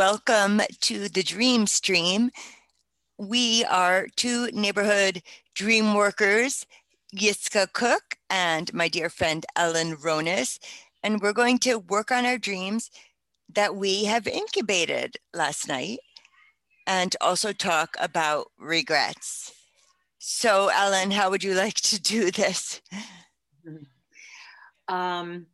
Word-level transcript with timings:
Welcome 0.00 0.62
to 0.80 1.10
the 1.10 1.22
Dream 1.22 1.66
Stream. 1.66 2.30
We 3.18 3.66
are 3.66 4.06
two 4.16 4.46
neighborhood 4.46 5.20
dream 5.54 5.92
workers, 5.92 6.64
Yiskah 7.14 7.66
Koock 7.66 8.16
and 8.30 8.72
my 8.72 8.88
dear 8.88 9.10
friend 9.10 9.44
Ellen 9.56 9.98
Ronis, 9.98 10.58
and 11.02 11.20
we're 11.20 11.34
going 11.34 11.58
to 11.58 11.80
work 11.80 12.10
on 12.10 12.24
our 12.24 12.38
dreams 12.38 12.90
that 13.54 13.76
we 13.76 14.04
have 14.04 14.26
incubated 14.26 15.18
last 15.34 15.68
night 15.68 15.98
and 16.86 17.14
also 17.20 17.52
talk 17.52 17.94
about 18.00 18.46
regrets. 18.58 19.52
So, 20.18 20.68
Ellen, 20.68 21.10
how 21.10 21.28
would 21.28 21.44
you 21.44 21.52
like 21.52 21.74
to 21.74 22.00
do 22.00 22.30
this? 22.30 22.80
Um, 24.88 25.46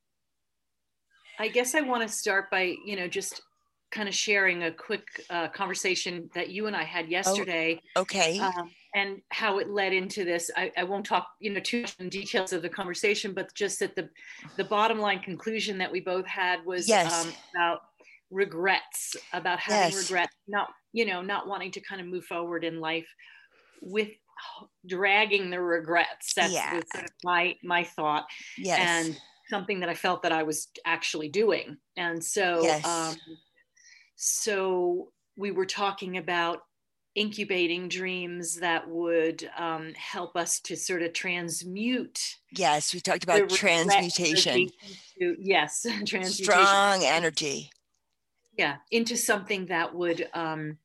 I 1.38 1.48
guess 1.48 1.74
I 1.74 1.82
want 1.82 2.08
to 2.08 2.08
start 2.08 2.50
by, 2.50 2.76
you 2.86 2.96
know, 2.96 3.06
just 3.06 3.42
kind 3.90 4.08
of 4.08 4.14
sharing 4.14 4.64
a 4.64 4.72
quick 4.72 5.24
uh, 5.30 5.48
conversation 5.48 6.28
that 6.34 6.50
you 6.50 6.66
and 6.66 6.76
I 6.76 6.84
had 6.84 7.08
yesterday. 7.08 7.80
Oh, 7.94 8.02
okay. 8.02 8.38
Um, 8.38 8.70
and 8.94 9.20
how 9.30 9.58
it 9.58 9.68
led 9.68 9.92
into 9.92 10.24
this. 10.24 10.50
I, 10.56 10.72
I, 10.76 10.84
won't 10.84 11.04
talk, 11.04 11.28
you 11.38 11.52
know, 11.52 11.60
too 11.60 11.82
much 11.82 11.96
in 11.98 12.08
details 12.08 12.52
of 12.52 12.62
the 12.62 12.68
conversation, 12.68 13.34
but 13.34 13.52
just 13.54 13.78
that 13.80 13.94
the 13.94 14.08
the 14.56 14.64
bottom 14.64 14.98
line 14.98 15.20
conclusion 15.20 15.78
that 15.78 15.92
we 15.92 16.00
both 16.00 16.26
had 16.26 16.64
was 16.64 16.88
yes. 16.88 17.26
um, 17.26 17.32
about 17.54 17.80
regrets, 18.30 19.16
about 19.32 19.58
having 19.58 19.92
yes. 19.92 20.10
regret, 20.10 20.30
not 20.48 20.68
you 20.92 21.04
know, 21.04 21.20
not 21.20 21.46
wanting 21.46 21.70
to 21.72 21.80
kind 21.80 22.00
of 22.00 22.06
move 22.06 22.24
forward 22.24 22.64
in 22.64 22.80
life 22.80 23.06
with 23.82 24.08
dragging 24.86 25.50
the 25.50 25.60
regrets. 25.60 26.32
That's 26.34 26.52
yeah. 26.52 26.70
sort 26.70 27.04
of 27.04 27.10
my 27.22 27.54
my 27.62 27.84
thought. 27.84 28.24
Yes. 28.56 28.80
And 28.80 29.20
something 29.48 29.80
that 29.80 29.88
I 29.88 29.94
felt 29.94 30.22
that 30.22 30.32
I 30.32 30.42
was 30.42 30.68
actually 30.84 31.28
doing. 31.28 31.76
And 31.96 32.22
so, 32.22 32.62
yes. 32.62 32.84
um, 32.84 33.16
so 34.16 35.12
we 35.36 35.50
were 35.50 35.66
talking 35.66 36.16
about 36.16 36.62
incubating 37.16 37.88
dreams 37.88 38.56
that 38.56 38.88
would 38.88 39.48
um, 39.56 39.92
help 39.94 40.36
us 40.36 40.60
to 40.60 40.76
sort 40.76 41.02
of 41.02 41.12
transmute. 41.12 42.20
Yes, 42.52 42.92
we 42.92 43.00
talked 43.00 43.24
about 43.24 43.48
transmutation. 43.48 44.68
To, 45.18 45.36
yes, 45.38 45.82
transmutation. 46.06 46.44
Strong 46.44 47.04
energy. 47.04 47.70
Yeah, 48.56 48.76
into 48.90 49.16
something 49.16 49.66
that 49.66 49.94
would 49.94 50.28
um, 50.34 50.78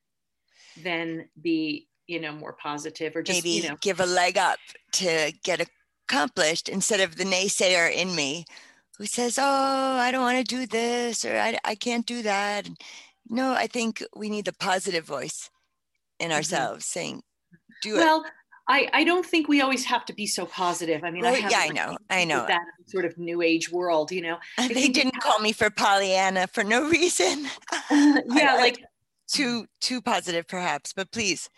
then 0.82 1.30
be, 1.42 1.88
you 2.08 2.20
know, 2.20 2.32
more 2.32 2.54
positive 2.54 3.16
or 3.16 3.24
just, 3.24 3.44
maybe 3.44 3.58
you 3.58 3.70
know, 3.70 3.78
give 3.82 4.00
a 4.00 4.06
leg 4.06 4.38
up 4.38 4.60
to 4.94 5.34
get 5.44 5.66
accomplished 6.08 6.68
instead 6.68 7.00
of 7.00 7.16
the 7.16 7.24
naysayer 7.24 7.94
in 7.94 8.16
me 8.16 8.46
who 8.98 9.06
says, 9.06 9.38
"Oh, 9.38 9.44
I 9.98 10.12
don't 10.12 10.22
want 10.22 10.38
to 10.38 10.44
do 10.44 10.66
this 10.66 11.24
or 11.24 11.38
I, 11.38 11.58
I 11.64 11.76
can't 11.76 12.06
do 12.06 12.22
that." 12.24 12.68
No, 13.32 13.54
I 13.54 13.66
think 13.66 14.04
we 14.16 14.30
need 14.30 14.46
the 14.46 14.54
positive 14.54 15.06
voice 15.06 15.50
in 16.20 16.28
mm-hmm. 16.28 16.36
ourselves 16.36 16.86
mm-hmm. 16.86 17.00
saying, 17.00 17.24
"Do 17.82 17.94
well, 17.96 18.20
it." 18.20 18.22
Well, 18.22 18.32
I, 18.68 18.90
I 18.94 19.04
don't 19.04 19.26
think 19.26 19.48
we 19.48 19.62
always 19.62 19.86
have 19.86 20.06
to 20.06 20.14
be 20.14 20.28
so 20.28 20.46
positive. 20.46 21.04
I 21.04 21.12
mean, 21.12 21.24
well, 21.24 21.34
I 21.34 21.40
yeah, 21.40 21.60
I 21.60 21.70
know, 21.70 21.98
I 22.10 22.26
know 22.26 22.46
that 22.48 22.62
sort 22.88 23.06
of 23.06 23.18
new 23.18 23.42
age 23.42 23.72
world, 23.72 24.12
you 24.12 24.22
know. 24.22 24.38
they 24.58 24.90
didn't 24.90 25.20
call 25.22 25.40
me 25.40 25.54
for 25.54 25.70
Pollyanna 25.70 26.48
for 26.48 26.64
no 26.64 26.88
reason. 26.88 27.48
yeah, 27.92 28.56
like 28.56 28.84
too 29.28 29.66
too 29.80 30.02
positive, 30.02 30.48
perhaps, 30.48 30.94
but 30.94 31.12
please 31.12 31.50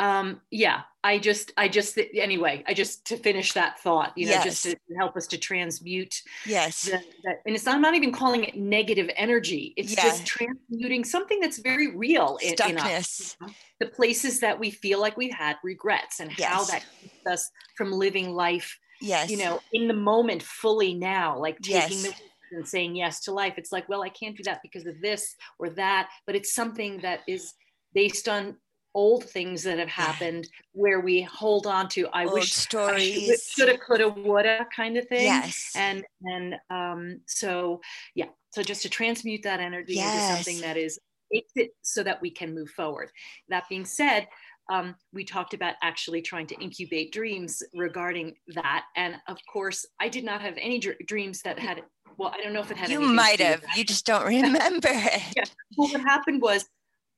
um 0.00 0.40
yeah 0.50 0.82
i 1.04 1.18
just 1.18 1.52
i 1.56 1.68
just 1.68 1.98
anyway 2.14 2.64
i 2.66 2.74
just 2.74 3.06
to 3.06 3.16
finish 3.16 3.52
that 3.52 3.78
thought 3.78 4.12
you 4.16 4.26
know 4.26 4.32
yes. 4.32 4.44
just 4.44 4.62
to 4.64 4.76
help 4.98 5.16
us 5.16 5.26
to 5.28 5.38
transmute 5.38 6.22
yes 6.46 6.82
the, 6.82 7.00
the, 7.22 7.30
and 7.46 7.54
it's 7.54 7.64
not, 7.64 7.76
i'm 7.76 7.80
not 7.80 7.94
even 7.94 8.10
calling 8.10 8.42
it 8.42 8.56
negative 8.56 9.08
energy 9.16 9.72
it's 9.76 9.94
yeah. 9.94 10.02
just 10.02 10.26
transmuting 10.26 11.04
something 11.04 11.38
that's 11.38 11.58
very 11.58 11.94
real 11.94 12.38
in, 12.42 12.54
in 12.68 12.78
us 12.78 13.36
the 13.78 13.86
places 13.86 14.40
that 14.40 14.58
we 14.58 14.70
feel 14.70 15.00
like 15.00 15.16
we've 15.16 15.34
had 15.34 15.56
regrets 15.62 16.18
and 16.18 16.36
yes. 16.38 16.48
how 16.48 16.64
that 16.64 16.84
keeps 17.00 17.26
us 17.26 17.50
from 17.76 17.92
living 17.92 18.30
life 18.30 18.76
yes 19.00 19.30
you 19.30 19.36
know 19.36 19.60
in 19.72 19.86
the 19.86 19.94
moment 19.94 20.42
fully 20.42 20.92
now 20.92 21.38
like 21.38 21.58
taking 21.60 21.98
yes. 21.98 22.02
the 22.02 22.14
and 22.52 22.66
saying 22.66 22.94
yes 22.94 23.20
to 23.20 23.32
life 23.32 23.54
it's 23.56 23.72
like 23.72 23.88
well 23.88 24.02
i 24.02 24.08
can't 24.08 24.36
do 24.36 24.42
that 24.42 24.60
because 24.62 24.86
of 24.86 25.00
this 25.00 25.34
or 25.58 25.70
that 25.70 26.08
but 26.26 26.36
it's 26.36 26.54
something 26.54 26.98
that 26.98 27.20
is 27.26 27.54
based 27.94 28.28
on 28.28 28.56
old 28.94 29.24
things 29.24 29.62
that 29.64 29.78
have 29.78 29.88
happened 29.88 30.48
where 30.72 31.00
we 31.00 31.22
hold 31.22 31.66
on 31.66 31.88
to 31.88 32.06
i 32.12 32.24
old 32.24 32.34
wish 32.34 32.52
stories. 32.52 33.50
shoulda 33.50 33.76
coulda 33.78 34.08
woulda 34.08 34.66
kind 34.74 34.96
of 34.96 35.06
thing. 35.08 35.24
Yes. 35.24 35.72
And 35.76 36.04
and 36.22 36.54
um 36.70 37.20
so 37.26 37.80
yeah. 38.14 38.26
So 38.50 38.62
just 38.62 38.82
to 38.82 38.88
transmute 38.88 39.42
that 39.42 39.60
energy 39.60 39.94
yes. 39.94 40.14
into 40.14 40.34
something 40.34 40.60
that 40.62 40.76
is 40.76 40.98
makes 41.32 41.52
it 41.56 41.70
so 41.82 42.02
that 42.04 42.20
we 42.22 42.30
can 42.30 42.54
move 42.54 42.70
forward. 42.70 43.10
That 43.48 43.64
being 43.68 43.84
said 43.84 44.28
um, 44.72 44.94
we 45.12 45.24
talked 45.24 45.52
about 45.52 45.74
actually 45.82 46.22
trying 46.22 46.46
to 46.46 46.54
incubate 46.58 47.12
dreams 47.12 47.62
regarding 47.74 48.34
that. 48.54 48.84
And 48.96 49.16
of 49.28 49.38
course 49.52 49.84
i 50.00 50.08
did 50.08 50.24
not 50.24 50.40
have 50.40 50.54
any 50.58 50.78
dr- 50.78 50.98
dreams 51.06 51.42
that 51.42 51.58
had 51.58 51.82
well 52.16 52.32
i 52.34 52.42
don't 52.42 52.52
know 52.52 52.60
if 52.60 52.70
it 52.70 52.76
had 52.76 52.88
you 52.88 53.00
might 53.00 53.40
have. 53.40 53.62
you 53.76 53.84
just 53.84 54.06
don't 54.06 54.26
remember 54.26 54.88
it. 54.92 55.22
Yeah 55.36 55.44
well, 55.76 55.88
what 55.88 56.00
happened 56.02 56.40
was 56.40 56.66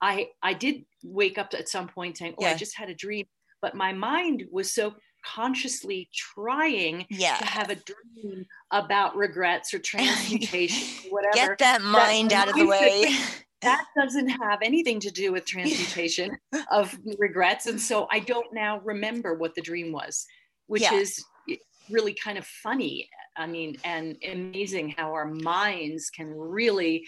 I 0.00 0.28
I 0.42 0.52
did 0.54 0.84
wake 1.02 1.38
up 1.38 1.54
at 1.54 1.68
some 1.68 1.88
point 1.88 2.18
saying, 2.18 2.34
"Oh, 2.38 2.42
Yeah. 2.42 2.50
I 2.50 2.54
just 2.54 2.76
had 2.76 2.90
a 2.90 2.94
dream," 2.94 3.26
but 3.62 3.74
my 3.74 3.92
mind 3.92 4.44
was 4.50 4.72
so 4.72 4.94
consciously 5.24 6.08
trying 6.14 7.04
yeah 7.10 7.36
to 7.38 7.44
have 7.44 7.70
a 7.70 7.74
dream 7.76 8.46
about 8.70 9.16
regrets 9.16 9.74
or 9.74 9.78
transmutation, 9.92 11.10
whatever. 11.10 11.34
get 11.34 11.58
that 11.58 11.82
mind 11.82 12.30
my 12.30 12.36
out 12.36 12.48
of 12.48 12.54
the 12.54 12.66
way 12.66 13.12
That 13.62 13.86
doesn't 13.96 14.28
have 14.28 14.58
anything 14.62 15.00
to 15.00 15.10
do 15.10 15.32
with 15.32 15.44
transmutation 15.54 16.36
of 16.70 16.96
regrets, 17.18 17.66
and 17.66 17.80
so 17.80 18.06
I 18.10 18.20
don't 18.20 18.52
now 18.52 18.80
remember 18.80 19.34
what 19.34 19.54
the 19.54 19.62
dream 19.62 19.92
was, 19.92 20.24
which 20.66 20.82
Yeah. 20.82 20.94
is 21.00 21.24
really 21.90 22.14
kind 22.14 22.36
of 22.36 22.46
funny. 22.46 23.08
I 23.36 23.46
mean, 23.46 23.76
and 23.84 24.16
amazing 24.22 24.90
how 24.90 25.12
our 25.14 25.26
minds 25.26 26.10
can 26.10 26.28
really 26.32 27.06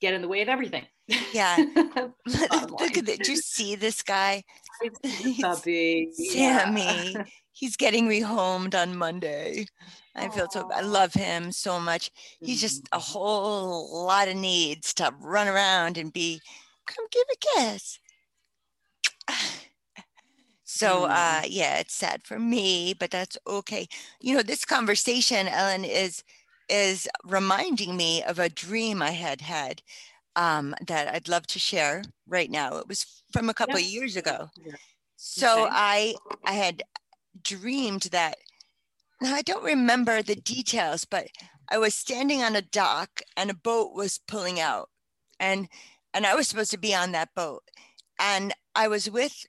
get 0.00 0.14
in 0.14 0.22
the 0.22 0.28
way 0.28 0.40
of 0.42 0.48
everything. 0.48 0.86
Yeah. 1.32 1.62
Look 2.78 2.96
at 2.98 3.08
it 3.08 3.22
do 3.22 3.32
you 3.32 3.36
see 3.38 3.74
this 3.76 4.02
guy? 4.02 4.44
Sammy. 6.10 6.14
Yeah. 7.14 7.24
he's 7.52 7.76
getting 7.76 8.08
rehomed 8.08 8.74
on 8.74 8.96
monday. 8.96 9.66
I 10.16 10.28
feel 10.28 10.48
so 10.50 10.64
i 10.74 10.80
love 10.80 11.14
him 11.14 11.52
so 11.52 11.80
much. 11.80 12.10
He's 12.42 12.60
just 12.60 12.88
a 12.92 12.98
Mhm. 12.98 13.02
whole 13.12 14.06
lot 14.06 14.28
of 14.28 14.36
needs 14.36 14.94
to 14.94 15.12
run 15.20 15.48
around 15.48 15.98
and 15.98 16.12
be 16.12 16.42
come 16.86 17.06
give 17.12 17.26
a 17.32 17.36
kiss. 17.60 17.98
So 20.64 21.04
uh 21.04 21.42
yeah 21.48 21.78
it's 21.78 21.94
sad 21.94 22.22
for 22.26 22.38
me 22.38 22.94
but 22.94 23.10
that's 23.10 23.36
okay. 23.46 23.88
You 24.20 24.36
know 24.36 24.42
this 24.42 24.64
conversation 24.64 25.48
ellen 25.48 25.84
is 25.84 26.22
is 26.68 27.08
reminding 27.24 27.96
me 27.96 28.22
of 28.22 28.38
a 28.38 28.48
dream 28.50 29.02
i 29.02 29.10
had 29.12 29.40
had 29.42 29.82
um 30.38 30.74
that 30.86 31.12
i'd 31.14 31.28
love 31.28 31.46
to 31.48 31.58
share 31.58 32.02
right 32.28 32.50
now 32.50 32.76
it 32.78 32.88
was 32.88 33.22
from 33.32 33.50
a 33.50 33.54
couple 33.54 33.78
Yeah. 33.78 33.86
of 33.86 33.92
years 33.92 34.16
ago 34.16 34.50
Yeah. 34.64 34.76
so 35.16 35.64
Okay. 35.64 35.70
i 35.72 36.14
i 36.46 36.52
had 36.52 36.82
dreamed 37.42 38.02
that 38.12 38.38
now 39.20 39.34
i 39.34 39.42
don't 39.42 39.64
remember 39.64 40.22
the 40.22 40.36
details 40.36 41.04
but 41.04 41.28
i 41.70 41.78
was 41.78 41.94
standing 41.94 42.42
on 42.42 42.56
a 42.56 42.62
dock 42.62 43.22
and 43.36 43.50
a 43.50 43.54
boat 43.54 43.94
was 43.94 44.20
pulling 44.28 44.60
out 44.60 44.90
and 45.40 45.68
and 46.14 46.26
i 46.26 46.34
was 46.34 46.48
supposed 46.48 46.70
to 46.72 46.78
be 46.78 46.94
on 46.94 47.12
that 47.12 47.34
boat 47.34 47.62
and 48.20 48.52
i 48.76 48.88
was 48.88 49.10
with 49.10 49.46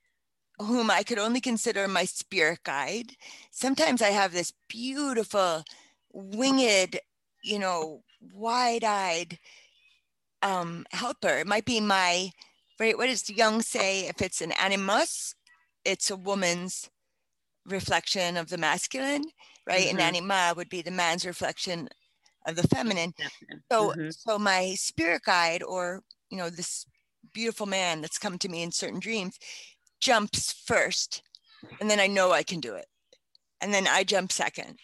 whom 0.59 0.91
i 0.91 1.03
could 1.03 1.19
only 1.19 1.41
consider 1.41 1.87
my 1.87 2.05
spirit 2.05 2.59
guide 2.63 3.13
sometimes 3.51 4.01
i 4.01 4.09
have 4.09 4.33
this 4.33 4.53
beautiful 4.67 5.63
winged 6.13 6.99
you 7.43 7.59
know 7.59 8.03
wide-eyed 8.33 9.37
um 10.41 10.85
helper. 10.91 11.39
It 11.39 11.47
might 11.47 11.65
be 11.65 11.79
my 11.81 12.31
right 12.79 12.97
what 12.97 13.07
does 13.07 13.29
Jung 13.29 13.61
say? 13.61 14.07
If 14.07 14.21
it's 14.21 14.41
an 14.41 14.51
animus 14.53 15.35
it's 15.85 16.09
a 16.11 16.15
woman's 16.17 16.89
reflection 17.65 18.37
of 18.37 18.49
the 18.49 18.57
masculine 18.57 19.23
right? 19.67 19.87
Mhm. 19.87 19.91
and 19.91 20.01
anima 20.01 20.53
would 20.55 20.69
be 20.69 20.81
the 20.81 20.91
man's 20.91 21.25
reflection 21.25 21.89
of 22.47 22.55
the 22.55 22.67
feminine. 22.67 23.13
So 23.71 23.93
Mhm. 23.95 24.11
so 24.11 24.39
my 24.39 24.75
spirit 24.75 25.23
guide 25.23 25.63
or 25.63 26.03
you 26.29 26.37
know 26.37 26.49
this 26.49 26.85
beautiful 27.33 27.65
man 27.67 28.01
that's 28.01 28.17
come 28.19 28.37
to 28.39 28.49
me 28.49 28.63
in 28.63 28.71
certain 28.71 28.99
dreams 28.99 29.37
jumps 30.01 30.51
first 30.53 31.21
and 31.79 31.89
then 31.89 31.99
i 31.99 32.07
know 32.07 32.31
i 32.31 32.43
can 32.43 32.59
do 32.59 32.75
it 32.75 32.87
and 33.61 33.73
then 33.73 33.87
i 33.87 34.03
jump 34.03 34.31
second. 34.31 34.79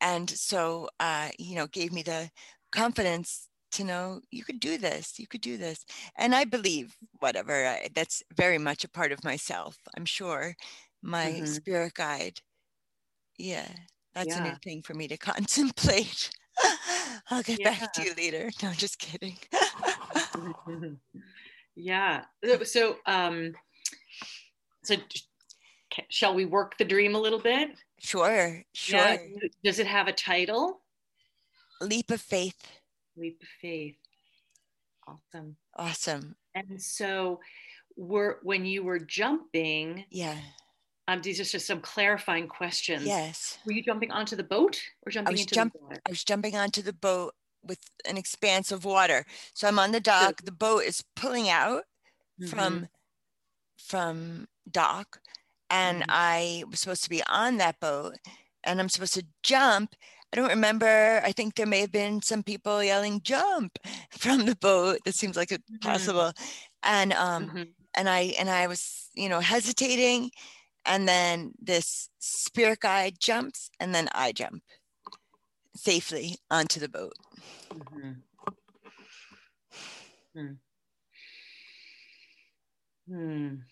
And 0.00 0.30
so 0.30 0.88
uh 1.00 1.30
you 1.38 1.54
know 1.56 1.66
gave 1.66 1.92
me 1.92 2.02
the 2.02 2.30
confidence 2.72 3.47
to 3.72 3.84
know 3.84 4.20
you 4.30 4.44
could 4.44 4.60
do 4.60 4.78
this 4.78 5.18
you 5.18 5.26
could 5.26 5.40
do 5.40 5.56
this 5.56 5.84
and 6.16 6.34
i 6.34 6.44
believe 6.44 6.96
whatever 7.20 7.66
I, 7.66 7.88
that's 7.94 8.22
very 8.36 8.58
much 8.58 8.84
a 8.84 8.88
part 8.88 9.12
of 9.12 9.22
myself 9.24 9.76
i'm 9.96 10.04
sure 10.04 10.54
my 11.02 11.26
Mhm. 11.26 11.48
spirit 11.48 11.94
guide 11.94 12.40
yeah 13.38 13.68
that's 14.14 14.34
a 14.34 14.42
new 14.42 14.56
thing 14.64 14.82
for 14.82 14.94
me 14.94 15.06
to 15.08 15.16
contemplate 15.32 16.30
I'll 17.30 17.42
get 17.42 17.60
Yeah. 17.60 17.70
back 17.78 17.92
to 17.92 18.02
you 18.02 18.14
later. 18.16 18.50
No, 18.62 18.72
just 18.72 18.98
kidding. 18.98 19.36
yeah. 21.76 22.24
So- 22.44 22.64
So, 22.64 22.96
um, 23.06 23.54
so 24.82 24.96
shall 26.08 26.34
we 26.34 26.46
work 26.46 26.76
the 26.78 26.84
dream 26.84 27.14
a 27.14 27.18
little 27.20 27.38
bit? 27.38 27.70
sure, 28.00 28.64
sure. 28.72 28.98
Yeah. 28.98 29.18
Does 29.62 29.78
it 29.78 29.86
have 29.86 30.08
a 30.08 30.12
title? 30.12 30.80
Leap 31.80 32.10
of 32.10 32.20
faith. 32.20 32.60
Leap 33.18 33.40
of 33.42 33.48
faith. 33.60 33.96
Awesome. 35.06 35.56
Awesome. 35.76 36.36
And 36.54 36.80
so, 36.80 37.40
were 37.96 38.38
when 38.42 38.64
you 38.64 38.82
were 38.82 38.98
jumping, 38.98 40.04
Yeah. 40.10 40.38
um, 41.08 41.22
these 41.22 41.40
are 41.40 41.44
just 41.44 41.66
some 41.66 41.80
clarifying 41.80 42.46
questions. 42.46 43.04
Yes. 43.04 43.58
Were 43.64 43.72
you 43.72 43.82
jumping 43.82 44.10
onto 44.12 44.36
the 44.36 44.42
boat 44.44 44.80
or 45.04 45.10
jumping 45.10 45.32
was 45.32 45.40
into 45.40 45.54
jump- 45.54 45.72
the 45.72 45.78
water? 45.80 46.00
I 46.06 46.10
was 46.10 46.24
jumping 46.24 46.56
onto 46.56 46.82
the 46.82 46.92
boat 46.92 47.34
with 47.62 47.80
an 48.04 48.16
expanse 48.16 48.70
of 48.70 48.84
water. 48.84 49.24
So 49.54 49.66
I'm 49.66 49.78
on 49.78 49.92
the 49.92 50.00
dock. 50.00 50.42
The 50.44 50.52
boat 50.52 50.84
is 50.84 51.02
pulling 51.16 51.48
out 51.48 51.84
Mhm. 52.40 52.48
from 52.50 52.88
from 53.78 54.48
dock 54.70 55.20
and 55.70 56.02
Mhm. 56.02 56.06
I 56.08 56.64
was 56.68 56.80
supposed 56.80 57.04
to 57.04 57.08
be 57.10 57.22
on 57.24 57.56
that 57.56 57.78
boat 57.80 58.16
and 58.64 58.80
I'm 58.80 58.88
supposed 58.88 59.14
to 59.14 59.26
jump. 59.42 59.94
I 60.32 60.36
don't 60.36 60.48
remember. 60.50 61.20
I 61.24 61.32
think 61.32 61.54
there 61.54 61.66
may 61.66 61.80
have 61.80 61.92
been 61.92 62.20
some 62.22 62.42
people 62.42 62.82
yelling 62.82 63.20
jump 63.22 63.78
from 64.10 64.44
the 64.46 64.56
boat. 64.56 65.00
That 65.04 65.14
seems 65.14 65.36
like 65.36 65.52
it's 65.52 65.70
Mhm. 65.70 65.80
possible. 65.80 66.32
And 66.82 67.12
um 67.14 67.50
Mhm. 67.50 67.74
and 67.96 68.08
I 68.08 68.34
and 68.38 68.50
I 68.50 68.66
was, 68.66 69.10
you 69.14 69.28
know, 69.28 69.40
hesitating 69.40 70.30
and 70.86 71.08
then 71.08 71.52
this 71.60 72.10
spirit 72.18 72.80
guide 72.80 73.18
jumps 73.20 73.70
and 73.80 73.94
then 73.94 74.08
I 74.14 74.32
jump 74.32 74.62
safely 75.74 76.36
onto 76.50 76.80
the 76.80 76.88
boat. 76.88 77.14
Mhm. 77.72 78.22
Hmm. 80.34 80.52
Hmm. 83.06 83.62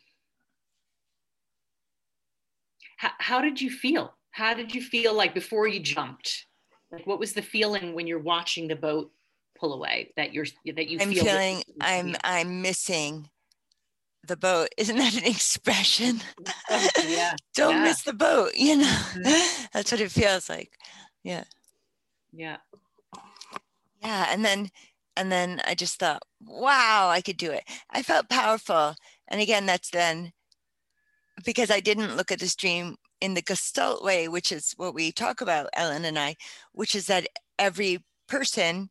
How, 2.96 3.10
how 3.18 3.40
did 3.40 3.60
you 3.60 3.70
feel? 3.70 4.16
How 4.36 4.52
did 4.52 4.74
you 4.74 4.82
feel 4.82 5.14
like 5.14 5.32
before 5.32 5.66
you 5.66 5.80
jumped? 5.80 6.44
Like 6.92 7.06
what 7.06 7.18
was 7.18 7.32
the 7.32 7.40
feeling 7.40 7.94
when 7.94 8.06
you're 8.06 8.18
watching 8.18 8.68
the 8.68 8.76
boat 8.76 9.10
pull 9.58 9.72
away 9.72 10.12
that 10.16 10.34
you're 10.34 10.44
that 10.66 10.88
you 10.88 10.98
I'm 11.00 11.08
feel 11.10 11.24
feeling 11.24 11.56
you 11.66 11.74
need 11.74 11.80
to 11.80 11.86
I'm 11.86 12.06
feel? 12.08 12.16
I'm 12.22 12.60
missing 12.60 13.30
the 14.26 14.36
boat. 14.36 14.68
Isn't 14.76 14.98
that 14.98 15.16
an 15.16 15.24
expression? 15.24 16.20
Yeah, 17.08 17.34
Don't 17.54 17.76
yeah. 17.76 17.82
miss 17.84 18.02
the 18.02 18.12
boat, 18.12 18.50
you 18.54 18.76
know. 18.76 18.84
Mhm. 19.14 19.68
That's 19.72 19.90
what 19.90 20.02
it 20.02 20.10
feels 20.10 20.50
like. 20.50 20.72
yeah. 21.22 21.44
Yeah, 22.30 22.58
Yeah. 24.02 24.26
and 24.28 24.44
then 24.44 24.68
and 25.16 25.32
then 25.32 25.62
I 25.66 25.74
just 25.74 25.98
thought, 25.98 26.22
wow, 26.44 27.08
I 27.08 27.22
could 27.22 27.38
do 27.38 27.52
it. 27.52 27.64
I 27.88 28.02
felt 28.02 28.28
powerful. 28.28 28.96
And 29.28 29.40
again, 29.40 29.64
that's 29.64 29.88
then 29.88 30.32
because 31.42 31.70
I 31.70 31.80
didn't 31.80 32.16
look 32.18 32.30
at 32.30 32.40
the 32.40 32.54
dream 32.58 32.96
in 33.20 33.34
the 33.34 33.42
gestalt 33.42 34.02
way, 34.02 34.28
which 34.28 34.52
is 34.52 34.74
what 34.76 34.94
we 34.94 35.12
talk 35.12 35.40
about, 35.40 35.68
Ellen 35.72 36.04
and 36.04 36.18
I, 36.18 36.36
which 36.72 36.94
is 36.94 37.06
that 37.06 37.26
every 37.58 38.04
person, 38.28 38.90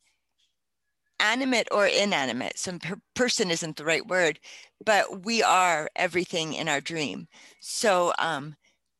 animate 1.19 1.67
or 1.71 1.87
inanimate, 1.87 2.57
some 2.57 2.79
per- 2.79 2.99
person 3.13 3.51
isn't 3.51 3.77
the 3.77 3.85
right 3.85 4.05
word, 4.05 4.39
but 4.83 5.23
we 5.23 5.41
are 5.41 5.89
everything 5.95 6.53
in 6.53 6.67
our 6.67 6.81
dream. 6.81 7.27
So 7.59 8.13
um, 8.17 8.55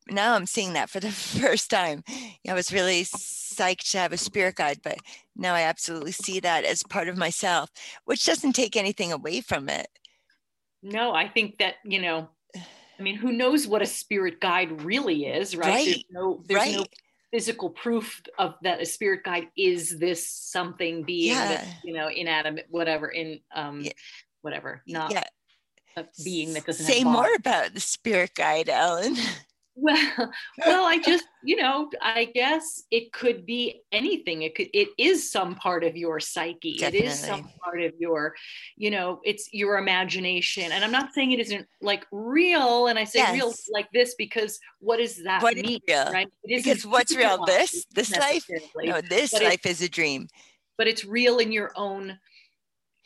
now 0.08 0.36
I'm 0.36 0.46
seeing 0.46 0.74
that 0.74 0.90
for 0.90 1.00
the 1.00 1.12
first 1.12 1.70
time. 1.70 2.04
I 2.48 2.54
was 2.54 2.74
really 2.74 3.04
psyched 3.04 3.92
to 3.92 3.98
have 3.98 4.14
a 4.14 4.18
spirit 4.18 4.56
guide, 4.56 4.80
but 4.84 4.98
now 5.36 5.54
I 5.54 5.62
absolutely 5.62 6.12
see 6.12 6.40
that 6.42 6.64
as 6.64 6.84
part 6.84 7.08
of 7.08 7.18
myself, 7.18 7.70
which 8.06 8.26
doesn't 8.26 8.54
take 8.54 8.76
anything 8.76 9.12
away 9.12 9.42
from 9.42 9.70
it. 9.70 9.88
No, 10.84 11.14
I 11.14 11.28
think 11.28 11.58
that, 11.58 11.76
you 11.84 12.00
know, 12.00 12.30
I 12.98 13.02
mean, 13.02 13.16
who 13.16 13.32
knows 13.32 13.68
what 13.68 13.82
a 13.82 13.86
spirit 13.86 14.40
guide 14.40 14.82
really 14.84 15.26
is, 15.26 15.56
right? 15.56 15.86
There's 15.86 15.96
Right, 15.96 16.06
no 16.12 16.44
there's 16.46 16.68
no 16.68 16.86
physical 17.32 17.70
proof 17.70 18.22
of 18.40 18.56
that 18.64 18.82
a 18.82 18.86
spirit 18.86 19.24
guide 19.24 19.48
is 19.58 20.00
this 20.00 20.30
something 20.30 21.04
being 21.04 21.36
that, 21.36 21.68
you 21.84 21.94
know, 21.94 22.08
inanimate, 22.08 22.68
whatever, 22.70 23.08
in 23.10 23.40
um 23.54 23.82
Yeah. 23.82 23.92
whatever, 24.42 24.82
not 24.88 25.12
yeah. 25.12 25.24
a 25.98 26.06
being 26.24 26.54
that 26.54 26.66
doesn't 26.66 26.86
Say 26.86 27.04
more 27.04 27.34
about 27.36 27.74
the 27.74 27.80
spirit 27.82 28.34
guide, 28.36 28.70
Ellen. 28.70 29.16
Well, 29.76 30.32
well, 30.66 30.86
I 30.86 31.00
just, 31.00 31.26
you 31.44 31.58
know, 31.58 31.90
I 32.02 32.26
guess 32.34 32.84
it 32.92 33.12
could 33.12 33.46
be 33.46 33.82
anything. 33.92 34.42
It 34.44 34.56
could, 34.56 34.70
it 34.74 34.90
is 34.98 35.30
some 35.30 35.56
part 35.56 35.84
of 35.84 35.98
your 35.98 36.20
psyche. 36.20 36.78
Definitely. 36.78 37.08
It 37.08 37.12
is 37.12 37.20
some 37.20 37.50
part 37.64 37.82
of 37.82 37.94
your, 38.00 38.34
you 38.78 38.90
know, 38.90 39.20
it's 39.24 39.50
your 39.54 39.78
imagination. 39.78 40.72
And 40.72 40.84
I'm 40.84 40.92
not 40.92 41.14
saying 41.14 41.32
it 41.34 41.40
isn't 41.40 41.68
like 41.82 42.06
real. 42.12 42.88
And 42.88 42.98
I 42.98 43.04
say 43.04 43.32
real 43.34 43.54
like 43.72 43.88
this 43.94 44.16
because 44.16 44.60
what 44.80 44.98
does 44.98 45.24
that 45.24 45.44
What 45.44 45.56
mean? 45.58 45.80
real? 45.88 46.12
Right? 46.12 46.28
It 46.46 46.64
Because 46.64 46.86
what's 46.86 47.16
real? 47.16 47.46
This, 47.46 47.86
this 47.94 48.16
life? 48.16 48.46
No, 48.78 49.02
this 49.02 49.32
but 49.32 49.44
life 49.44 49.66
is 49.66 49.82
a 49.82 49.90
dream. 49.90 50.28
but 50.78 50.88
it's 50.88 51.04
real 51.06 51.40
in 51.40 51.52
your 51.52 51.72
own, 51.76 52.18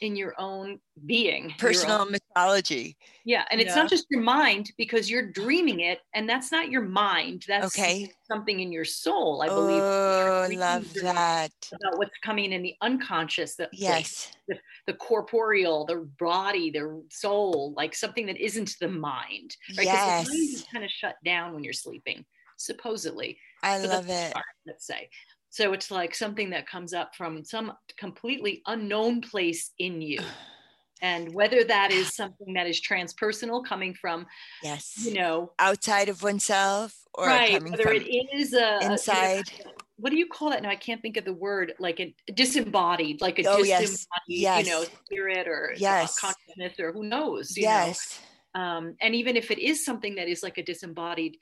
in 0.01 0.15
your 0.15 0.33
own 0.39 0.79
being. 1.05 1.53
Personal 1.57 2.01
own- 2.01 2.11
mythology. 2.11 2.97
yeah, 3.25 3.45
and 3.51 3.59
it's 3.59 3.69
Yeah. 3.75 3.81
not 3.83 3.89
just 3.89 4.05
your 4.09 4.21
mind 4.21 4.71
because 4.77 5.09
you're 5.09 5.29
dreaming 5.31 5.81
it, 5.81 5.99
and 6.13 6.27
that's 6.29 6.51
not 6.51 6.69
your 6.69 6.81
mind. 6.81 7.43
That's 7.47 7.65
Okay. 7.67 8.11
something 8.31 8.59
in 8.59 8.71
your 8.71 8.85
soul, 8.85 9.41
I 9.41 9.47
believe. 9.47 9.81
Oh, 9.83 10.47
love 10.51 10.93
that. 10.95 11.51
About 11.73 11.97
what's 11.97 12.17
coming 12.23 12.53
in 12.53 12.61
the 12.61 12.75
unconscious, 12.81 13.55
the 13.55 13.69
Yes. 13.73 14.31
the 14.87 14.93
corporeal, 14.95 15.85
the 15.85 15.97
body, 16.19 16.71
the 16.71 17.05
soul, 17.11 17.73
like 17.75 17.93
something 17.93 18.25
that 18.25 18.37
isn't 18.37 18.75
the 18.79 18.87
mind. 18.87 19.55
Right? 19.77 19.87
'Cause 19.87 20.25
the 20.27 20.33
mind 20.33 20.49
is 20.55 20.65
kind 20.71 20.83
of 20.83 20.89
shut 20.89 21.15
down 21.23 21.53
when 21.53 21.63
you're 21.63 21.73
sleeping, 21.73 22.25
supposedly. 22.57 23.39
I 23.61 23.75
for 23.81 23.87
the 23.87 23.93
love 23.95 24.09
it. 24.09 24.33
part, 24.33 24.45
let's 24.65 24.87
say. 24.87 25.09
So 25.49 25.73
it's 25.73 25.89
like 25.91 26.13
something 26.15 26.51
that 26.51 26.67
comes 26.67 26.93
up 26.93 27.15
from 27.15 27.43
some 27.43 27.73
completely 27.97 28.61
unknown 28.67 29.21
place 29.21 29.71
in 29.79 30.01
you. 30.01 30.19
And 31.01 31.33
whether 31.33 31.63
that 31.63 31.91
is 31.93 32.13
something 32.13 32.55
that 32.55 32.67
is 32.67 32.81
transpersonal 32.81 33.63
coming 33.65 33.93
from, 33.93 34.25
Yes. 34.61 34.95
you 35.01 35.13
know, 35.13 35.53
Outside 35.57 36.09
of 36.09 36.21
oneself 36.23 36.93
or 37.13 37.27
right, 37.27 37.53
coming 37.53 37.71
whether 37.71 37.93
it 37.93 38.03
is 38.35 38.51
a, 38.53 38.79
a- 38.81 38.91
inside. 38.91 39.49
what 39.95 40.09
do 40.09 40.17
you 40.17 40.27
call 40.27 40.49
that 40.49 40.61
now? 40.61 40.67
I 40.69 40.75
can't 40.75 41.01
think 41.01 41.15
of 41.15 41.23
the 41.23 41.31
word, 41.31 41.71
like 41.79 42.01
a 42.01 42.13
disembodied, 42.33 43.21
like 43.21 43.39
a 43.39 43.47
Oh, 43.47 43.63
yes. 43.63 43.79
disembodied, 43.79 44.65
you 44.67 44.73
know, 44.73 44.81
Yes. 44.81 44.89
spirit 45.05 45.47
or 45.47 45.73
Yes. 45.77 46.19
consciousness 46.19 46.77
or 46.81 46.91
who 46.91 47.05
knows, 47.05 47.55
you 47.55 47.63
know? 47.63 47.69
Yes. 47.85 48.19
um, 48.55 48.97
and 48.99 49.15
even 49.15 49.37
if 49.37 49.51
it 49.51 49.59
is 49.59 49.85
something 49.85 50.15
that 50.15 50.27
is 50.27 50.43
like 50.43 50.57
a 50.57 50.63
disembodied 50.63 51.37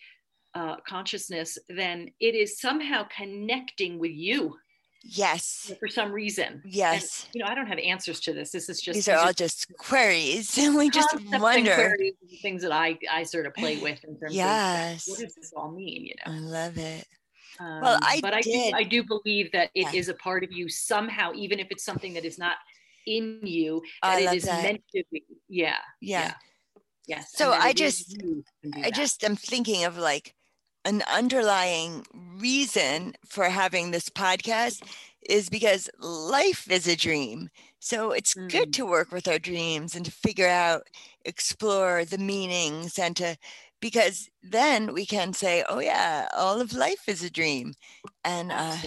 uh, 0.57 0.75
consciousness 0.93 1.49
then 1.69 1.97
it 2.27 2.33
is 2.43 2.49
somehow 2.59 3.01
connecting 3.19 3.93
with 4.03 4.11
you 4.27 4.39
Yes. 5.03 5.71
for 5.79 5.87
some 5.87 6.11
reason 6.11 6.49
Yes. 6.65 7.01
and, 7.25 7.35
you 7.35 7.39
know 7.41 7.49
i 7.51 7.55
don't 7.57 7.67
have 7.73 7.79
answers 7.93 8.19
to 8.25 8.33
this 8.33 8.49
this 8.51 8.67
is 8.67 8.77
just 8.81 8.95
These 8.97 9.07
are 9.11 9.17
all 9.23 9.33
just 9.33 9.59
queries. 9.77 10.57
And 10.57 10.75
we 10.81 10.89
just 10.89 11.13
wonder. 11.45 11.95
things 12.41 12.61
that 12.65 12.71
i 12.71 12.97
i 13.11 13.21
sort 13.33 13.45
of 13.45 13.53
play 13.53 13.75
with 13.77 13.99
in 14.09 14.13
terms 14.19 14.33
Yes. 14.35 15.07
of 15.07 15.11
what 15.11 15.19
does 15.23 15.35
this 15.35 15.53
all 15.57 15.71
mean 15.71 15.99
you 16.09 16.15
know 16.19 16.29
I 16.33 16.39
love 16.39 16.75
it. 16.93 17.05
um, 17.59 17.81
Well, 17.83 17.99
I 18.01 18.19
but 18.21 18.33
i 18.33 18.41
do 18.41 18.59
i 18.81 18.83
do 18.95 18.99
believe 19.15 19.47
that 19.57 19.69
it 19.81 19.87
is 19.99 20.07
Yeah. 20.07 20.13
a 20.15 20.17
part 20.27 20.41
of 20.43 20.51
you 20.51 20.65
somehow 20.69 21.27
even 21.43 21.57
if 21.63 21.67
it's 21.73 21.85
something 21.89 22.13
that 22.17 22.25
is 22.31 22.37
not 22.45 22.57
in 23.05 23.39
you 23.43 23.81
that 24.01 24.19
it 24.21 24.43
that. 24.43 24.63
meant 24.65 24.81
to 24.95 25.03
be 25.11 25.23
yeah 25.63 25.77
Yeah. 26.01 26.33
yes 27.13 27.23
So 27.39 27.45
I 27.51 27.71
just- 27.83 28.11
you 28.11 28.43
can 28.61 28.71
do 28.71 28.81
I 28.87 28.89
just 29.01 29.23
am 29.23 29.35
thinking 29.51 29.85
of 29.89 29.93
like 30.11 30.33
an 30.87 31.03
underlying 31.11 32.05
reason 32.13 33.15
for 33.25 33.45
having 33.45 33.91
this 33.91 34.09
podcast 34.09 34.83
is 35.29 35.49
because 35.49 35.89
life 35.99 36.71
is 36.71 36.87
a 36.87 36.95
dream. 36.97 37.49
So 37.79 38.11
it's 38.11 38.35
good 38.49 38.69
Mm. 38.69 38.73
to 38.73 38.85
work 38.85 39.11
with 39.11 39.27
our 39.27 39.39
dreams 39.39 39.95
and 39.95 40.05
to 40.05 40.11
figure 40.11 40.47
out, 40.49 40.83
explore 41.25 42.05
the 42.05 42.17
meanings 42.19 42.99
and 42.99 43.15
to 43.17 43.37
because 43.81 44.29
then 44.43 44.93
we 44.93 45.05
can 45.05 45.33
say, 45.33 45.63
oh 45.69 45.79
yeah, 45.79 46.27
all 46.35 46.61
of 46.61 46.73
life 46.73 47.07
is 47.07 47.23
a 47.23 47.29
dream. 47.31 47.73
And 48.25 48.51
uh, 48.51 48.77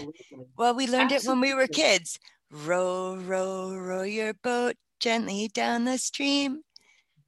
well, 0.56 0.74
we 0.74 0.86
learned 0.86 1.12
it 1.12 1.24
when 1.24 1.40
we 1.40 1.54
were 1.54 1.68
kids. 1.68 2.18
Row, 2.50 3.16
row, 3.16 3.74
row 3.76 4.02
your 4.02 4.34
boat 4.34 4.76
gently 5.00 5.48
down 5.48 5.84
the 5.84 5.98
stream. 5.98 6.62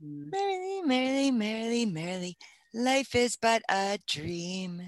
Mhm. 0.02 0.32
Merrily, 0.32 0.82
merrily, 0.82 1.30
merrily, 1.30 1.86
merrily, 1.86 2.36
life 2.74 3.14
is 3.14 3.36
but 3.36 3.62
a 3.68 3.98
dream. 4.08 4.82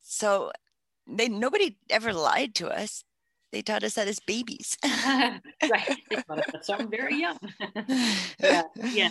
So 0.00 0.52
they 1.06 1.28
nobody 1.28 1.76
ever 1.88 2.12
lied 2.12 2.54
to 2.56 2.68
us. 2.68 3.04
They 3.52 3.62
taught 3.62 3.82
us 3.84 3.94
that 3.94 4.08
as 4.08 4.20
babies. 4.20 4.78
right. 4.84 5.40
They 6.10 6.16
thought 6.16 6.38
of 6.38 6.44
that 6.52 6.64
song 6.64 6.90
very 6.90 7.16
young. 7.16 7.38
yeah. 8.42 8.62
Yeah. 8.92 9.10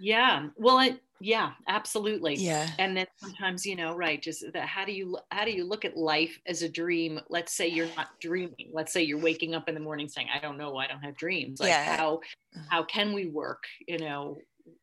Yeah. 0.00 0.48
Well, 0.56 0.80
it, 0.80 1.00
yeah 1.22 1.52
absolutely 1.68 2.34
yeah 2.34 2.68
and 2.80 2.96
then 2.96 3.06
sometimes 3.22 3.64
you 3.64 3.76
know 3.76 3.94
right 3.94 4.20
just 4.20 4.44
that 4.52 4.66
how 4.66 4.84
do 4.84 4.92
you 4.92 5.16
how 5.30 5.44
do 5.44 5.52
you 5.52 5.64
look 5.64 5.84
at 5.84 5.96
life 5.96 6.36
as 6.46 6.62
a 6.62 6.68
dream 6.68 7.20
let's 7.28 7.52
say 7.54 7.68
you're 7.68 7.86
not 7.96 8.08
dreaming 8.20 8.70
let's 8.72 8.92
say 8.92 9.02
you're 9.02 9.20
waking 9.20 9.54
up 9.54 9.68
in 9.68 9.74
the 9.74 9.80
morning 9.80 10.08
saying 10.08 10.26
i 10.34 10.40
don't 10.40 10.58
know 10.58 10.76
i 10.76 10.86
don't 10.86 11.00
have 11.00 11.16
dreams 11.16 11.60
like 11.60 11.68
Yeah. 11.68 11.96
how 11.96 12.20
how 12.68 12.82
can 12.82 13.12
we 13.12 13.26
work 13.26 13.62
you 13.86 13.98
know 13.98 14.38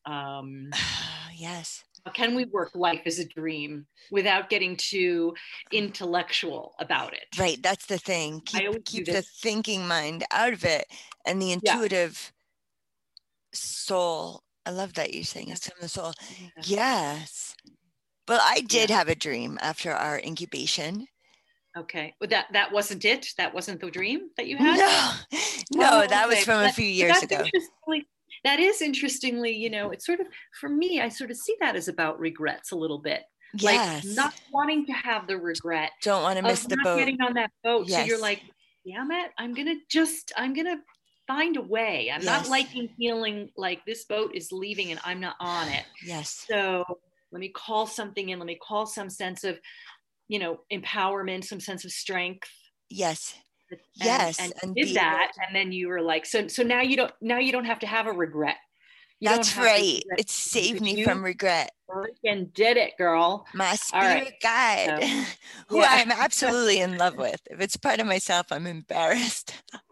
um 0.06 0.70
yes 1.36 1.84
can 2.10 2.36
we 2.36 2.46
work 2.46 2.72
life 2.76 3.02
as 3.06 3.20
a 3.20 3.26
dream 3.26 3.86
without 4.12 4.50
getting 4.50 4.76
too 4.76 5.34
intellectual 5.72 6.74
about 6.80 7.14
it? 7.14 7.26
Right 7.38 7.62
that's 7.62 7.86
the 7.86 7.98
thing. 7.98 8.42
Keep, 8.46 8.86
keep 8.86 9.06
the 9.06 9.22
thinking 9.22 9.88
mind 9.88 10.24
out 10.32 10.54
of 10.54 10.66
it 10.66 10.86
and 11.26 11.42
the 11.42 11.52
intuitive 11.52 12.32
soul. 13.54 14.44
I 14.66 14.72
love 14.72 14.94
that 14.96 15.14
you're 15.14 15.24
saying 15.24 15.50
it's 15.50 15.68
from 15.68 15.78
the 15.82 15.90
soul. 15.90 16.14
Yeah. 16.40 16.50
yes. 16.64 17.56
Well 18.28 18.42
i 18.44 18.62
did 18.62 18.90
have 18.90 19.08
a 19.10 19.16
dream 19.16 19.58
after 19.62 19.92
our 19.92 20.20
incubation. 20.20 21.08
Okay. 21.78 22.14
Well, 22.20 22.30
that 22.30 22.48
that 22.52 22.72
wasn't 22.72 23.06
it? 23.06 23.34
That 23.38 23.54
wasn't 23.54 23.80
the 23.80 23.92
dream 23.92 24.30
that 24.38 24.48
you 24.48 24.58
had? 24.58 24.78
No. 24.78 25.38
No 25.72 26.02
Oh, 26.02 26.08
that 26.08 26.28
was 26.28 26.38
okay. 26.38 26.46
from 26.46 26.62
a 26.62 26.72
few 26.72 26.86
years 26.86 27.22
ago 27.22 27.46
that 28.44 28.60
is 28.60 28.82
interestingly, 28.82 29.56
you 29.56 29.70
know, 29.70 29.92
it's 29.92 30.06
sort 30.06 30.20
of 30.20 30.28
for 30.60 30.70
me, 30.70 31.02
I 31.02 31.10
sort 31.10 31.32
of 31.32 31.38
see 31.38 31.56
that 31.60 31.76
as 31.76 31.88
about 31.88 32.20
regrets 32.20 32.72
a 32.72 32.76
little 32.76 33.00
bit. 33.00 33.24
yes 33.54 34.06
Like 34.06 34.16
not 34.16 34.34
wanting 34.52 34.86
to 34.86 34.94
have 34.94 35.28
the 35.28 35.38
regret 35.38 35.92
don't 36.04 36.24
want 36.24 36.38
to 36.38 36.44
miss 36.44 36.64
the 36.64 36.78
boat 36.84 36.98
getting 36.98 37.22
on 37.22 37.34
that 37.34 37.52
boat. 37.64 37.90
So 37.90 38.04
you're 38.04 38.22
like, 38.22 38.42
damn 38.86 39.12
it, 39.12 39.32
I'm 39.38 39.54
gonna 39.54 39.76
just, 39.90 40.32
I'm 40.38 40.54
gonna 40.54 40.78
find 41.28 41.58
a 41.58 41.62
way. 41.62 42.12
I'm 42.12 42.26
not 42.26 42.50
liking 42.50 42.90
feeling 42.98 43.50
like 43.56 43.86
this 43.86 44.06
boat 44.06 44.32
is 44.34 44.52
leaving 44.52 44.92
and 44.92 45.00
I'm 45.04 45.20
not 45.20 45.36
on 45.40 45.68
it. 45.68 45.86
yes 46.04 46.46
So 46.50 46.84
let 47.32 47.40
me 47.40 47.50
call 47.50 47.86
something 47.86 48.30
in. 48.30 48.40
Let 48.40 48.48
me 48.48 48.58
call 48.62 48.86
some 48.88 49.10
sense 49.10 49.44
of, 49.44 49.60
you 50.28 50.40
know, 50.40 50.60
empowerment, 50.72 51.44
some 51.44 51.60
sense 51.60 51.86
of 51.86 51.92
strength. 51.92 52.50
yes 52.90 53.36
and- 53.72 53.80
Yes, 53.96 54.40
and, 54.40 54.54
and 54.64 54.76
did 54.76 54.96
that, 54.96 55.32
and 55.46 55.56
then 55.56 55.72
you 55.72 55.88
were 55.90 56.02
like, 56.02 56.26
so 56.26 56.48
so 56.48 56.64
now 56.64 56.82
you 56.82 56.96
don't 56.98 57.14
now 57.22 57.38
you 57.38 57.52
don't 57.52 57.66
have 57.66 57.80
to 57.80 57.88
have 57.88 58.08
a 58.08 58.12
regret. 58.12 58.56
You 59.22 59.30
that's 59.30 59.58
right 59.58 60.02
it 60.18 60.30
saved 60.30 60.80
me 60.80 61.04
from 61.04 61.22
regret 61.22 61.72
Freaking 61.90 62.54
did 62.54 62.78
it, 62.78 62.96
girl. 62.98 63.46
my 63.54 63.76
spirit 63.76 64.24
right. 64.24 64.34
guide 64.42 65.04
So, 65.04 65.24
who 65.68 65.82
yeah. 65.82 65.88
i'm 65.90 66.10
absolutely 66.12 66.80
in 66.80 66.98
love 66.98 67.18
with 67.18 67.42
if 67.52 67.60
it's 67.60 67.76
part 67.76 68.00
of 68.00 68.08
myself 68.08 68.48
i'm 68.50 68.66
embarrassed 68.66 69.62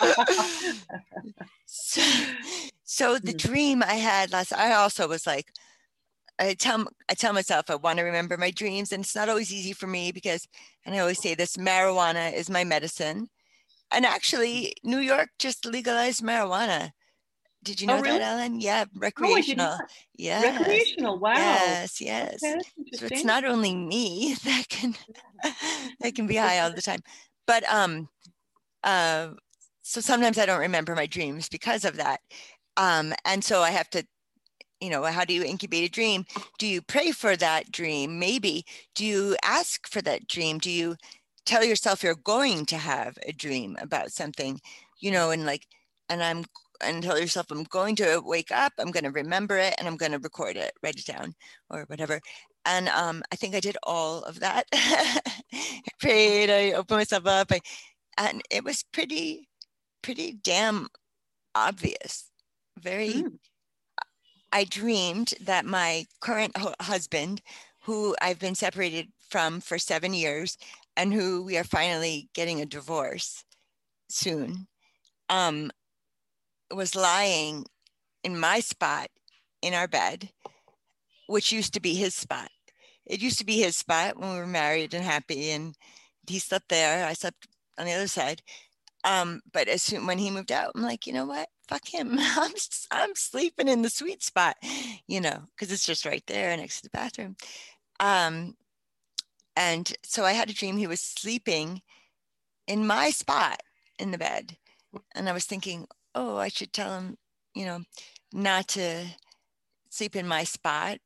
so, 1.66 2.02
so 2.82 3.18
the 3.18 3.32
Mm. 3.32 3.36
dream 3.38 3.82
I 3.82 3.94
had 3.94 4.32
last, 4.32 4.52
I 4.52 4.72
also 4.72 5.06
was 5.06 5.26
like, 5.26 5.52
I 6.38 6.54
tell 6.54 6.86
I 7.08 7.14
tell 7.14 7.32
myself 7.32 7.70
I 7.70 7.76
want 7.76 7.98
to 7.98 8.04
remember 8.04 8.36
my 8.36 8.50
dreams, 8.50 8.92
and 8.92 9.02
it's 9.04 9.14
not 9.16 9.28
always 9.28 9.52
easy 9.52 9.72
for 9.72 9.86
me 9.86 10.12
because, 10.12 10.46
and 10.84 10.94
I 10.94 10.98
always 11.00 11.20
say 11.20 11.34
this: 11.34 11.56
marijuana 11.56 12.32
is 12.32 12.50
my 12.50 12.64
medicine. 12.64 13.28
And 13.92 14.04
actually, 14.06 14.74
New 14.84 14.98
York 14.98 15.30
just 15.38 15.64
legalized 15.66 16.22
marijuana. 16.22 16.92
Did 17.62 17.80
you 17.80 17.86
Oh, 17.88 17.96
know 17.96 18.02
really? 18.02 18.18
that, 18.18 18.22
Ellen? 18.22 18.60
Yeah, 18.60 18.84
Oh, 18.86 18.98
recreational. 19.00 19.80
yes. 20.18 20.52
Recreational. 20.54 21.18
Wow. 21.18 21.78
Yes, 21.80 22.00
yes. 22.00 22.42
Okay, 22.42 22.60
So 22.92 23.06
it's 23.06 23.24
not 23.24 23.44
only 23.44 23.74
me 23.74 24.34
that 24.44 24.68
can 24.68 24.94
that 26.00 26.14
can 26.14 26.26
be 26.26 26.36
high 26.36 26.60
all 26.60 26.72
the 26.72 26.82
time, 26.82 27.00
but 27.46 27.64
um, 27.72 28.08
uh, 28.84 29.30
so 29.82 30.00
sometimes 30.00 30.38
I 30.38 30.46
don't 30.46 30.60
remember 30.60 30.94
my 30.94 31.06
dreams 31.06 31.48
because 31.48 31.84
of 31.84 31.96
that, 31.96 32.20
um, 32.76 33.14
and 33.24 33.44
so 33.44 33.62
I 33.62 33.70
have 33.70 33.90
to, 33.90 34.04
you 34.80 34.90
know, 34.90 35.02
how 35.04 35.24
do 35.24 35.32
you 35.32 35.42
incubate 35.42 35.88
a 35.88 35.90
dream? 35.90 36.24
Do 36.58 36.66
you 36.66 36.82
pray 36.82 37.12
for 37.12 37.36
that 37.36 37.72
dream? 37.72 38.18
Maybe. 38.18 38.64
Do 38.94 39.04
you 39.04 39.36
ask 39.42 39.88
for 39.88 40.02
that 40.02 40.28
dream? 40.28 40.58
Do 40.58 40.70
you 40.70 40.96
tell 41.46 41.64
yourself 41.64 42.02
you're 42.02 42.14
going 42.14 42.66
to 42.66 42.76
have 42.76 43.18
a 43.26 43.32
dream 43.32 43.76
about 43.80 44.12
something, 44.12 44.60
you 45.00 45.10
know, 45.10 45.30
and 45.30 45.46
like, 45.46 45.66
and 46.08 46.22
I'm 46.22 46.44
and 46.82 47.02
tell 47.02 47.18
yourself 47.18 47.50
I'm 47.50 47.64
going 47.64 47.96
to 47.96 48.20
wake 48.24 48.50
up, 48.50 48.72
I'm 48.78 48.90
going 48.90 49.04
to 49.04 49.10
remember 49.10 49.56
it, 49.56 49.74
and 49.78 49.88
I'm 49.88 49.96
going 49.96 50.12
to 50.12 50.18
record 50.18 50.56
it, 50.56 50.72
write 50.82 50.98
it 50.98 51.06
down, 51.06 51.34
or 51.70 51.84
whatever. 51.86 52.20
And 52.66 52.88
um, 52.90 53.22
I 53.32 53.36
think 53.36 53.54
I 53.54 53.60
did 53.60 53.78
all 53.82 54.22
of 54.24 54.40
that. 54.40 54.66
I 54.72 55.20
prayed, 56.00 56.50
I 56.50 56.72
opened 56.72 56.98
myself 56.98 57.26
up, 57.26 57.52
I, 57.52 57.60
and 58.18 58.42
it 58.50 58.64
was 58.64 58.84
pretty, 58.92 59.48
pretty 60.02 60.32
damn 60.32 60.88
obvious. 61.54 62.30
Very. 62.78 63.14
Mm. 63.14 63.38
I 64.56 64.64
dreamed 64.64 65.34
that 65.42 65.66
my 65.66 66.06
current 66.20 66.56
hu- 66.56 66.72
husband, 66.80 67.42
who 67.82 68.16
I've 68.22 68.38
been 68.38 68.54
separated 68.54 69.08
from 69.28 69.60
for 69.60 69.78
seven 69.78 70.14
years, 70.14 70.56
and 70.96 71.12
who 71.12 71.44
we 71.44 71.58
are 71.58 71.64
finally 71.64 72.30
getting 72.32 72.62
a 72.62 72.64
divorce 72.64 73.44
soon, 74.08 74.66
um, 75.28 75.70
was 76.72 76.94
lying 76.94 77.66
in 78.24 78.40
my 78.40 78.60
spot 78.60 79.08
in 79.60 79.74
our 79.74 79.86
bed, 79.86 80.30
which 81.26 81.52
used 81.52 81.74
to 81.74 81.80
be 81.80 81.92
his 81.92 82.14
spot. 82.14 82.48
It 83.04 83.20
used 83.20 83.38
to 83.40 83.44
be 83.44 83.58
his 83.58 83.76
spot 83.76 84.18
when 84.18 84.30
we 84.30 84.38
were 84.38 84.46
married 84.46 84.94
and 84.94 85.04
happy, 85.04 85.50
and 85.50 85.76
he 86.26 86.38
slept 86.38 86.70
there. 86.70 87.04
I 87.04 87.12
slept 87.12 87.46
on 87.76 87.84
the 87.84 87.92
other 87.92 88.08
side. 88.08 88.40
Um, 89.06 89.40
but 89.52 89.68
as 89.68 89.82
soon 89.82 90.04
when 90.04 90.18
he 90.18 90.30
moved 90.32 90.50
out, 90.50 90.72
I'm 90.74 90.82
like, 90.82 91.06
you 91.06 91.12
know 91.12 91.26
what? 91.26 91.48
Fuck 91.68 91.86
him. 91.86 92.16
I'm 92.18 92.52
I'm 92.90 93.14
sleeping 93.14 93.68
in 93.68 93.82
the 93.82 93.88
sweet 93.88 94.22
spot, 94.22 94.56
you 95.06 95.20
know, 95.20 95.44
because 95.54 95.72
it's 95.72 95.86
just 95.86 96.04
right 96.04 96.24
there 96.26 96.54
next 96.56 96.78
to 96.78 96.82
the 96.82 96.90
bathroom. 96.90 97.36
Um, 98.00 98.56
and 99.54 99.90
so 100.02 100.24
I 100.24 100.32
had 100.32 100.50
a 100.50 100.54
dream 100.54 100.76
he 100.76 100.88
was 100.88 101.00
sleeping 101.00 101.82
in 102.66 102.86
my 102.86 103.10
spot 103.10 103.60
in 103.98 104.10
the 104.10 104.18
bed, 104.18 104.58
and 105.14 105.28
I 105.28 105.32
was 105.32 105.44
thinking, 105.46 105.86
oh, 106.14 106.36
I 106.36 106.48
should 106.48 106.72
tell 106.72 106.98
him, 106.98 107.16
you 107.54 107.64
know, 107.64 107.80
not 108.32 108.68
to 108.68 109.06
sleep 109.88 110.16
in 110.16 110.26
my 110.26 110.44
spot. 110.44 110.98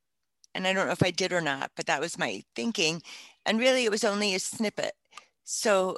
And 0.54 0.66
I 0.66 0.72
don't 0.72 0.86
know 0.86 0.92
if 0.92 1.02
I 1.02 1.12
did 1.12 1.32
or 1.32 1.40
not, 1.40 1.70
but 1.76 1.86
that 1.86 2.00
was 2.00 2.18
my 2.18 2.42
thinking. 2.56 3.02
And 3.46 3.60
really, 3.60 3.84
it 3.84 3.90
was 3.90 4.04
only 4.04 4.34
a 4.34 4.40
snippet. 4.40 4.92
So 5.44 5.96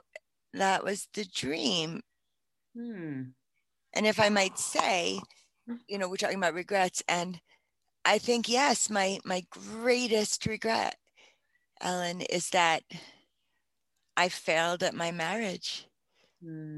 that 0.54 0.84
was 0.84 1.08
the 1.14 1.24
dream. 1.24 2.02
Hmm. 2.74 3.34
And 3.92 4.06
if 4.06 4.18
I 4.20 4.28
might 4.28 4.58
say, 4.58 5.20
you 5.88 5.98
know, 5.98 6.08
we're 6.08 6.16
talking 6.16 6.38
about 6.38 6.54
regrets, 6.54 7.02
and 7.08 7.40
I 8.04 8.18
think 8.18 8.48
yes, 8.48 8.90
my 8.90 9.18
my 9.24 9.44
greatest 9.50 10.46
regret, 10.46 10.96
Ellen, 11.80 12.22
is 12.22 12.50
that 12.50 12.82
I 14.16 14.28
failed 14.28 14.82
at 14.82 14.94
my 14.94 15.10
marriage. 15.10 15.86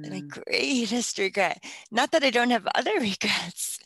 My 0.09 0.21
Hmm. 0.21 0.29
greatest 0.29 1.19
regret. 1.19 1.63
Not 1.91 2.11
that 2.13 2.25
I 2.25 2.31
don't 2.31 2.51
have 2.51 2.67
other 2.75 2.95
regrets. 3.01 3.79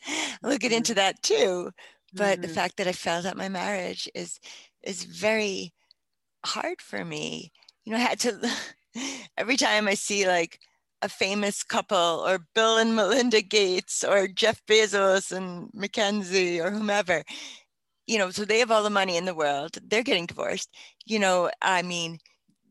We'll 0.43 0.57
get 0.57 0.71
into 0.71 0.93
that 0.95 1.21
too. 1.23 1.71
But 2.15 2.41
the 2.41 2.47
Mhm. 2.47 2.49
fact 2.49 2.77
that 2.77 2.87
I 2.87 2.91
failed 2.93 3.25
at 3.25 3.37
my 3.37 3.49
marriage 3.49 4.09
is 4.15 4.39
is 4.83 5.03
very 5.03 5.73
hard 6.45 6.81
for 6.81 7.03
me. 7.05 7.51
You 7.85 7.93
know, 7.93 7.97
I 7.99 8.01
had 8.01 8.19
to 8.21 8.49
every 9.37 9.57
time 9.57 9.87
I 9.87 9.93
see 9.93 10.27
like 10.27 10.59
a 11.01 11.09
famous 11.09 11.63
couple 11.63 11.97
or 12.25 12.39
Bill 12.53 12.77
and 12.77 12.95
Melinda 12.95 13.41
Gates 13.41 14.03
or 14.03 14.27
Jeff 14.27 14.61
Bezos 14.65 15.31
and 15.31 15.69
Mackenzie 15.73 16.59
or 16.59 16.71
whomever, 16.71 17.23
you 18.07 18.17
know, 18.17 18.31
so 18.31 18.43
they 18.45 18.59
have 18.59 18.71
all 18.71 18.83
the 18.83 18.89
money 18.89 19.17
in 19.17 19.25
the 19.25 19.35
world. 19.35 19.77
They're 19.87 20.03
getting 20.03 20.25
divorced. 20.25 20.69
You 21.05 21.19
know, 21.19 21.51
I 21.61 21.81
mean, 21.83 22.19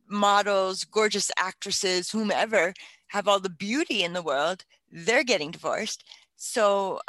models, 0.09 0.85
gorgeous 0.85 1.31
actresses, 1.39 2.11
whomever 2.11 2.75
have 3.09 3.29
all 3.29 3.41
the 3.41 3.51
beauty 3.51 4.03
in 4.03 4.13
the 4.13 4.23
world. 4.23 4.65
They're 4.91 5.25
getting 5.25 5.51
divorced. 5.51 6.05
So, 6.37 7.01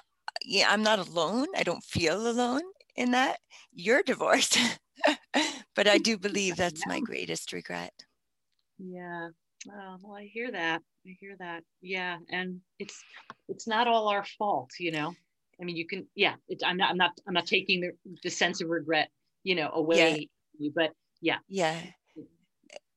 yeah, 0.43 0.67
I'm 0.69 0.83
not 0.83 0.99
alone. 0.99 1.47
I 1.57 1.63
don't 1.63 1.83
feel 1.83 2.27
alone 2.27 2.61
in 2.95 3.11
that. 3.11 3.39
You're 3.73 4.03
divorced. 4.03 4.57
but 5.75 5.87
I 5.87 5.97
do 5.97 6.17
believe 6.17 6.55
that's 6.55 6.85
my 6.85 6.99
greatest 6.99 7.53
regret. 7.53 7.93
Yeah. 8.79 9.29
Oh, 9.69 9.97
well, 10.01 10.15
I 10.17 10.25
hear 10.25 10.51
that. 10.51 10.81
I 11.05 11.17
hear 11.19 11.35
that. 11.39 11.63
Yeah, 11.81 12.17
and 12.29 12.61
it's 12.79 13.03
it's 13.47 13.67
not 13.67 13.87
all 13.87 14.07
our 14.07 14.25
fault, 14.37 14.71
you 14.79 14.91
know. 14.91 15.13
I 15.61 15.65
mean, 15.65 15.75
you 15.75 15.85
can. 15.85 16.07
Yeah, 16.15 16.35
it, 16.47 16.61
I'm 16.65 16.77
not. 16.77 16.91
I'm 16.91 16.97
not. 16.97 17.11
I'm 17.27 17.33
not 17.33 17.45
taking 17.45 17.81
the, 17.81 17.91
the 18.23 18.29
sense 18.29 18.61
of 18.61 18.69
regret, 18.69 19.09
you 19.43 19.55
know, 19.55 19.69
away. 19.73 20.29
from 20.55 20.63
You, 20.65 20.71
but 20.73 20.91
Yeah. 21.21 21.37
Yeah. 21.47 21.79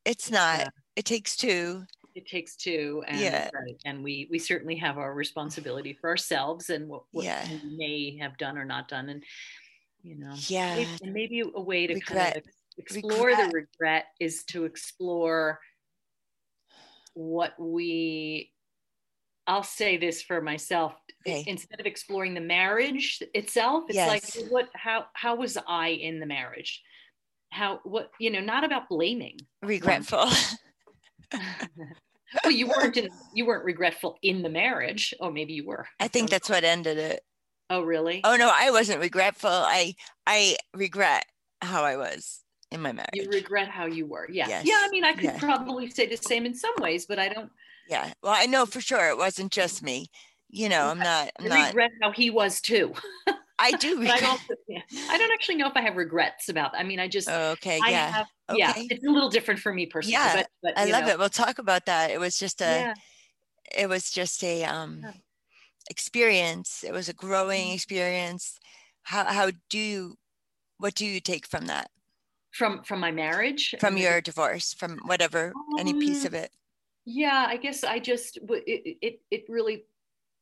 It's 0.05 0.31
not. 0.31 0.61
Yeah. 0.61 0.69
It 0.97 1.05
takes 1.05 1.37
two. 1.37 1.85
it 2.15 2.27
takes 2.29 2.57
two, 2.57 3.03
and 3.09 3.19
Yeah. 3.21 3.49
right, 3.55 3.77
and 3.87 4.05
we 4.05 4.29
we 4.31 4.39
certainly 4.39 4.77
have 4.77 4.99
our 4.99 5.15
responsibility 5.15 5.95
for 5.95 6.11
ourselves 6.11 6.69
and 6.71 6.87
what, 6.89 7.05
what 7.13 7.25
Yeah. 7.25 7.43
we 7.65 7.77
may 7.77 8.19
have 8.21 8.37
done 8.37 8.59
or 8.59 8.65
not 8.67 8.87
done, 8.89 9.09
and 9.09 9.25
you 10.03 10.17
know, 10.17 10.35
Yeah. 10.49 10.75
maybe, 10.77 10.91
and 11.03 11.13
maybe 11.15 11.41
a 11.55 11.61
way 11.61 11.87
to 11.87 11.95
Regret. 11.95 12.35
kind 12.35 12.37
of 12.37 12.45
explore 12.77 13.29
Regret. 13.29 13.51
the 13.51 13.55
regret 13.57 14.05
is 14.21 14.45
to 14.45 14.65
explore 14.65 15.59
what 17.15 17.55
we 17.59 18.51
I'll 19.47 19.65
say 19.65 19.97
this 19.97 20.23
for 20.23 20.41
myself. 20.41 20.95
Okay. 21.27 21.45
Instead 21.47 21.81
of 21.81 21.87
exploring 21.87 22.35
the 22.35 22.41
marriage 22.41 23.21
itself, 23.35 23.85
it's 23.89 23.97
Yes. 23.97 24.37
like 24.37 24.51
what 24.51 24.69
how 24.75 25.07
how 25.15 25.35
was 25.37 25.59
I 25.67 25.89
in 25.89 26.21
the 26.21 26.27
marriage? 26.27 26.83
How 27.51 27.81
what 27.85 28.11
you 28.19 28.31
know, 28.31 28.41
not 28.41 28.65
about 28.65 28.89
blaming. 28.89 29.39
regretful. 29.63 30.27
well, 32.45 32.53
you 32.53 32.67
weren't 32.69 32.97
in, 32.97 33.09
you 33.35 33.47
weren't 33.47 33.65
regretful 33.65 34.19
in 34.23 34.43
the 34.43 34.49
marriage. 34.49 35.13
Oh, 35.21 35.31
maybe 35.31 35.53
you 35.53 35.67
were. 35.67 35.87
I 36.01 36.09
think 36.09 36.31
that's 36.31 36.49
what 36.49 36.65
ended 36.65 36.99
it. 36.99 37.23
Oh, 37.71 37.83
really? 37.83 38.21
Oh 38.25 38.37
no, 38.37 38.53
I 38.55 38.71
wasn't 38.71 39.01
regretful. 39.01 39.51
I 39.51 39.95
I 40.27 40.57
regret 40.75 41.25
how 41.61 41.85
I 41.85 41.97
was 41.97 42.42
in 42.73 42.81
my 42.81 42.93
marriage. 42.93 43.11
you 43.13 43.29
regret 43.29 43.69
how 43.69 43.87
you 43.87 44.07
were. 44.07 44.29
Yeah. 44.31 44.49
Yes. 44.49 44.67
Yeah. 44.67 44.75
I 44.79 44.89
mean, 44.91 45.05
I 45.05 45.13
could 45.13 45.25
Yeah. 45.25 45.39
probably 45.39 45.91
say 45.91 46.07
the 46.07 46.17
same 46.17 46.47
in 46.47 46.55
some 46.55 46.75
ways, 46.81 47.07
but 47.07 47.19
I 47.19 47.29
don't 47.29 47.51
yeah. 47.89 48.13
Well, 48.23 48.33
I 48.37 48.47
know 48.47 48.65
for 48.65 48.81
sure 48.81 49.09
it 49.09 49.17
wasn't 49.19 49.53
just 49.53 49.83
me. 49.83 50.07
You 50.49 50.69
know, 50.69 50.87
I'm 50.87 50.99
not. 50.99 51.31
I'm 51.39 51.47
I 51.47 51.49
not. 51.49 51.67
regret 51.69 51.91
how 52.01 52.13
he 52.13 52.31
was 52.31 52.61
too. 52.61 52.95
I 53.59 53.73
do 53.73 53.97
But 53.97 54.11
I 54.11 54.15
regret. 54.15 54.31
also, 54.31 54.55
yeah, 54.69 54.81
I 55.09 55.19
don't 55.19 55.33
actually 55.33 55.57
know 55.57 55.67
if 55.69 55.77
I 55.77 55.81
have 55.83 55.97
regrets 55.97 56.49
about. 56.49 56.73
I 56.77 56.83
mean, 56.83 56.99
I 57.01 57.09
just, 57.09 57.29
Okay. 57.29 57.81
I 57.83 57.91
Yeah. 57.91 58.11
have, 58.13 58.27
yeah, 58.57 58.73
it's 58.77 59.05
a 59.07 59.11
little 59.11 59.29
different 59.29 59.61
for 59.61 59.73
me 59.73 59.87
personally. 59.87 60.15
Yeah, 60.15 60.37
but, 60.37 60.49
but 60.63 60.79
I 60.79 60.85
love 60.85 61.05
know, 61.05 61.11
it. 61.11 61.19
We'll 61.19 61.29
talk 61.29 61.59
about 61.59 61.87
that. 61.87 62.11
It 62.11 62.19
was 62.21 62.39
just 62.39 62.61
a. 62.61 62.65
Yeah. 62.65 62.95
It 63.77 63.89
was 63.89 64.11
just 64.11 64.43
a 64.45 64.65
um 64.65 65.03
experience. 65.91 66.85
It 66.85 66.93
was 66.93 67.09
a 67.09 67.15
growing 67.15 67.69
Mhm. 67.71 67.75
experience. 67.75 68.59
How 69.05 69.25
how 69.25 69.51
do 69.71 69.79
you? 69.79 70.17
What 70.79 70.95
do 70.95 71.07
you 71.07 71.21
take 71.21 71.47
from 71.47 71.67
that? 71.67 71.91
From 72.53 72.83
from 72.85 73.01
my 73.01 73.11
marriage. 73.11 73.75
From 73.79 73.97
your 73.99 74.21
divorce? 74.21 74.73
From 74.75 74.99
whatever 75.07 75.57
any 75.77 75.95
piece 75.95 76.25
Um, 76.25 76.27
of 76.27 76.35
it? 76.35 76.55
yeah 77.07 77.47
i 77.49 77.57
guess 77.57 77.85
i 77.85 77.99
just 77.99 78.39
it, 78.39 78.99
it 79.03 79.21
it 79.31 79.45
really 79.49 79.87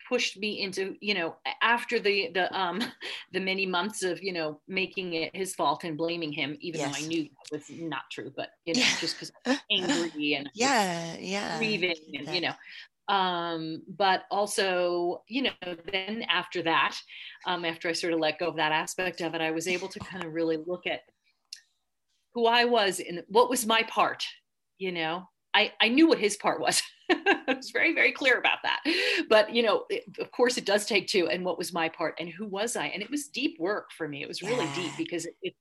pushed 0.09 0.39
me 0.39 0.61
into 0.63 0.97
you 1.01 1.15
know 1.15 1.37
after 1.63 2.01
the 2.01 2.31
the 2.35 2.53
um 2.59 2.81
the 3.33 3.41
many 3.41 3.67
months 3.67 4.03
of 4.03 4.23
you 4.23 4.33
know 4.33 4.61
making 4.69 5.15
it 5.15 5.35
his 5.37 5.55
fault 5.55 5.85
and 5.85 5.99
blaming 5.99 6.33
him 6.33 6.57
even 6.61 6.83
though 6.83 6.95
i 6.95 7.01
knew 7.03 7.25
that 7.25 7.47
was 7.53 7.71
not 7.71 8.05
true 8.13 8.33
but 8.37 8.51
you 8.67 8.75
know 8.75 8.81
Yeah. 8.81 8.97
just 8.97 9.17
because 9.17 9.33
angry 9.71 10.35
and 10.35 10.51
Yeah. 10.55 11.17
Yeah. 11.19 11.57
grieving 11.57 11.95
and 12.15 12.27
that. 12.27 12.35
you 12.35 12.41
know 12.41 12.55
um 13.15 13.83
but 13.89 14.25
also 14.31 15.23
you 15.29 15.43
know 15.43 15.53
then 15.93 16.23
after 16.29 16.63
that 16.63 16.97
um 17.47 17.65
after 17.65 17.89
i 17.89 17.93
sort 17.93 18.13
of 18.13 18.21
let 18.21 18.39
go 18.39 18.49
of 18.49 18.57
that 18.57 18.73
aspect 18.73 19.21
of 19.21 19.35
it 19.35 19.41
i 19.41 19.51
was 19.51 19.67
able 19.67 19.89
to 19.89 20.01
kind 20.01 20.25
of 20.25 20.33
really 20.33 20.57
look 20.57 20.87
at 20.87 21.01
who 22.35 22.47
i 22.47 22.65
was 22.65 23.01
and 23.01 23.23
what 23.29 23.51
was 23.51 23.67
my 23.67 23.83
part 23.85 24.25
you 24.79 24.93
know 24.93 25.25
i 25.55 25.73
i 25.81 25.89
knew 25.89 26.07
what 26.09 26.19
his 26.19 26.37
part 26.37 26.61
was 26.61 26.83
i 27.11 27.55
was 27.57 27.71
very 27.71 27.95
very 27.95 28.13
clear 28.13 28.39
about 28.39 28.59
that 28.63 28.81
but 29.29 29.55
you 29.55 29.63
know 29.63 29.85
it, 29.91 30.05
of 30.19 30.31
course 30.33 30.57
it 30.57 30.65
does 30.65 30.87
take 30.87 31.09
two 31.09 31.29
and 31.29 31.45
what 31.45 31.59
was 31.59 31.73
my 31.73 31.89
part 31.89 32.15
and 32.21 32.29
who 32.31 32.47
was 32.47 32.77
i 32.77 32.87
and 32.87 33.03
it 33.03 33.11
was 33.11 33.29
deep 33.29 33.59
work 33.59 33.91
for 33.97 34.09
me 34.09 34.23
it 34.23 34.29
was 34.29 34.43
really 34.43 34.67
deep 34.75 34.93
because 34.97 35.27
it, 35.27 35.35
it 35.43 35.55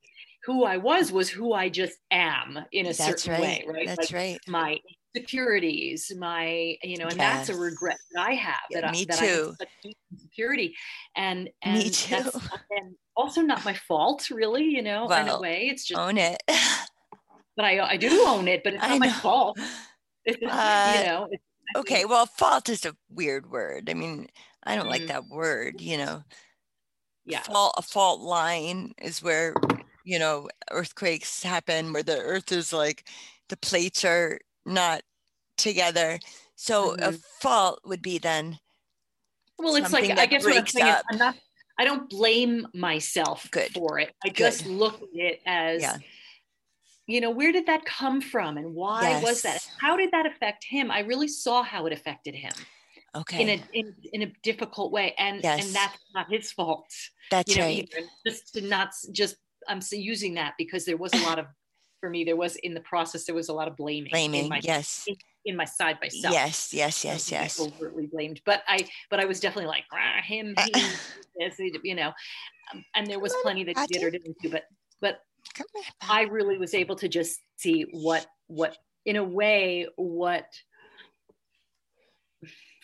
who 0.44 0.64
i 0.64 0.78
was 0.78 1.12
was 1.12 1.30
who 1.30 1.54
i 1.54 1.68
just 1.68 1.98
am 2.12 2.60
in 2.72 2.86
a 2.86 2.94
That's 2.94 3.24
certain 3.24 3.32
right. 3.42 3.42
way 3.42 3.66
right 3.68 3.88
That's 3.88 4.12
Like, 4.12 4.22
right. 4.22 4.40
my 4.48 4.78
insecurities, 5.16 6.12
my 6.18 6.78
you 6.84 6.98
know, 6.98 7.08
and 7.08 7.20
that's 7.20 7.50
a 7.50 7.56
regret 7.56 7.98
that 8.14 8.28
I 8.28 8.34
have. 8.34 8.60
Yeah, 8.70 8.82
that 8.82 8.92
me 8.92 9.02
I, 9.02 9.06
that 9.06 9.20
I 9.20 9.26
have 9.26 9.36
too. 9.38 9.56
such 9.60 9.70
deep 9.84 9.98
insecurity, 10.12 10.76
and 11.16 11.50
and 11.64 11.78
Me 11.78 11.90
that's 11.90 12.00
too. 12.06 12.40
and 12.72 12.96
also 13.20 13.42
not 13.42 13.64
my 13.66 13.74
fault, 13.74 14.30
really. 14.30 14.64
You 14.64 14.82
know, 14.82 15.10
in 15.12 15.28
a 15.28 15.40
way, 15.40 15.68
it's 15.68 15.84
just. 15.86 16.00
Own 16.00 16.18
it. 16.18 16.42
But 17.56 17.66
I 17.66 17.80
I 17.94 17.98
do 17.98 18.24
own 18.26 18.48
it, 18.48 18.64
but 18.64 18.74
it's 18.74 18.88
not 18.88 19.00
my 19.00 19.10
fault. 19.10 19.60
It's, 20.26 20.38
Uh, 20.46 20.94
you 20.96 21.08
know. 21.08 21.28
It's, 21.32 21.44
okay. 21.76 22.06
Well, 22.06 22.26
fault 22.26 22.70
is 22.70 22.86
a 22.86 22.96
weird 23.10 23.52
word. 23.52 23.90
I 23.90 23.94
mean, 23.94 24.28
I 24.64 24.76
don't 24.76 24.88
like 24.88 25.04
Mhm. 25.04 25.08
that 25.08 25.28
word. 25.28 25.82
You 25.82 25.98
know, 25.98 26.24
Yeah. 27.26 27.42
fault 27.42 27.74
a 27.78 27.82
fault 27.82 28.22
line 28.22 28.94
is 29.02 29.22
where 29.22 29.54
you 30.06 30.20
know 30.20 30.48
earthquakes 30.72 31.44
happen 31.44 31.92
where 31.94 32.04
the 32.04 32.18
earth 32.18 32.52
is 32.52 32.72
like 32.72 33.08
the 33.50 33.58
plates 33.58 34.06
are 34.06 34.40
not 34.66 35.02
together 35.58 36.20
so 36.56 36.94
a 36.94 37.12
Mhm. 37.12 37.24
fault 37.42 37.80
would 37.84 38.02
be 38.02 38.18
then 38.18 38.60
Well, 39.58 39.76
it's 39.76 39.92
like 39.92 40.10
I 40.18 40.26
guess 40.26 40.44
what 40.44 40.58
I'm 40.58 40.66
saying 40.68 40.88
is. 40.88 41.04
I'm 41.12 41.18
not. 41.18 41.36
I 41.80 41.86
don't 41.86 42.10
blame 42.10 42.68
myself 42.74 43.48
Good. 43.52 43.72
for 43.74 44.00
it. 44.00 44.14
I 44.24 44.28
Good. 44.28 44.36
just 44.36 44.66
look 44.66 44.96
at 45.02 45.10
it 45.14 45.42
as, 45.46 45.82
Yeah. 45.82 45.98
you 47.08 47.22
know, 47.22 47.30
where 47.32 47.54
did 47.54 47.66
that 47.68 47.86
come 47.86 48.20
from 48.20 48.58
and 48.58 48.76
why 48.76 49.22
was 49.24 49.42
that? 49.44 49.66
How 49.80 49.96
did 49.96 50.12
that 50.12 50.26
affect 50.26 50.66
him? 50.66 50.92
I 50.92 51.00
really 51.00 51.30
saw 51.30 51.64
how 51.64 51.86
it 51.86 51.94
affected 51.94 52.36
him. 52.36 52.52
okay 53.16 53.42
in 53.42 53.50
a 53.50 53.58
in, 53.74 53.96
in 54.14 54.22
a 54.22 54.32
difficult 54.44 54.92
way 54.92 55.16
and 55.18 55.42
Yes. 55.42 55.66
and 55.66 55.74
that's 55.74 55.98
not 56.14 56.30
his 56.30 56.52
fault 56.52 56.86
that's 57.32 57.50
you 57.50 57.60
know 57.60 57.66
right 57.66 57.90
either. 57.92 58.08
Just 58.28 58.54
to 58.54 58.62
not 58.62 58.90
just 59.12 59.36
i'm 59.68 59.80
using 59.92 60.36
that 60.36 60.54
because 60.60 60.86
there 60.86 60.96
was 60.96 61.12
a 61.16 61.24
lot 61.30 61.40
of 61.40 61.48
for 62.02 62.10
me 62.12 62.24
there 62.24 62.36
was 62.36 62.56
in 62.58 62.76
the 62.76 62.82
process 62.82 63.26
there 63.26 63.34
was 63.34 63.50
a 63.50 63.54
lot 63.60 63.68
of 63.68 63.76
blaming, 63.76 64.12
blaming 64.12 64.44
in 64.44 64.50
my 64.50 64.62
yes 64.64 65.08
in 65.50 65.56
my 65.56 65.66
side 65.66 66.00
by 66.00 66.08
self 66.08 66.34
yes 66.34 66.74
yes 66.74 67.04
yes 67.04 67.32
yes. 67.32 67.60
overtly 67.60 68.08
blamed 68.08 68.42
but 68.46 68.64
i 68.68 68.80
but 69.10 69.20
i 69.20 69.26
was 69.26 69.40
definitely 69.40 69.68
like 69.68 69.84
"Rah, 69.92 70.22
him 70.24 70.56
he 70.74 70.82
this, 71.40 71.60
you 71.84 71.96
know. 71.96 72.12
Um, 72.74 72.84
and 72.96 73.08
there 73.08 73.20
was 73.20 73.34
plenty 73.42 73.64
that 73.64 73.78
he 73.80 73.88
did 73.88 74.04
or 74.04 74.12
didn't 74.12 74.38
do 74.42 74.50
but 74.50 74.64
but 75.02 75.22
I 76.02 76.24
really 76.24 76.58
was 76.58 76.74
able 76.74 76.96
to 76.98 77.08
just 77.08 77.40
see 77.58 77.86
what 77.92 78.26
what 78.48 78.78
in 79.06 79.16
a 79.16 79.24
way 79.24 79.88
what 79.96 80.46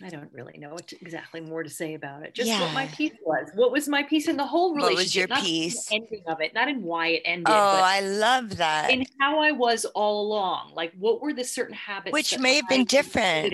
I 0.03 0.10
don't 0.10 0.31
really 0.34 0.58
know 0.58 0.71
what 0.73 0.88
to- 0.89 0.97
exactly 1.01 1.39
more 1.39 1.63
to 1.63 1.69
say 1.69 1.93
about 1.93 2.23
it. 2.23 2.34
Just 2.34 2.51
what 2.51 2.73
my 2.73 2.88
piece 2.88 3.13
was. 3.25 3.49
What 3.55 3.71
was 3.71 3.88
my 3.88 4.03
piece 4.03 4.27
in 4.27 4.36
the 4.36 4.45
whole 4.45 4.75
relationship? 4.75 4.95
What 4.97 5.03
was 5.03 5.15
your 5.15 5.27
not 5.27 5.41
piece? 5.43 5.86
The 5.86 5.95
ending 5.95 6.23
of 6.27 6.41
it, 6.41 6.53
not 6.53 6.67
in 6.67 6.84
why 6.84 7.08
it 7.08 7.21
ended, 7.23 7.45
oh 7.47 7.81
i 7.84 8.01
love 8.01 8.58
that 8.58 8.91
in 8.91 9.05
how 9.21 9.39
I 9.39 9.51
was 9.51 9.86
all 9.86 10.21
along. 10.27 10.73
Like 10.75 10.91
what 10.97 11.21
were 11.21 11.31
the 11.34 11.43
certain 11.45 11.75
habits 11.75 12.12
which 12.13 12.38
may 12.39 12.55
have 12.55 12.67
been 12.67 12.81
I 12.81 12.86
different 12.86 13.53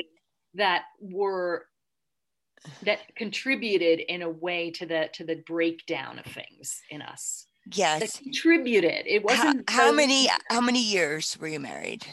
that 0.55 0.83
were 0.99 1.67
that 2.83 2.99
contributed 3.15 3.99
in 3.99 4.21
a 4.23 4.29
way 4.29 4.71
to 4.71 4.85
the 4.85 5.09
to 5.13 5.23
the 5.23 5.35
breakdown 5.47 6.17
of 6.19 6.25
things 6.25 6.81
in 6.89 7.01
us. 7.03 7.45
Yes, 7.73 7.99
that 8.01 8.23
contributed. 8.23 9.05
It 9.05 9.23
wasn't 9.23 9.69
how 9.69 9.87
those- 9.87 9.95
many 9.95 10.27
how 10.49 10.61
many 10.61 10.81
years 10.81 11.37
were 11.39 11.47
you 11.47 11.59
married 11.59 12.03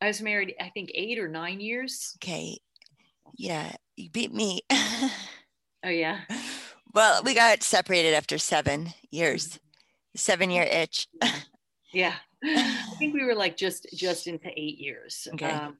I 0.00 0.06
was 0.06 0.22
married, 0.22 0.54
I 0.60 0.68
think, 0.68 0.90
eight 0.94 1.18
or 1.18 1.26
nine 1.28 1.60
years. 1.60 2.16
okay 2.22 2.58
yeah 3.38 3.72
you 3.96 4.10
beat 4.10 4.32
me 4.34 4.60
Oh 5.84 5.88
yeah, 5.90 6.20
well 6.92 7.22
we 7.24 7.34
got 7.34 7.62
separated 7.62 8.12
after 8.14 8.36
seven 8.36 8.92
years 9.12 9.58
seven 10.16 10.50
year 10.50 10.64
itch 10.64 11.06
yeah. 11.92 12.14
I 12.44 12.94
think 12.98 13.14
we 13.14 13.24
were 13.24 13.34
like 13.36 13.56
just 13.56 13.86
just 13.94 14.26
into 14.26 14.48
eight 14.56 14.78
years. 14.78 15.26
Okay. 15.34 15.50
Um, 15.50 15.78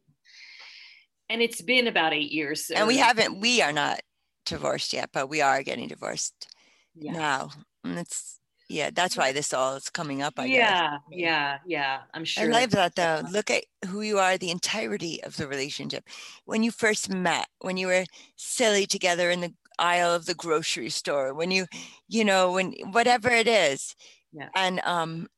and 1.29 1.43
it's 1.43 1.61
been 1.61 1.87
about 1.89 2.13
eight 2.15 2.31
years. 2.33 2.71
and 2.71 2.87
we 2.89 2.97
haven't 2.99 3.41
we 3.41 3.61
are 3.61 3.73
not 3.73 4.01
divorced 4.47 4.93
yet 4.93 5.11
but 5.13 5.29
we 5.29 5.41
are 5.43 5.63
getting 5.63 5.89
divorced 5.89 6.49
Yeah. 6.95 7.13
now 7.13 7.51
and 7.85 7.99
it's 7.99 8.39
yeah 8.69 8.91
that's 8.93 9.17
why 9.17 9.33
this 9.33 9.53
all 9.53 9.77
is 9.77 9.91
coming 9.91 10.23
up 10.23 10.39
i 10.39 10.47
guess 10.47 10.59
yeah, 10.59 10.99
yeah, 11.11 11.59
yeah. 11.67 12.01
I'm 12.15 12.25
sure 12.25 12.45
I 12.45 12.61
love 12.61 12.71
that 12.71 12.95
though. 12.95 13.23
Look 13.31 13.51
at 13.51 13.65
who 13.89 14.03
you 14.03 14.19
are, 14.19 14.37
the 14.39 14.51
entirety 14.51 15.23
of 15.25 15.37
the 15.37 15.47
relationship. 15.49 16.05
When 16.45 16.63
you 16.63 16.71
first 16.71 17.09
met, 17.11 17.47
when 17.61 17.77
you 17.77 17.87
were 17.89 18.05
silly 18.37 18.87
together 18.87 19.31
in 19.31 19.41
the 19.41 19.55
aisle 19.79 20.15
of 20.15 20.27
the 20.27 20.35
grocery 20.35 20.91
store, 20.91 21.33
when 21.35 21.51
you, 21.51 21.67
you 22.09 22.25
know, 22.25 22.53
when 22.53 22.73
whatever 22.93 23.31
it 23.31 23.49
is. 23.49 23.95
Yeah. 24.33 24.49
And 24.55 24.81
um 24.85 25.29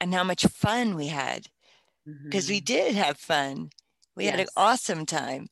and 0.00 0.14
how 0.14 0.24
much 0.24 0.44
fun 0.46 0.94
we 0.96 1.08
had. 1.08 1.46
Because 2.28 2.48
we 2.48 2.60
Mhm. 2.60 2.64
did 2.64 2.94
have 2.96 3.18
fun. 3.18 3.70
We 4.16 4.26
had 4.26 4.40
an 4.40 4.48
awesome 4.56 5.06
time. 5.06 5.48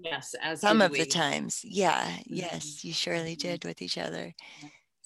yes, 0.00 0.34
as 0.40 0.60
Some 0.60 0.80
of 0.80 0.92
the 0.92 1.06
times. 1.06 1.60
Yeah. 1.64 2.18
Yes, 2.26 2.64
Mhm. 2.66 2.84
you 2.84 2.92
surely 2.92 3.34
Mhm. 3.36 3.40
did 3.40 3.64
with 3.64 3.82
each 3.82 3.98
other. 3.98 4.34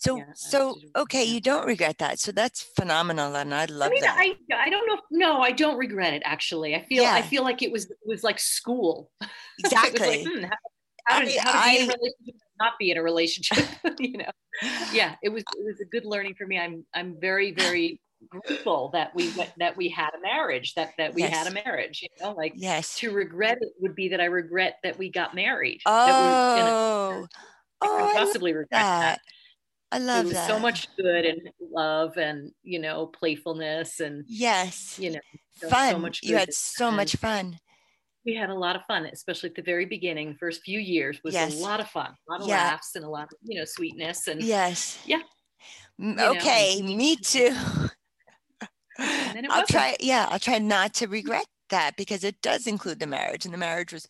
Yeah. 0.06 0.24
So 0.34 0.76
Yeah, 0.78 0.84
so 0.94 1.02
okay, 1.02 1.24
you 1.24 1.40
don't 1.40 1.66
regret 1.66 1.98
that. 1.98 2.18
So 2.18 2.32
that's 2.32 2.62
phenomenal 2.62 3.34
and 3.36 3.54
I 3.54 3.66
love 3.66 3.88
I 3.88 3.90
mean, 3.90 4.02
that. 4.02 4.16
I 4.18 4.36
I 4.66 4.70
don't 4.70 4.86
know. 4.86 4.98
No, 5.10 5.40
I 5.40 5.52
don't 5.52 5.76
regret 5.78 6.14
it. 6.14 6.22
Actually, 6.24 6.74
I 6.74 6.84
feel 6.84 7.04
I 7.04 7.22
feel 7.22 7.42
like 7.44 7.62
it 7.62 7.70
was 7.72 7.84
it 7.90 7.96
was 8.06 8.22
like 8.24 8.38
school. 8.38 9.10
Exactly. 9.58 10.24
like, 10.24 10.26
hmm, 10.26 10.42
how, 10.44 10.50
how, 11.06 11.20
to, 11.20 11.26
I- 11.26 11.40
how 11.40 11.52
to 11.52 11.68
be 11.68 11.80
in 11.80 11.88
a 11.88 11.92
I- 11.92 11.94
relationship, 11.94 12.24
and 12.26 12.40
not 12.60 12.72
be 12.78 12.90
in 12.90 12.96
a 12.98 13.02
relationship. 13.02 13.64
you 13.98 14.18
know. 14.18 14.30
yeah 14.92 15.14
it 15.22 15.28
was 15.30 15.42
it 15.56 15.64
was 15.64 15.80
a 15.80 15.84
good 15.86 16.04
learning 16.04 16.34
for 16.34 16.46
me 16.46 16.58
i'm 16.58 16.84
i'm 16.94 17.16
very 17.20 17.52
very 17.52 17.98
grateful 18.28 18.90
that 18.92 19.14
we 19.16 19.32
that 19.58 19.76
we 19.76 19.88
had 19.88 20.10
a 20.16 20.20
marriage 20.20 20.74
that 20.74 20.92
that 20.98 21.12
we 21.14 21.22
had 21.22 21.46
a 21.46 21.50
marriage 21.50 22.02
you 22.02 22.08
know 22.20 22.32
like 22.34 22.52
Yes. 22.54 22.96
to 22.98 23.10
regret 23.12 23.58
it 23.60 23.72
would 23.80 23.94
be 23.96 24.08
that 24.10 24.20
i 24.20 24.26
regret 24.26 24.76
that 24.84 24.96
we 24.98 25.10
got 25.10 25.34
married 25.34 25.80
that 25.86 26.06
we're 26.06 26.60
gonna- 26.62 26.70
Oh, 26.70 27.26
I 27.80 27.86
oh, 27.88 27.96
love 28.04 28.12
possibly 28.14 28.52
regret 28.52 28.68
that, 28.72 29.00
that. 29.00 29.20
I 29.92 29.96
it 29.98 30.00
love 30.00 30.24
was 30.24 30.34
that. 30.34 30.48
so 30.48 30.58
much 30.58 30.88
good 30.96 31.24
and 31.24 31.40
love 31.70 32.16
and 32.16 32.50
you 32.62 32.78
know 32.78 33.06
playfulness 33.06 34.00
and 34.00 34.24
Yes, 34.26 34.98
you 34.98 35.10
know 35.12 35.20
so- 35.52 35.68
so 35.68 35.68
fun. 35.68 36.00
much 36.00 36.20
you 36.22 36.36
had 36.36 36.52
so 36.52 36.88
and- 36.88 36.96
much 36.96 37.14
fun. 37.16 37.58
we 38.24 38.34
had 38.34 38.50
a 38.50 38.54
lot 38.54 38.74
of 38.76 38.82
fun, 38.86 39.04
especially 39.06 39.50
at 39.50 39.54
the 39.56 39.62
very 39.62 39.84
beginning. 39.84 40.36
First 40.38 40.62
few 40.62 40.80
years 40.80 41.20
was 41.24 41.34
Yes. 41.34 41.54
a 41.54 41.58
lot 41.58 41.80
of 41.80 41.88
fun, 41.88 42.14
a 42.28 42.32
lot 42.32 42.40
of 42.40 42.48
Yeah. 42.48 42.56
laughs 42.56 42.94
and 42.96 43.04
a 43.04 43.08
lot 43.08 43.24
of 43.24 43.38
you 43.42 43.58
know 43.58 43.64
sweetness 43.66 44.28
and 44.28 44.42
Yes. 44.42 44.98
Yeah. 45.06 45.20
M- 46.00 46.16
know, 46.16 46.30
Okay, 46.32 46.80
me 46.82 47.16
too. 47.16 47.54
And 48.98 49.36
then 49.36 49.44
it 49.44 49.50
I'll 49.50 49.60
wasn't. 49.62 49.68
try. 49.68 49.96
Yeah, 50.00 50.26
I'll 50.30 50.38
try 50.38 50.58
not 50.58 50.94
to 50.94 51.06
regret 51.06 51.46
that 51.72 51.96
because 51.96 52.22
it 52.22 52.40
does 52.42 52.66
include 52.68 53.00
the 53.00 53.06
marriage, 53.08 53.44
and 53.44 53.52
the 53.52 53.58
marriage 53.58 53.92
was 53.92 54.08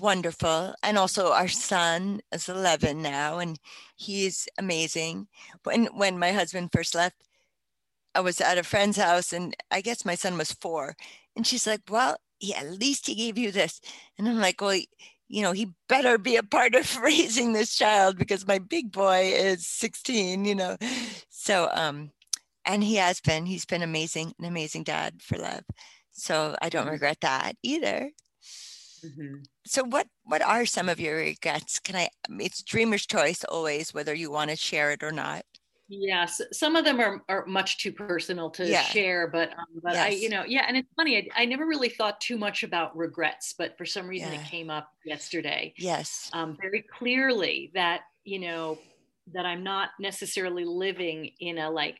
wonderful. 0.00 0.74
And 0.82 0.98
also, 0.98 1.32
our 1.32 1.48
son 1.48 2.20
is 2.32 2.48
11 2.48 3.00
now, 3.02 3.38
and 3.38 3.58
he's 3.96 4.48
amazing. 4.58 5.28
When 5.64 5.86
when 5.96 6.18
my 6.18 6.32
husband 6.32 6.70
first 6.72 6.94
left, 6.96 7.16
I 8.14 8.20
was 8.20 8.40
at 8.40 8.58
a 8.58 8.64
friend's 8.64 8.96
house, 8.98 9.32
and 9.32 9.54
I 9.70 9.80
guess 9.82 10.04
my 10.04 10.16
son 10.16 10.36
was 10.38 10.52
four, 10.52 10.96
and 11.36 11.46
she's 11.46 11.66
like, 11.66 11.82
"Well, 11.88 12.16
he, 12.38 12.54
at 12.54 12.70
least 12.80 13.06
he 13.06 13.14
gave 13.14 13.38
you 13.38 13.52
this," 13.52 13.80
and 14.18 14.28
I'm 14.28 14.38
like, 14.40 14.60
"Well." 14.60 14.80
You 15.28 15.40
know, 15.40 15.52
he 15.52 15.72
better 15.88 16.18
be 16.18 16.36
a 16.36 16.42
part 16.42 16.74
of 16.74 16.96
raising 17.02 17.54
this 17.54 17.74
child 17.74 18.18
because 18.18 18.46
my 18.46 18.58
big 18.58 18.92
boy 18.92 19.32
is 19.34 19.66
16, 19.66 20.44
you 20.44 20.54
know. 20.54 20.76
So, 21.30 21.70
um, 21.72 22.10
and 22.66 22.84
he 22.84 22.96
has 22.96 23.20
been 23.20 23.46
he's 23.46 23.64
been 23.64 23.82
amazing 23.82 24.34
an 24.38 24.44
amazing 24.44 24.84
dad 24.84 25.22
for 25.22 25.38
lev 25.38 25.64
so 26.12 26.56
i 26.62 26.68
don't 26.68 26.88
Mhm. 26.88 26.98
regret 26.98 27.20
that 27.20 27.56
either 27.62 28.10
Mhm. 29.02 29.48
so 29.66 29.84
what 29.84 30.08
what 30.24 30.42
are 30.42 30.66
some 30.66 30.88
of 30.88 31.00
your 31.00 31.16
regrets 31.16 31.78
can 31.78 31.96
i 31.96 32.08
it's 32.40 32.62
dreamer's 32.62 33.06
choice 33.06 33.44
always 33.44 33.94
whether 33.94 34.14
you 34.14 34.30
want 34.30 34.50
to 34.50 34.56
share 34.56 34.90
it 34.90 35.02
or 35.02 35.12
not 35.12 35.44
Yes, 35.88 36.40
some 36.52 36.74
of 36.76 36.84
them 36.86 37.00
are, 37.00 37.22
are 37.28 37.44
much 37.46 37.78
too 37.78 37.92
personal 37.92 38.50
to 38.52 38.72
Yeah. 38.72 38.72
share, 38.72 39.28
but 39.28 39.50
um, 39.50 39.66
but 39.82 39.98
I, 40.00 40.10
you 40.10 40.28
know, 40.30 40.42
yeah, 40.44 40.64
and 40.66 40.76
it's 40.76 40.88
funny. 40.96 41.18
I, 41.18 41.42
I 41.42 41.44
never 41.44 41.66
really 41.66 41.90
thought 41.90 42.20
too 42.20 42.38
much 42.38 42.62
about 42.62 42.96
regrets, 42.96 43.52
but 43.52 43.76
for 43.76 43.84
some 43.84 44.06
reason 44.08 44.32
Yeah. 44.32 44.32
it 44.32 44.44
came 44.44 44.70
up 44.70 44.88
yesterday 45.04 45.74
yes 45.76 46.32
um, 46.32 46.56
very 46.60 46.82
clearly 46.82 47.72
that 47.74 48.02
you 48.24 48.40
know 48.40 48.84
that 49.28 49.46
I'm 49.46 49.64
not 49.64 49.90
necessarily 50.00 50.64
living 50.66 51.32
in 51.40 51.58
a 51.58 51.70
like 51.70 51.98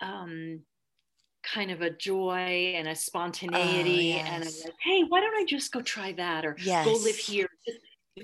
um, 0.00 0.64
kind 1.42 1.70
of 1.70 1.80
a 1.82 1.90
joy 1.90 2.34
and 2.76 2.88
a 2.88 2.94
spontaneity, 2.94 4.20
and 4.20 4.44
I'm 4.44 4.54
Oh, 4.54 4.58
yes. 4.58 4.64
like, 4.64 4.74
hey, 4.82 5.02
why 5.04 5.20
don't 5.20 5.34
I 5.34 5.44
just 5.46 5.72
go 5.72 5.82
try 5.82 6.12
that 6.12 6.44
or 6.44 6.56
yes 6.56 6.84
go 6.84 6.96
live 6.96 7.18
here 7.18 7.48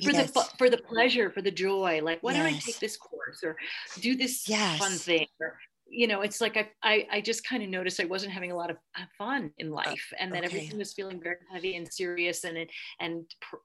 for 0.02 0.12
Yes. 0.12 0.12
the 0.12 0.48
for 0.58 0.68
the 0.70 0.78
pleasure 0.78 1.30
for 1.30 1.42
the 1.42 1.50
joy 1.50 2.00
like 2.02 2.22
why 2.22 2.32
don't 2.32 2.46
i 2.46 2.54
take 2.54 2.78
this 2.80 2.96
course 2.96 3.42
or 3.42 3.56
do 4.00 4.14
this 4.16 4.52
fun 4.76 5.00
thing 5.00 5.26
or 5.40 5.58
you 5.88 6.06
know 6.06 6.20
it's 6.22 6.40
like 6.40 6.56
i 6.56 6.70
i, 6.82 7.06
I 7.10 7.20
just 7.20 7.46
kind 7.46 7.62
of 7.62 7.68
noticed 7.70 8.00
i 8.00 8.04
wasn't 8.04 8.32
having 8.32 8.52
a 8.52 8.56
lot 8.56 8.70
of 8.70 8.76
uh, 8.98 9.04
fun 9.16 9.52
in 9.58 9.70
life 9.70 10.12
and 10.18 10.34
that 10.34 10.44
okay. 10.44 10.44
everything 10.44 10.76
was 10.76 10.92
feeling 10.92 11.20
very 11.22 11.38
heavy 11.50 11.76
and 11.76 11.90
serious 11.92 12.44
and 12.44 12.68
and 13.00 13.30
pr- 13.40 13.56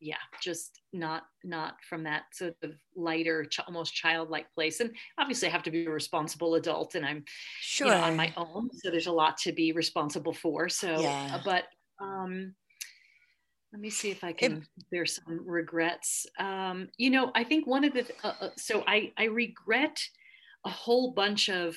yeah 0.00 0.16
just 0.40 0.80
not 0.92 1.24
not 1.44 1.82
from 1.82 2.04
that 2.04 2.24
sort 2.32 2.54
of 2.62 2.74
lighter 2.94 3.44
ch- 3.44 3.60
almost 3.60 3.94
childlike 3.94 4.52
place. 4.54 4.80
And 4.80 4.96
obviously 5.18 5.48
i 5.48 5.50
have 5.50 5.62
to 5.64 5.70
be 5.70 5.86
a 5.86 5.90
responsible 5.90 6.54
adult 6.54 6.94
and 6.94 7.04
i'm 7.04 7.24
sure 7.60 7.88
you 7.88 7.92
know 7.94 8.02
on 8.02 8.16
my 8.16 8.32
own 8.36 8.70
so 8.72 8.90
there's 8.90 9.06
a 9.08 9.12
lot 9.12 9.36
to 9.38 9.52
be 9.52 9.72
responsible 9.72 10.32
for. 10.32 10.68
So 10.68 11.02
Yeah. 11.02 11.34
uh, 11.34 11.40
but 11.44 11.64
um 12.00 12.54
let 13.72 13.80
me 13.80 13.90
see 13.90 14.10
if 14.10 14.24
i 14.24 14.32
can 14.32 14.64
there's 14.90 15.16
some 15.16 15.46
regrets. 15.46 16.26
Um 16.38 16.88
you 16.96 17.10
know 17.10 17.32
i 17.34 17.44
think 17.44 17.66
one 17.66 17.84
of 17.84 17.92
the 17.92 18.06
uh, 18.22 18.34
uh, 18.40 18.50
so 18.56 18.84
i 18.86 19.12
i 19.16 19.24
regret 19.24 20.00
a 20.64 20.70
whole 20.70 21.12
bunch 21.12 21.48
of 21.48 21.76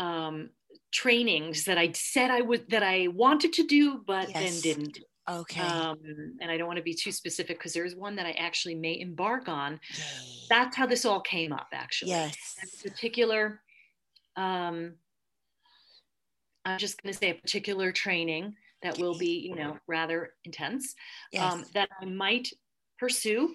um 0.00 0.50
trainings 0.92 1.64
that 1.64 1.78
i 1.78 1.90
said 1.92 2.30
i 2.30 2.40
would 2.40 2.68
that 2.70 2.82
i 2.82 3.08
wanted 3.08 3.52
to 3.52 3.66
do 3.66 4.02
but 4.06 4.26
then 4.34 4.60
didn't 4.60 4.98
okay. 5.28 5.60
Um 5.60 5.98
and 6.40 6.50
i 6.50 6.56
don't 6.56 6.66
want 6.66 6.78
to 6.78 6.82
be 6.82 6.94
too 6.94 7.12
specific 7.12 7.58
because 7.58 7.72
there's 7.72 7.94
one 7.94 8.16
that 8.16 8.26
i 8.26 8.32
actually 8.32 8.74
may 8.74 8.98
embark 9.00 9.48
on. 9.48 9.80
That's 10.48 10.76
how 10.76 10.86
this 10.86 11.04
all 11.04 11.20
came 11.20 11.52
up 11.52 11.68
actually. 11.72 12.10
Yes. 12.10 12.56
a 12.62 12.88
particular 12.88 13.60
um 14.36 14.94
i'm 16.64 16.78
just 16.78 17.00
going 17.02 17.12
to 17.12 17.18
say 17.18 17.30
a 17.30 17.34
particular 17.34 17.92
training 17.92 18.54
that 18.82 18.98
will 18.98 19.16
be 19.16 19.38
you 19.48 19.54
know 19.54 19.78
rather 19.86 20.30
intense 20.44 20.94
yes. 21.32 21.52
um, 21.52 21.64
that 21.74 21.88
i 22.00 22.04
might 22.04 22.48
pursue 22.98 23.54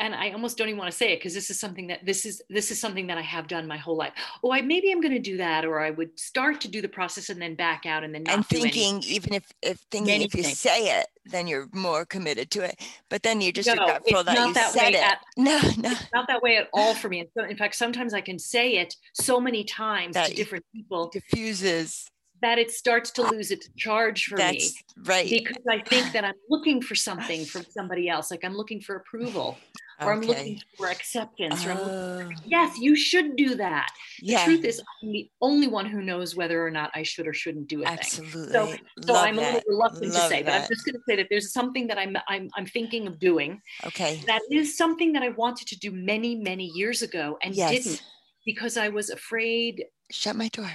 and 0.00 0.14
i 0.14 0.30
almost 0.32 0.56
don't 0.58 0.68
even 0.68 0.78
want 0.78 0.90
to 0.90 0.96
say 0.96 1.12
it 1.12 1.16
because 1.18 1.34
this 1.34 1.50
is 1.50 1.58
something 1.60 1.86
that 1.86 2.04
this 2.04 2.26
is 2.26 2.42
this 2.50 2.70
is 2.70 2.80
something 2.80 3.06
that 3.06 3.18
i 3.18 3.22
have 3.22 3.46
done 3.46 3.66
my 3.66 3.76
whole 3.76 3.96
life. 3.96 4.12
Oh 4.42 4.52
i 4.52 4.60
maybe 4.60 4.90
i'm 4.90 5.00
going 5.00 5.14
to 5.14 5.18
do 5.20 5.36
that 5.36 5.64
or 5.64 5.80
i 5.80 5.90
would 5.90 6.18
start 6.18 6.60
to 6.62 6.68
do 6.68 6.80
the 6.82 6.88
process 6.88 7.28
and 7.28 7.40
then 7.40 7.54
back 7.54 7.86
out 7.86 8.02
and 8.04 8.14
then 8.14 8.24
not 8.24 8.34
and 8.34 8.46
thinking 8.46 9.02
even 9.06 9.32
if 9.34 9.44
if 9.62 9.78
thinking 9.90 10.22
if 10.22 10.34
you 10.34 10.42
say 10.42 10.98
it 11.00 11.06
then 11.26 11.46
you're 11.46 11.68
more 11.72 12.04
committed 12.04 12.50
to 12.50 12.62
it 12.64 12.80
but 13.08 13.22
then 13.22 13.40
you're 13.40 13.52
just 13.52 13.68
No, 13.68 13.74
regretful 13.74 14.24
that 14.24 14.34
not 14.34 14.48
you 14.48 14.54
that 14.54 14.72
said 14.72 14.92
way 14.92 14.98
it. 14.98 15.04
at- 15.04 15.20
no 15.36 15.60
no. 15.78 15.94
not 16.12 16.26
that 16.28 16.42
way 16.42 16.56
at 16.56 16.68
all 16.72 16.94
for 16.94 17.08
me 17.08 17.20
and 17.20 17.28
so, 17.36 17.44
in 17.44 17.56
fact 17.56 17.74
sometimes 17.74 18.14
i 18.14 18.20
can 18.20 18.38
say 18.38 18.76
it 18.76 18.94
so 19.14 19.40
many 19.40 19.64
times 19.64 20.14
That 20.14 20.28
to 20.30 20.34
different 20.34 20.64
people 20.74 21.08
diffuses. 21.10 22.06
that 22.42 22.58
it 22.58 22.70
starts 22.70 23.10
to 23.12 23.22
lose 23.22 23.50
its 23.50 23.68
charge 23.76 24.24
for 24.26 24.36
me 24.36 24.60
right. 25.06 25.28
because 25.30 25.62
I 25.70 25.80
think 25.80 26.12
that 26.12 26.24
I'm 26.24 26.34
looking 26.50 26.82
for 26.82 26.94
something 26.94 27.44
from 27.46 27.64
somebody 27.70 28.08
else. 28.08 28.30
Like 28.30 28.44
I'm 28.44 28.54
looking 28.54 28.80
for 28.82 28.96
approval 28.96 29.56
or 30.00 30.12
I'm 30.12 30.20
looking 30.22 30.60
for 30.76 30.86
acceptance. 30.90 31.66
Or 31.66 31.70
I'm 31.70 31.76
looking, 31.84 32.04
Oh, 32.26 32.30
yes, 32.46 32.78
you 32.78 32.96
should 32.96 33.36
do 33.36 33.54
that. 33.56 33.88
The 34.20 34.34
truth 34.36 34.64
is, 34.64 34.80
I'm 35.02 35.12
the 35.12 35.30
only 35.40 35.68
one 35.68 35.86
who 35.86 36.02
knows 36.02 36.34
whether 36.34 36.64
or 36.64 36.70
not 36.70 36.90
I 36.94 37.02
should 37.02 37.26
or 37.26 37.32
shouldn't 37.34 37.68
do 37.68 37.82
a 37.82 37.86
thing. 37.86 37.96
absolutely. 37.98 38.54
So 38.54 38.78
Love 39.06 39.24
I'm 39.24 39.38
a 39.38 39.40
little 39.42 39.54
that. 39.60 39.64
reluctant 39.68 40.12
to 40.12 40.18
Love 40.18 40.28
say, 40.30 40.42
but 40.42 40.54
I'm 40.54 40.66
just 40.68 40.84
going 40.84 40.94
to 40.94 41.02
say 41.08 41.16
that 41.16 41.26
there's 41.30 41.52
something 41.52 41.86
that 41.88 41.98
I'm, 41.98 42.16
I'm 42.28 42.48
I'm 42.56 42.66
thinking 42.66 43.06
of 43.06 43.18
doing 43.18 43.60
Okay. 43.86 44.22
that 44.26 44.42
is 44.50 44.76
something 44.76 45.12
that 45.12 45.22
I 45.22 45.30
wanted 45.30 45.68
to 45.68 45.78
do 45.78 45.90
many 45.90 46.36
many 46.36 46.66
years 46.66 47.02
ago 47.02 47.38
and 47.42 47.54
Yes. 47.54 47.84
didn't 47.84 48.02
because 48.46 48.76
I 48.76 48.88
was 48.88 49.10
afraid 49.10 49.84
Shut 50.10 50.36
my 50.36 50.48
door. 50.48 50.70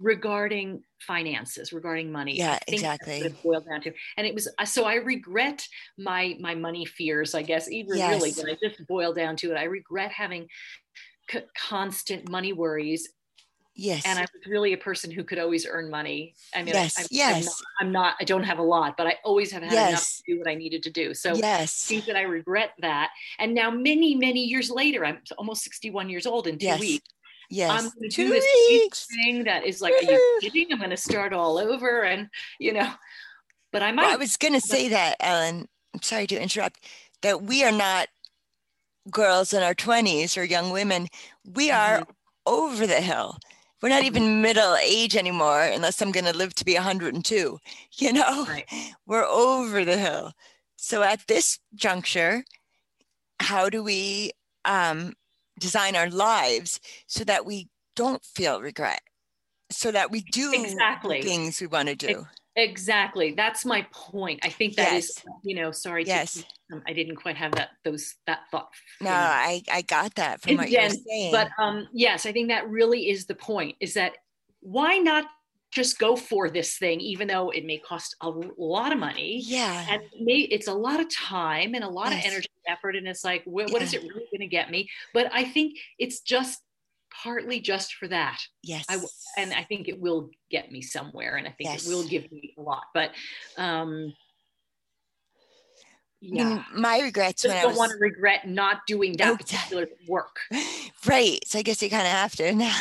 Regarding 0.00 0.82
finances 1.00 1.72
regarding 1.72 2.10
money 2.12 2.36
Yeah, 2.36 2.52
I 2.52 2.58
think 2.70 2.82
that's 2.82 2.94
exactly. 3.02 3.26
it 3.26 3.42
boiled 3.42 3.66
down 3.68 3.80
to 3.82 3.92
and 4.16 4.26
it 4.26 4.34
was 4.34 4.48
so 4.64 4.84
i 4.84 4.94
regret 4.94 5.66
my 5.98 6.36
my 6.40 6.54
money 6.54 6.84
fears 6.84 7.34
i 7.34 7.42
guess 7.42 7.68
even 7.70 7.90
really 7.92 8.30
Yes. 8.30 8.36
when 8.36 8.48
i 8.50 8.56
just 8.62 8.86
boil 8.86 9.12
down 9.12 9.36
to 9.36 9.50
it 9.50 9.56
i 9.56 9.64
regret 9.64 10.12
having 10.12 10.46
c- 11.30 11.40
constant 11.56 12.28
money 12.30 12.52
worries 12.52 13.08
Yes. 13.74 14.04
and 14.06 14.18
i 14.18 14.22
was 14.22 14.46
really 14.46 14.72
a 14.72 14.78
person 14.78 15.10
who 15.10 15.24
could 15.24 15.38
always 15.40 15.66
earn 15.66 15.90
money 15.90 16.34
i 16.54 16.58
mean 16.62 16.74
Yes, 16.74 16.94
I, 16.96 17.02
I'm, 17.02 17.08
yes. 17.10 17.34
I'm, 17.34 17.44
not, 17.44 17.54
I'm 17.80 17.92
not 17.92 18.14
i 18.20 18.24
don't 18.24 18.44
have 18.44 18.58
a 18.58 18.62
lot 18.62 18.96
but 18.96 19.06
i 19.08 19.16
always 19.24 19.50
have 19.50 19.62
had 19.64 19.72
enough 19.88 20.04
to 20.04 20.22
do 20.32 20.38
what 20.38 20.48
i 20.48 20.54
needed 20.54 20.82
to 20.84 20.90
do 20.90 21.12
so 21.14 21.34
yes. 21.34 21.86
think 21.86 22.04
that 22.06 22.16
I 22.16 22.22
regret 22.22 22.72
that. 22.80 23.10
And 23.38 23.54
now, 23.54 23.70
many, 23.70 24.14
many 24.14 24.44
years 24.44 24.68
later, 24.70 25.06
I'm 25.06 25.20
almost 25.38 25.62
61 25.62 26.10
years 26.10 26.26
old 26.26 26.46
in 26.46 26.58
two 26.58 26.66
Yes. 26.66 26.80
weeks. 26.80 27.08
Yes. 27.50 27.70
I'm 27.70 27.90
going 27.90 28.10
to 28.10 28.16
do 28.16 28.28
this 28.28 28.44
weeks. 28.68 29.06
thing 29.06 29.44
that 29.44 29.64
is 29.64 29.80
like, 29.80 29.94
are 29.94 30.02
you 30.02 30.38
kidding? 30.42 30.66
I'm 30.72 30.78
going 30.78 30.90
to 30.90 30.96
start 30.96 31.32
all 31.32 31.58
over, 31.58 32.02
and 32.02 32.28
you 32.58 32.72
know, 32.72 32.90
but 33.72 33.82
I 33.82 33.92
might. 33.92 34.02
Well, 34.02 34.12
I 34.12 34.16
was 34.16 34.36
going 34.36 34.54
to 34.54 34.60
say 34.60 34.88
that, 34.88 35.16
Ellen. 35.20 35.66
I'm 35.94 36.02
sorry 36.02 36.26
to 36.26 36.40
interrupt. 36.40 36.84
That 37.22 37.42
we 37.42 37.64
are 37.64 37.72
not 37.72 38.08
girls 39.10 39.52
in 39.52 39.62
our 39.62 39.74
20s 39.74 40.36
or 40.36 40.44
young 40.44 40.70
women. 40.70 41.08
We 41.44 41.70
are 41.70 42.00
Mhm. 42.00 42.06
over 42.46 42.86
the 42.86 43.00
hill. 43.00 43.38
We're 43.80 43.88
not 43.88 44.02
even 44.04 44.42
middle 44.42 44.76
age 44.76 45.16
anymore, 45.16 45.62
unless 45.62 46.02
I'm 46.02 46.12
going 46.12 46.24
to 46.26 46.36
live 46.36 46.54
to 46.56 46.64
be 46.64 46.74
102. 46.74 47.58
You 47.98 48.12
know, 48.12 48.44
Right. 48.44 48.66
we're 49.06 49.24
over 49.24 49.84
the 49.84 49.96
hill. 49.96 50.32
So 50.76 51.02
at 51.02 51.26
this 51.26 51.58
juncture, 51.74 52.44
how 53.40 53.68
do 53.70 53.82
we 53.82 54.32
um, 54.64 55.14
design 55.58 55.96
our 55.96 56.08
lives 56.10 56.80
so 57.06 57.24
that 57.24 57.44
we 57.46 57.68
don't 57.96 58.24
feel 58.24 58.60
regret, 58.60 59.00
so 59.70 59.90
that 59.92 60.10
we 60.10 60.20
do 60.22 60.52
Exactly. 60.54 61.22
things 61.22 61.60
we 61.60 61.66
want 61.66 61.88
to 61.88 61.94
do? 61.96 62.26
Exactly. 62.56 63.32
That's 63.36 63.64
my 63.64 63.86
point. 63.92 64.40
I 64.42 64.48
think 64.48 64.74
that 64.76 64.92
is, 64.94 65.12
Yes. 65.24 65.34
you 65.44 65.54
know, 65.54 65.70
sorry. 65.70 66.04
to- 66.04 66.26
um, 66.72 66.82
I 66.88 66.92
didn't 66.92 67.16
quite 67.16 67.36
have 67.36 67.52
that 67.52 67.70
those 67.84 68.16
that 68.26 68.40
thought. 68.50 68.68
No, 69.00 69.10
I, 69.10 69.62
I 69.72 69.82
got 69.82 70.14
that 70.16 70.42
from 70.42 70.56
what 70.56 70.68
you 70.70 70.76
were 70.78 70.84
Again, 70.86 71.04
saying. 71.08 71.32
but 71.32 71.48
um, 71.58 71.86
yes, 71.92 72.26
I 72.26 72.32
think 72.32 72.48
that 72.48 72.68
really 72.68 73.08
is 73.10 73.26
the 73.26 73.34
point. 73.36 73.76
Is 73.80 73.94
that 73.94 74.12
why 74.60 74.98
not 74.98 75.26
just 75.70 75.98
go 75.98 76.16
for 76.16 76.50
this 76.50 76.76
thing, 76.78 76.98
even 77.00 77.28
though 77.28 77.50
it 77.50 77.64
may 77.64 77.78
cost 77.78 78.16
a 78.22 78.28
lot 78.56 78.90
of 78.90 78.98
money. 78.98 79.40
yeah, 79.44 79.86
and 79.90 80.02
may, 80.20 80.38
it's 80.38 80.66
a 80.66 80.72
lot 80.74 80.98
of 80.98 81.14
time 81.14 81.74
and 81.74 81.84
a 81.84 81.88
lot 81.88 82.10
Yes. 82.10 82.24
of 82.26 82.32
energy 82.32 82.48
and 82.66 82.76
effort 82.76 82.96
and 82.96 83.06
it's 83.06 83.22
like 83.22 83.44
wh- 83.44 83.70
what 83.72 83.82
is 83.82 83.92
Yeah. 83.92 84.00
it 84.00 84.08
really 84.08 84.27
going 84.38 84.48
to 84.48 84.56
get 84.56 84.70
me 84.70 84.88
but 85.12 85.28
i 85.32 85.44
think 85.44 85.76
it's 85.98 86.20
just 86.20 86.60
partly 87.22 87.58
just 87.60 87.94
for 87.94 88.06
that 88.08 88.38
yes, 88.62 88.84
I 88.88 88.98
and 89.36 89.52
i 89.52 89.64
think 89.64 89.88
it 89.88 90.00
will 90.00 90.30
get 90.50 90.70
me 90.70 90.80
somewhere 90.82 91.36
and 91.36 91.46
i 91.46 91.50
think 91.50 91.70
Yes. 91.70 91.84
it 91.84 91.88
will 91.88 92.04
give 92.08 92.30
me 92.30 92.54
a 92.58 92.62
lot 92.62 92.84
but 92.94 93.10
um 93.56 94.12
I 96.22 96.26
yeah 96.32 96.44
mean, 96.44 96.64
my 96.74 97.00
regrets 97.00 97.42
just 97.42 97.54
I 97.56 97.62
don't 97.62 97.70
was 97.70 97.78
want 97.78 97.92
to 97.92 97.98
regret 97.98 98.46
not 98.46 98.86
doing 98.86 99.16
that 99.18 99.32
Oh, 99.32 99.36
particular 99.36 99.86
work 100.06 100.36
right. 101.06 101.38
So 101.46 101.58
I 101.58 101.62
guess 101.62 101.82
you 101.82 101.90
kind 101.90 102.06
of 102.06 102.12
have 102.12 102.34
to 102.36 102.54
now. 102.54 102.80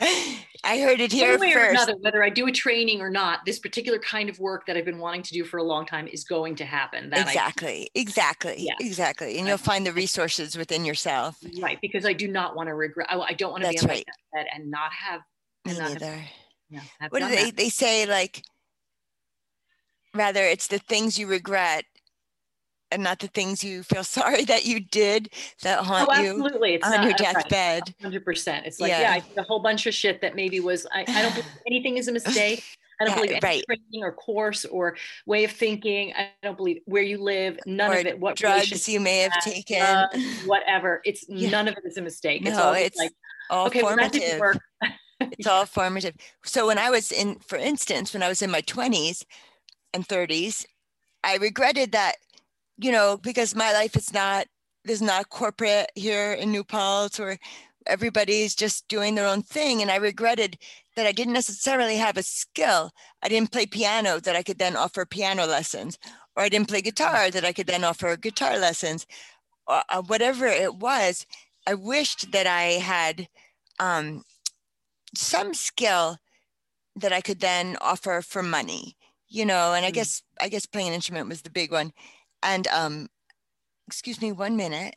I 0.64 0.78
heard 0.78 1.00
it 1.00 1.10
here 1.10 1.32
One 1.32 1.40
way 1.40 1.50
or 1.52 1.54
first. 1.58 1.70
another, 1.72 1.94
whether 2.00 2.22
I 2.22 2.30
do 2.30 2.46
a 2.46 2.52
training 2.52 3.00
or 3.00 3.10
not, 3.10 3.44
this 3.44 3.58
particular 3.58 3.98
kind 3.98 4.28
of 4.28 4.38
work 4.38 4.64
that 4.66 4.76
I've 4.76 4.84
been 4.84 4.98
wanting 4.98 5.22
to 5.24 5.32
do 5.32 5.44
for 5.44 5.56
a 5.58 5.62
long 5.62 5.84
time 5.86 6.06
is 6.06 6.22
going 6.22 6.54
to 6.56 6.64
happen. 6.64 7.10
That 7.10 7.18
I- 7.26 7.30
Exactly, 7.30 7.90
exactly, 7.96 8.54
Yeah. 8.58 8.74
exactly. 8.78 9.38
And 9.38 9.48
you'll 9.48 9.58
find 9.58 9.84
the 9.84 9.92
resources 9.92 10.56
within 10.56 10.84
yourself. 10.84 11.36
right, 11.60 11.78
because 11.82 12.06
I 12.06 12.12
do 12.12 12.28
not 12.28 12.54
want 12.54 12.68
to 12.68 12.74
regret. 12.74 13.08
I, 13.10 13.18
I 13.18 13.32
don't 13.32 13.50
want 13.50 13.64
to 13.64 13.70
be 13.70 13.74
That's 13.74 13.82
on 13.84 13.88
my 13.88 13.94
right. 13.94 14.06
deathbed 14.34 14.46
and 14.54 14.70
not 14.70 14.92
have. 14.92 15.20
Me 15.64 15.70
And 15.72 15.78
not 15.78 16.00
have, 16.00 16.20
yeah, 16.70 16.80
What 17.08 17.20
do 17.22 17.28
they, 17.28 17.44
that. 17.46 17.56
they 17.56 17.68
say? 17.68 18.06
Like, 18.06 18.42
rather, 20.14 20.44
it's 20.44 20.68
the 20.68 20.78
things 20.78 21.18
you 21.18 21.26
regret 21.26 21.84
and 22.92 23.02
not 23.02 23.18
the 23.18 23.28
things 23.28 23.64
you 23.64 23.82
feel 23.82 24.04
sorry 24.18 24.44
that 24.44 24.64
you 24.64 24.80
did 24.80 25.30
that 25.62 25.80
haunt 25.84 26.08
Oh, 26.10 26.20
you 26.20 26.30
absolutely. 26.30 26.74
It's 26.74 26.86
on 26.86 26.92
not, 26.92 27.02
your 27.04 27.14
uh, 27.28 27.32
right. 27.32 27.48
deathbed. 27.48 27.94
Hundred 28.00 28.24
percent. 28.24 28.66
It's 28.66 28.80
like, 28.80 28.90
Yeah. 28.90 29.00
yeah. 29.02 29.12
I 29.12 29.20
did 29.20 29.38
a 29.38 29.42
whole 29.42 29.60
bunch 29.60 29.86
of 29.86 29.94
shit 29.94 30.20
that 30.20 30.34
maybe 30.36 30.60
was. 30.60 30.86
I, 30.92 31.04
I 31.08 31.22
don't 31.22 31.32
believe 31.34 31.46
anything 31.66 31.96
is 31.96 32.08
a 32.08 32.12
mistake. 32.12 32.62
I 33.00 33.04
don't 33.06 33.16
Yeah, 33.16 33.22
believe 33.24 33.42
right. 33.42 33.64
training 33.66 34.04
or 34.04 34.12
course 34.12 34.64
or 34.64 34.96
way 35.26 35.44
of 35.44 35.50
thinking. 35.50 36.12
I 36.16 36.30
don't 36.42 36.56
believe 36.56 36.82
where 36.84 37.02
you 37.02 37.18
live. 37.18 37.58
None 37.66 37.90
Or 37.90 37.98
of 37.98 38.06
it. 38.06 38.20
What 38.20 38.36
Drugs 38.36 38.88
you 38.88 39.00
may 39.00 39.18
have 39.20 39.32
had, 39.32 39.40
taken. 39.40 39.78
drugs, 39.78 40.42
whatever. 40.46 41.00
It's 41.04 41.24
Yeah. 41.28 41.50
none 41.50 41.68
of 41.68 41.74
it 41.76 41.84
is 41.84 41.96
a 41.96 42.02
mistake. 42.02 42.42
it's 42.46 42.56
No, 42.56 42.62
all 42.62 42.74
it's 42.74 42.96
like, 42.98 43.10
all 43.50 43.66
okay, 43.66 43.82
well, 43.82 43.96
formative. 43.96 44.38
work. 44.38 44.58
it's 45.20 45.46
all 45.46 45.66
formative. 45.66 46.14
So 46.44 46.66
when 46.68 46.78
I 46.78 46.90
was 46.90 47.10
in, 47.10 47.36
for 47.40 47.56
instance, 47.56 48.12
when 48.14 48.22
I 48.22 48.28
was 48.28 48.40
in 48.42 48.50
my 48.50 48.62
20s 48.62 49.24
and 49.94 50.06
30s, 50.06 50.64
I 51.24 51.36
regretted 51.38 51.92
that, 51.92 52.16
you 52.78 52.92
know, 52.92 53.16
because 53.16 53.54
my 53.54 53.72
life 53.72 53.96
is 53.96 54.12
not, 54.12 54.46
there's 54.84 55.02
not 55.02 55.30
corporate 55.30 55.90
here 55.94 56.32
in 56.32 56.50
New 56.50 56.64
Paltz 56.64 57.20
or 57.20 57.38
everybody's 57.86 58.54
just 58.54 58.86
doing 58.88 59.14
their 59.14 59.26
own 59.26 59.42
thing. 59.42 59.82
And 59.82 59.90
I 59.90 59.96
regretted 59.96 60.58
that 60.96 61.06
I 61.06 61.12
didn't 61.12 61.34
necessarily 61.34 61.96
have 61.96 62.16
a 62.16 62.22
skill. 62.22 62.90
I 63.22 63.28
didn't 63.28 63.52
play 63.52 63.66
piano 63.66 64.20
that 64.20 64.36
I 64.36 64.42
could 64.42 64.58
then 64.58 64.76
offer 64.76 65.04
piano 65.06 65.46
lessons, 65.46 65.98
or 66.36 66.42
I 66.42 66.48
didn't 66.48 66.68
play 66.68 66.80
guitar 66.82 67.30
that 67.30 67.44
I 67.44 67.52
could 67.52 67.66
then 67.66 67.84
offer 67.84 68.16
guitar 68.16 68.58
lessons, 68.58 69.06
or 69.66 69.82
uh, 69.88 70.02
whatever 70.02 70.46
it 70.46 70.76
was. 70.76 71.26
I 71.66 71.74
wished 71.74 72.32
that 72.32 72.46
I 72.46 72.62
had 72.80 73.28
um, 73.78 74.24
some 75.14 75.54
skill 75.54 76.18
that 76.96 77.12
I 77.12 77.20
could 77.20 77.40
then 77.40 77.76
offer 77.80 78.20
for 78.22 78.42
money, 78.42 78.96
you 79.28 79.44
know, 79.46 79.72
and 79.74 79.84
I 79.86 79.90
Mm. 79.90 79.94
guess 79.94 80.22
I 80.40 80.48
guess 80.48 80.66
playing 80.66 80.88
an 80.88 80.94
instrument 80.94 81.28
was 81.28 81.42
the 81.42 81.50
big 81.50 81.72
one. 81.72 81.92
And 82.42 82.66
um 82.68 83.08
excuse 83.86 84.20
me 84.20 84.32
one 84.32 84.56
minute. 84.56 84.94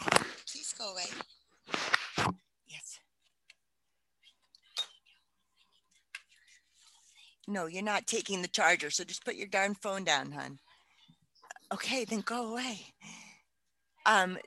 Please 0.49 0.73
go 0.77 0.91
away. 0.91 1.03
Yes. 2.67 2.99
No, 7.47 7.67
you're 7.67 7.83
not 7.83 8.07
taking 8.07 8.41
the 8.41 8.47
charger, 8.47 8.89
so 8.89 9.03
just 9.03 9.25
put 9.25 9.35
your 9.35 9.47
darn 9.47 9.75
phone 9.75 10.03
down, 10.03 10.31
hon. 10.31 10.59
Okay, 11.73 12.05
then 12.05 12.21
go 12.21 12.51
away. 12.51 12.93
Um 14.05 14.37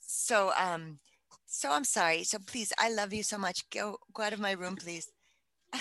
so 0.00 0.52
um 0.58 0.98
so 1.46 1.70
I'm 1.72 1.84
sorry. 1.84 2.24
So 2.24 2.38
please, 2.38 2.72
I 2.78 2.90
love 2.90 3.12
you 3.12 3.22
so 3.22 3.38
much. 3.38 3.68
Go 3.70 3.98
go 4.12 4.22
out 4.22 4.32
of 4.32 4.40
my 4.40 4.52
room, 4.52 4.76
please. 4.76 5.10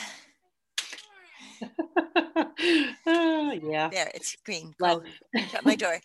Ah, 3.06 3.52
yeah. 3.52 3.90
There, 3.90 4.12
it's 4.14 4.36
green. 4.46 4.74
Go. 4.80 5.04
Shut 5.50 5.66
my 5.66 5.76
door. 5.76 6.00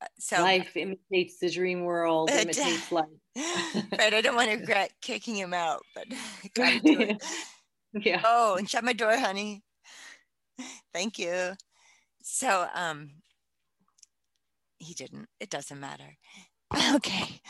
Uh, 0.00 0.06
So, 0.18 0.42
life 0.42 0.76
imitates 0.76 1.38
the 1.38 1.50
dream 1.50 1.84
world. 1.84 2.30
Uh, 2.30 2.34
Imitates 2.40 2.92
life. 2.92 3.06
right, 3.36 4.14
I 4.14 4.20
don't 4.20 4.36
want 4.36 4.50
to 4.50 4.56
regret 4.56 4.92
kicking 5.00 5.36
him 5.36 5.54
out, 5.54 5.82
but 5.94 6.06
I 6.10 6.50
gotta 6.54 6.80
do 6.80 7.00
it. 7.00 7.22
yeah. 7.94 8.20
Oh, 8.24 8.56
and 8.56 8.68
shut 8.68 8.84
my 8.84 8.92
door, 8.92 9.16
honey. 9.16 9.62
Thank 10.92 11.18
you. 11.18 11.52
So, 12.22 12.66
um, 12.74 13.22
he 14.78 14.94
didn't. 14.94 15.28
It 15.40 15.50
doesn't 15.50 15.80
matter. 15.80 16.16
Okay. 16.94 17.40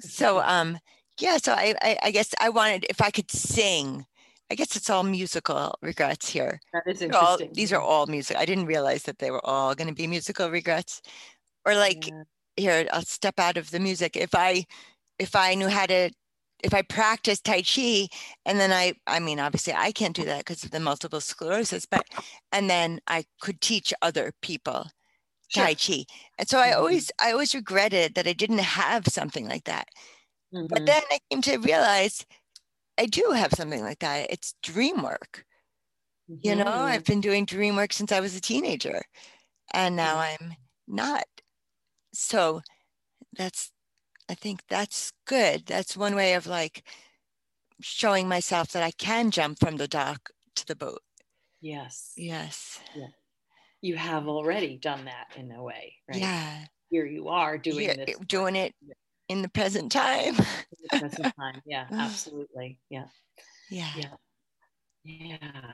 So, 0.00 0.40
um, 0.40 0.78
yeah. 1.20 1.38
So 1.38 1.52
I, 1.52 1.74
I, 1.82 1.98
I 2.04 2.10
guess 2.10 2.34
I 2.40 2.48
wanted 2.50 2.86
if 2.88 3.00
I 3.00 3.10
could 3.10 3.30
sing. 3.30 4.06
I 4.50 4.54
guess 4.54 4.76
it's 4.76 4.88
all 4.90 5.02
musical 5.02 5.74
regrets 5.82 6.28
here. 6.30 6.60
That 6.72 6.84
is 6.86 7.00
They're 7.00 7.14
all- 7.14 7.34
interesting. 7.34 7.52
these 7.54 7.72
are 7.72 7.80
all 7.80 8.06
music. 8.06 8.36
I 8.36 8.46
didn't 8.46 8.66
realize 8.66 9.02
that 9.04 9.18
they 9.18 9.30
were 9.30 9.44
all 9.44 9.74
going 9.74 9.88
to 9.88 9.94
be 9.94 10.06
musical 10.06 10.50
regrets. 10.50 11.02
Or 11.66 11.74
like 11.74 12.06
Yeah. 12.08 12.22
here, 12.56 12.88
I'll 12.92 13.02
step 13.02 13.38
out 13.38 13.56
of 13.56 13.70
the 13.70 13.80
music. 13.80 14.16
If 14.16 14.34
I 14.34 14.64
if 15.18 15.34
I 15.36 15.54
knew 15.54 15.68
how 15.68 15.86
to 15.86 16.10
if 16.64 16.74
I 16.74 16.82
practiced 16.82 17.44
Tai 17.44 17.62
Chi 17.62 18.08
and 18.46 18.58
then 18.60 18.72
I 18.72 18.94
I 19.06 19.20
mean 19.20 19.38
obviously 19.40 19.74
I 19.74 19.92
can't 19.92 20.16
do 20.16 20.24
that 20.24 20.38
because 20.40 20.64
of 20.64 20.70
the 20.70 20.80
multiple 20.80 21.20
sclerosis, 21.20 21.86
but 21.86 22.06
and 22.52 22.70
then 22.70 23.00
I 23.06 23.24
could 23.40 23.60
teach 23.60 23.92
other 24.02 24.32
people 24.42 24.86
Tai 25.54 25.74
Chi. 25.74 26.04
And 26.38 26.48
so 26.48 26.58
I 26.60 26.70
Mhm. 26.70 26.76
always 26.78 27.10
I 27.20 27.32
always 27.32 27.54
regretted 27.54 28.14
that 28.14 28.26
I 28.28 28.32
didn't 28.34 28.58
have 28.60 29.06
something 29.08 29.46
like 29.48 29.64
that. 29.64 29.88
But 30.70 30.82
Mhm. 30.82 30.86
then 30.86 31.02
I 31.10 31.20
came 31.30 31.42
to 31.42 31.58
realize 31.58 32.26
I 32.98 33.06
do 33.06 33.30
have 33.34 33.52
something 33.52 33.82
like 33.82 34.00
that. 34.00 34.30
It's 34.30 34.54
dream 34.62 35.02
work. 35.02 35.44
You 36.26 36.54
know, 36.56 36.64
Mhm. 36.64 36.66
I've 36.92 37.04
been 37.04 37.20
doing 37.22 37.44
dream 37.46 37.76
work 37.76 37.92
since 37.92 38.12
I 38.12 38.20
was 38.20 38.34
a 38.36 38.40
teenager 38.40 39.02
and 39.72 39.96
now 39.96 40.16
Mm. 40.16 40.36
I'm 40.40 40.56
not. 40.86 41.24
So 42.12 42.60
that's, 43.32 43.70
I 44.28 44.34
think 44.34 44.66
that's 44.68 45.12
good. 45.26 45.64
That's 45.66 45.96
one 45.96 46.14
way 46.14 46.34
of 46.34 46.46
like 46.46 46.86
showing 47.80 48.28
myself 48.28 48.72
that 48.72 48.82
I 48.82 48.90
can 48.90 49.30
jump 49.30 49.58
from 49.58 49.76
the 49.76 49.88
dock 49.88 50.30
to 50.56 50.66
the 50.66 50.76
boat. 50.76 51.02
yes. 51.60 52.12
Yes. 52.16 52.80
You 53.80 53.96
have 53.96 54.26
already 54.28 54.76
done 54.76 55.04
that 55.06 55.28
in 55.36 55.50
a 55.52 55.62
way, 55.62 55.94
right? 56.08 56.18
Yeah. 56.18 56.66
Here 56.90 57.06
you 57.06 57.28
are 57.28 57.56
doing 57.58 57.78
Here- 57.96 58.06
this. 58.06 58.16
doing 58.26 58.56
it 58.56 58.74
Yeah. 58.80 58.94
In 59.28 59.42
the 59.42 59.48
present 59.48 59.92
time. 59.92 60.36
in 60.36 60.44
the 60.90 60.98
present 60.98 61.34
time. 61.38 61.60
Yeah, 61.66 61.86
absolutely. 61.92 62.78
Yeah. 62.90 63.06
Yeah. 63.70 63.90
Yeah. 63.96 64.08
Yeah. 65.04 65.72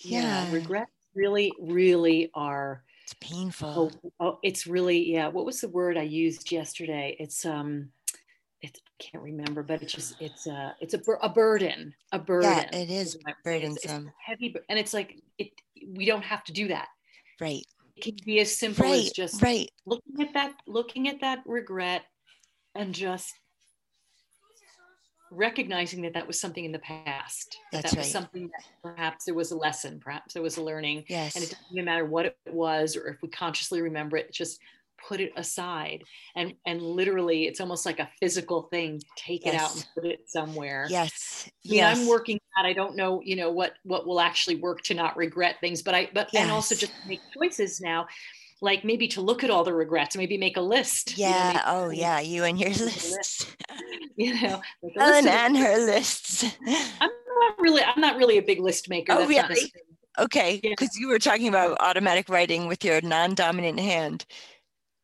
Yeah. 0.00 0.52
Regrets 0.52 0.90
really, 1.14 1.52
really 1.60 2.30
are 2.34 2.82
It's 3.04 3.14
painful. 3.20 3.92
oh, 4.04 4.10
oh 4.20 4.38
it's 4.42 4.66
really 4.66 5.10
yeah 5.12 5.28
what 5.28 5.46
was 5.46 5.60
the 5.60 5.68
word 5.68 5.96
i 5.96 6.02
used 6.02 6.50
yesterday 6.52 7.16
it's 7.18 7.46
um 7.46 7.88
it's 8.60 8.78
i 8.86 9.02
can't 9.02 9.24
remember 9.24 9.62
but 9.62 9.80
it's 9.82 9.92
just 9.94 10.20
it's 10.20 10.46
a, 10.46 10.74
it's 10.80 10.92
a, 10.92 11.00
a 11.22 11.28
burden 11.30 11.94
a 12.12 12.18
burden 12.18 12.50
Yeah, 12.50 12.76
it 12.76 12.90
is 12.90 13.14
I'm. 13.14 13.20
It's- 13.20 13.34
it's 13.36 13.42
burdensome. 13.44 14.12
heavy 14.22 14.54
and 14.68 14.78
it's 14.78 14.92
like 14.92 15.16
it 15.38 15.48
we 15.94 16.04
don't 16.04 16.24
have 16.24 16.44
to 16.44 16.52
do 16.52 16.68
that 16.68 16.88
Right. 17.40 17.64
it 17.96 18.02
can 18.02 18.16
be 18.26 18.40
as 18.40 18.54
simple 18.58 18.84
as 18.92 19.10
just 19.12 19.40
Right. 19.40 19.70
looking 19.86 20.20
at 20.20 20.34
that 20.34 20.52
looking 20.66 21.08
at 21.08 21.20
that 21.20 21.38
regret 21.46 22.02
and 22.76 22.94
just 22.94 23.32
recognizing 25.32 26.02
that 26.02 26.14
that 26.14 26.26
was 26.26 26.40
something 26.40 26.64
in 26.64 26.72
the 26.72 26.78
past 26.78 27.56
that 27.72 27.82
That's 27.82 27.94
that 27.94 27.98
was 27.98 28.06
right. 28.06 28.12
something 28.12 28.42
that 28.48 28.64
perhaps 28.82 29.24
there 29.24 29.34
was 29.34 29.50
a 29.50 29.56
lesson 29.56 29.98
perhaps 30.02 30.34
there 30.34 30.42
was 30.42 30.56
a 30.56 30.62
learning 30.62 31.04
Yes. 31.08 31.34
and 31.34 31.42
it 31.44 31.50
doesn't 31.50 31.66
even 31.72 31.84
matter 31.84 32.04
what 32.04 32.26
it 32.26 32.36
was 32.46 32.96
or 32.96 33.08
if 33.08 33.20
we 33.22 33.28
consciously 33.28 33.82
remember 33.82 34.16
it 34.16 34.32
just 34.32 34.60
put 35.08 35.20
it 35.20 35.32
aside 35.36 36.02
and 36.36 36.54
and 36.64 36.80
literally 36.80 37.44
it's 37.46 37.60
almost 37.60 37.84
like 37.84 37.98
a 37.98 38.08
physical 38.20 38.62
thing 38.70 39.02
take 39.16 39.46
it 39.46 39.54
out 39.54 39.74
and 39.74 39.86
put 39.94 40.04
it 40.06 40.20
somewhere 40.28 40.86
yes. 40.88 41.50
Yes. 41.62 41.98
I'm 41.98 42.06
working 42.06 42.38
at. 42.58 42.64
I 42.64 42.72
don't 42.72 42.96
know, 42.96 43.20
you 43.22 43.36
know, 43.36 43.50
what 43.50 43.74
what 43.82 44.06
will 44.06 44.20
actually 44.20 44.56
work 44.56 44.80
to 44.82 44.94
not 44.94 45.16
regret 45.16 45.56
things, 45.60 45.82
but 45.82 45.94
I 45.94 46.08
but 46.14 46.28
and 46.34 46.50
also 46.50 46.74
just 46.74 46.92
make 47.06 47.20
choices 47.36 47.80
now, 47.80 48.06
like 48.62 48.84
maybe 48.84 49.08
to 49.08 49.20
look 49.20 49.44
at 49.44 49.50
all 49.50 49.64
the 49.64 49.74
regrets, 49.74 50.16
maybe 50.16 50.38
make 50.38 50.56
a 50.56 50.60
list. 50.62 51.18
you 51.18 51.24
know, 51.24 51.30
Yeah. 51.30 51.62
Oh, 51.66 51.90
yeah. 51.90 52.20
You 52.20 52.44
and 52.44 52.58
your 52.58 52.70
make 52.70 52.80
a 52.80 52.84
list. 52.84 53.56
You 54.16 54.40
know, 54.40 54.62
a 54.82 54.86
list 55.10 55.28
and 55.28 55.56
her 55.58 55.78
lists. 55.78 56.44
I'm 57.00 57.10
not 57.40 57.58
really. 57.58 57.82
I'm 57.82 58.00
not 58.00 58.16
really 58.16 58.38
a 58.38 58.42
big 58.42 58.60
list 58.60 58.88
maker. 58.88 59.12
Oh, 59.12 59.26
That's 59.26 59.28
really? 59.28 59.72
Okay. 60.18 60.60
Yeah. 60.62 60.70
Because 60.70 60.96
you 60.96 61.08
were 61.08 61.18
talking 61.18 61.48
about 61.48 61.76
automatic 61.80 62.28
writing 62.28 62.66
with 62.66 62.84
your 62.84 63.00
non 63.02 63.34
dominant 63.34 63.78
hand. 63.80 64.24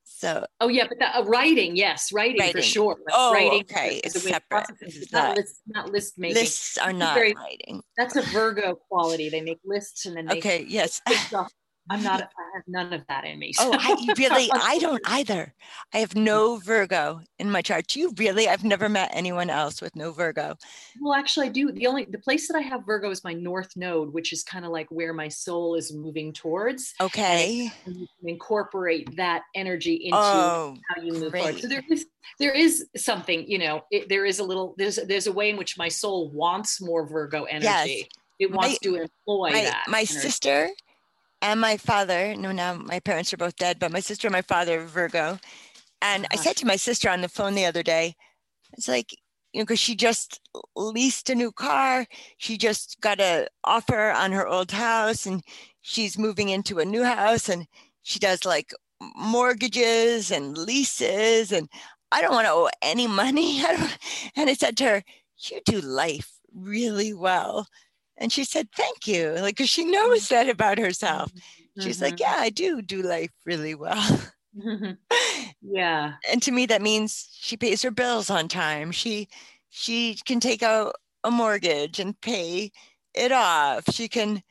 So, 0.04 0.46
Oh 0.60 0.68
yeah, 0.68 0.84
but 0.88 1.00
that, 1.00 1.16
uh, 1.16 1.24
writing, 1.24 1.74
yes, 1.74 2.12
writing, 2.12 2.52
for 2.52 2.62
sure. 2.62 2.96
Oh, 3.10 3.32
writing 3.32 3.62
okay, 3.62 3.96
is 4.04 4.14
it's 4.14 4.24
of 4.24 4.30
separate. 4.30 4.66
It's 4.80 5.12
not 5.12 5.28
not- 5.28 5.36
list, 5.36 5.60
not 5.66 5.90
list 5.90 6.16
making. 6.16 6.36
lists 6.36 6.78
are 6.78 6.92
not 6.92 7.14
very- 7.14 7.34
writing. 7.34 7.82
That's 7.98 8.14
a 8.14 8.22
Virgo 8.22 8.76
quality. 8.88 9.30
They 9.30 9.40
make 9.40 9.58
lists 9.64 10.06
and 10.06 10.16
then 10.16 10.26
they 10.26 10.38
Okay. 10.38 10.64
Yes. 10.68 11.02
I'm 11.90 12.02
not. 12.02 12.20
I 12.22 12.50
have 12.54 12.62
none 12.68 12.92
of 12.92 13.02
that 13.08 13.24
in 13.24 13.38
me. 13.38 13.52
So. 13.52 13.70
Oh, 13.72 13.76
I, 13.78 14.14
really? 14.16 14.48
I 14.52 14.78
don't 14.78 15.02
either. 15.06 15.52
I 15.92 15.98
have 15.98 16.14
no 16.14 16.58
Virgo 16.58 17.20
in 17.38 17.50
my 17.50 17.60
chart. 17.60 17.88
Do 17.88 17.98
you 17.98 18.14
really? 18.16 18.48
I've 18.48 18.64
never 18.64 18.88
met 18.88 19.10
anyone 19.12 19.50
else 19.50 19.82
with 19.82 19.96
no 19.96 20.12
Virgo. 20.12 20.56
Well, 21.00 21.14
actually, 21.14 21.46
I 21.46 21.50
do. 21.50 21.72
The 21.72 21.86
only 21.88 22.04
the 22.04 22.18
place 22.18 22.46
that 22.48 22.56
I 22.56 22.60
have 22.60 22.86
Virgo 22.86 23.10
is 23.10 23.24
my 23.24 23.32
North 23.32 23.70
Node, 23.76 24.12
which 24.12 24.32
is 24.32 24.44
kind 24.44 24.64
of 24.64 24.70
like 24.70 24.86
where 24.90 25.12
my 25.12 25.28
soul 25.28 25.74
is 25.74 25.92
moving 25.92 26.32
towards. 26.32 26.94
Okay. 27.00 27.72
incorporate 28.24 29.16
that 29.16 29.42
energy 29.54 29.94
into 30.04 30.16
oh, 30.16 30.76
how 30.88 31.02
you 31.02 31.12
move 31.14 31.32
great. 31.32 31.42
forward. 31.42 31.60
So 31.60 31.68
there 31.68 31.82
is 31.90 32.06
there 32.38 32.52
is 32.52 32.86
something. 32.96 33.44
You 33.48 33.58
know, 33.58 33.82
it, 33.90 34.08
there 34.08 34.24
is 34.24 34.38
a 34.38 34.44
little. 34.44 34.74
There's 34.78 35.00
there's 35.08 35.26
a 35.26 35.32
way 35.32 35.50
in 35.50 35.56
which 35.56 35.76
my 35.76 35.88
soul 35.88 36.30
wants 36.30 36.80
more 36.80 37.06
Virgo 37.06 37.44
energy. 37.44 37.66
Yes. 37.66 38.08
It 38.38 38.50
wants 38.50 38.78
my, 38.84 38.90
to 38.90 38.94
employ 39.02 39.50
my, 39.52 39.62
that. 39.62 39.84
My 39.88 39.98
energy. 39.98 40.14
sister 40.14 40.70
and 41.42 41.60
my 41.60 41.76
father, 41.76 42.36
no, 42.36 42.52
now 42.52 42.74
my 42.74 43.00
parents 43.00 43.32
are 43.34 43.36
both 43.36 43.56
dead, 43.56 43.80
but 43.80 43.92
my 43.92 44.00
sister 44.00 44.28
and 44.28 44.32
my 44.32 44.42
father 44.42 44.80
are 44.80 44.86
Virgo. 44.86 45.38
And 46.00 46.26
I 46.32 46.36
said 46.36 46.56
to 46.58 46.66
my 46.66 46.76
sister 46.76 47.10
on 47.10 47.20
the 47.20 47.28
phone 47.28 47.54
the 47.54 47.66
other 47.66 47.82
day, 47.82 48.14
it's 48.72 48.88
like, 48.88 49.12
you 49.52 49.60
know, 49.60 49.64
because 49.64 49.80
she 49.80 49.94
just 49.96 50.40
leased 50.76 51.30
a 51.30 51.34
new 51.34 51.52
car. 51.52 52.06
She 52.38 52.56
just 52.56 53.00
got 53.00 53.20
an 53.20 53.48
offer 53.64 54.10
on 54.10 54.32
her 54.32 54.46
old 54.46 54.70
house 54.70 55.26
and 55.26 55.42
she's 55.80 56.16
moving 56.16 56.48
into 56.48 56.78
a 56.78 56.84
new 56.84 57.04
house 57.04 57.48
and 57.48 57.66
she 58.02 58.18
does 58.18 58.44
like 58.44 58.72
mortgages 59.16 60.30
and 60.30 60.56
leases. 60.56 61.52
And 61.52 61.68
I 62.12 62.22
don't 62.22 62.32
want 62.32 62.46
to 62.46 62.52
owe 62.52 62.70
any 62.82 63.06
money. 63.06 63.62
and 64.36 64.48
I 64.48 64.54
said 64.54 64.76
to 64.78 64.84
her, 64.84 65.02
You 65.38 65.60
do 65.64 65.80
life 65.80 66.30
really 66.54 67.12
well. 67.12 67.66
And 68.22 68.32
she 68.32 68.44
said, 68.44 68.68
Thank 68.76 69.08
you. 69.08 69.32
Like, 69.32 69.56
because 69.56 69.68
she 69.68 69.84
knows 69.84 70.28
that 70.28 70.48
about 70.48 70.78
herself. 70.78 71.32
She's 71.80 71.96
mm-hmm. 71.96 72.04
like, 72.04 72.20
Yeah, 72.20 72.36
I 72.38 72.50
do 72.50 72.80
do 72.80 73.02
life 73.02 73.30
really 73.44 73.74
well. 73.74 74.20
yeah. 75.60 76.14
And 76.30 76.40
to 76.42 76.52
me, 76.52 76.66
that 76.66 76.82
means 76.82 77.28
she 77.32 77.56
pays 77.56 77.82
her 77.82 77.90
bills 77.90 78.30
on 78.30 78.46
time. 78.46 78.92
She 78.92 79.28
she 79.70 80.16
can 80.24 80.38
take 80.38 80.62
out 80.62 80.94
a 81.24 81.32
mortgage 81.32 81.98
and 81.98 82.18
pay 82.20 82.70
it 83.12 83.32
off. 83.32 83.84
She 83.90 84.06
can, 84.08 84.42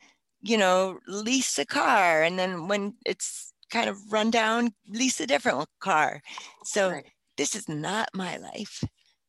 you 0.42 0.58
know, 0.58 0.98
lease 1.08 1.58
a 1.58 1.64
car 1.64 2.22
and 2.22 2.38
then 2.38 2.68
when 2.68 2.94
it's 3.06 3.54
kind 3.70 3.88
of 3.88 4.12
run 4.12 4.30
down, 4.30 4.74
lease 4.86 5.18
a 5.18 5.26
different 5.26 5.66
car. 5.80 6.20
So 6.64 6.90
right. 6.90 7.06
this 7.38 7.54
is 7.54 7.70
not 7.70 8.10
my 8.12 8.36
life. 8.36 8.84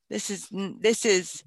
This 0.10 0.30
is 0.30 0.50
this 0.52 1.06
is 1.06 1.44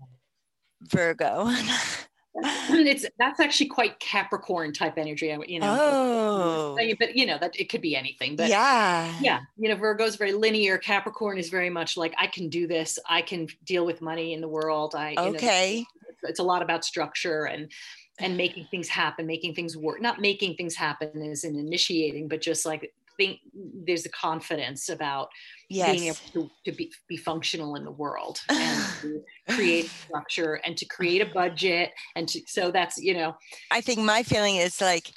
Virgo. 0.81 1.51
it's 2.71 3.07
that's 3.19 3.41
actually 3.41 3.67
quite 3.67 3.99
Capricorn 4.01 4.73
type 4.73 4.95
energy, 4.97 5.33
uh, 5.33 5.41
you 5.47 5.61
know. 5.61 5.77
Oh, 5.79 6.77
but 6.99 7.17
you 7.17 7.27
know 7.27 7.39
that 7.39 7.59
it 7.59 7.69
could 7.69 7.81
be 7.81 7.97
anything. 7.97 8.37
But 8.37 8.49
yeah, 8.49 9.13
yeah, 9.21 9.41
you 9.57 9.69
know, 9.69 9.77
Virgo 9.77 10.05
is 10.05 10.17
very 10.17 10.33
linear. 10.33 10.79
Capricorn 10.79 11.39
is 11.39 11.49
very 11.49 11.71
much 11.71 11.97
like 11.97 12.15
I 12.19 12.27
can 12.27 12.49
do 12.49 12.67
this. 12.67 12.99
I 13.09 13.23
can 13.23 13.49
deal 13.65 13.87
with 13.87 14.01
money 14.01 14.33
in 14.33 14.41
the 14.41 14.49
world. 14.49 14.95
I 14.95 15.15
okay. 15.17 15.81
Know, 15.81 16.29
it's 16.29 16.41
a 16.41 16.45
lot 16.45 16.63
about 16.63 16.85
structure 16.85 17.45
and 17.45 17.71
and 18.19 18.37
making 18.37 18.67
things 18.71 18.89
happen, 18.89 19.27
making 19.27 19.55
things 19.55 19.77
work. 19.77 20.01
Not 20.01 20.21
making 20.21 20.57
things 20.57 20.75
happen 20.75 21.23
is 21.23 21.45
in 21.45 21.57
initiating, 21.57 22.29
but 22.29 22.41
just 22.41 22.65
like 22.65 22.95
think 23.17 23.41
there's 23.87 24.07
a 24.07 24.11
confidence 24.11 24.89
about 24.89 25.29
yes. 25.69 25.91
being 25.91 26.05
able 26.05 26.17
to, 26.33 26.51
to 26.65 26.73
be, 26.73 26.93
be 27.09 27.17
functional 27.17 27.77
in 27.77 27.85
the 27.85 27.91
world 27.91 28.41
and 28.49 28.85
to 29.01 29.23
create 29.51 29.89
structure 29.89 30.61
and 30.65 30.77
to 30.77 30.87
create 30.87 31.23
a 31.23 31.27
budget 31.33 31.91
and 32.15 32.29
to 32.29 32.41
so 32.47 32.71
that's 32.71 32.99
you 32.99 33.15
know 33.15 33.35
i 33.71 33.81
think 33.81 34.01
my 34.01 34.23
feeling 34.23 34.57
is 34.57 34.81
like 34.81 35.13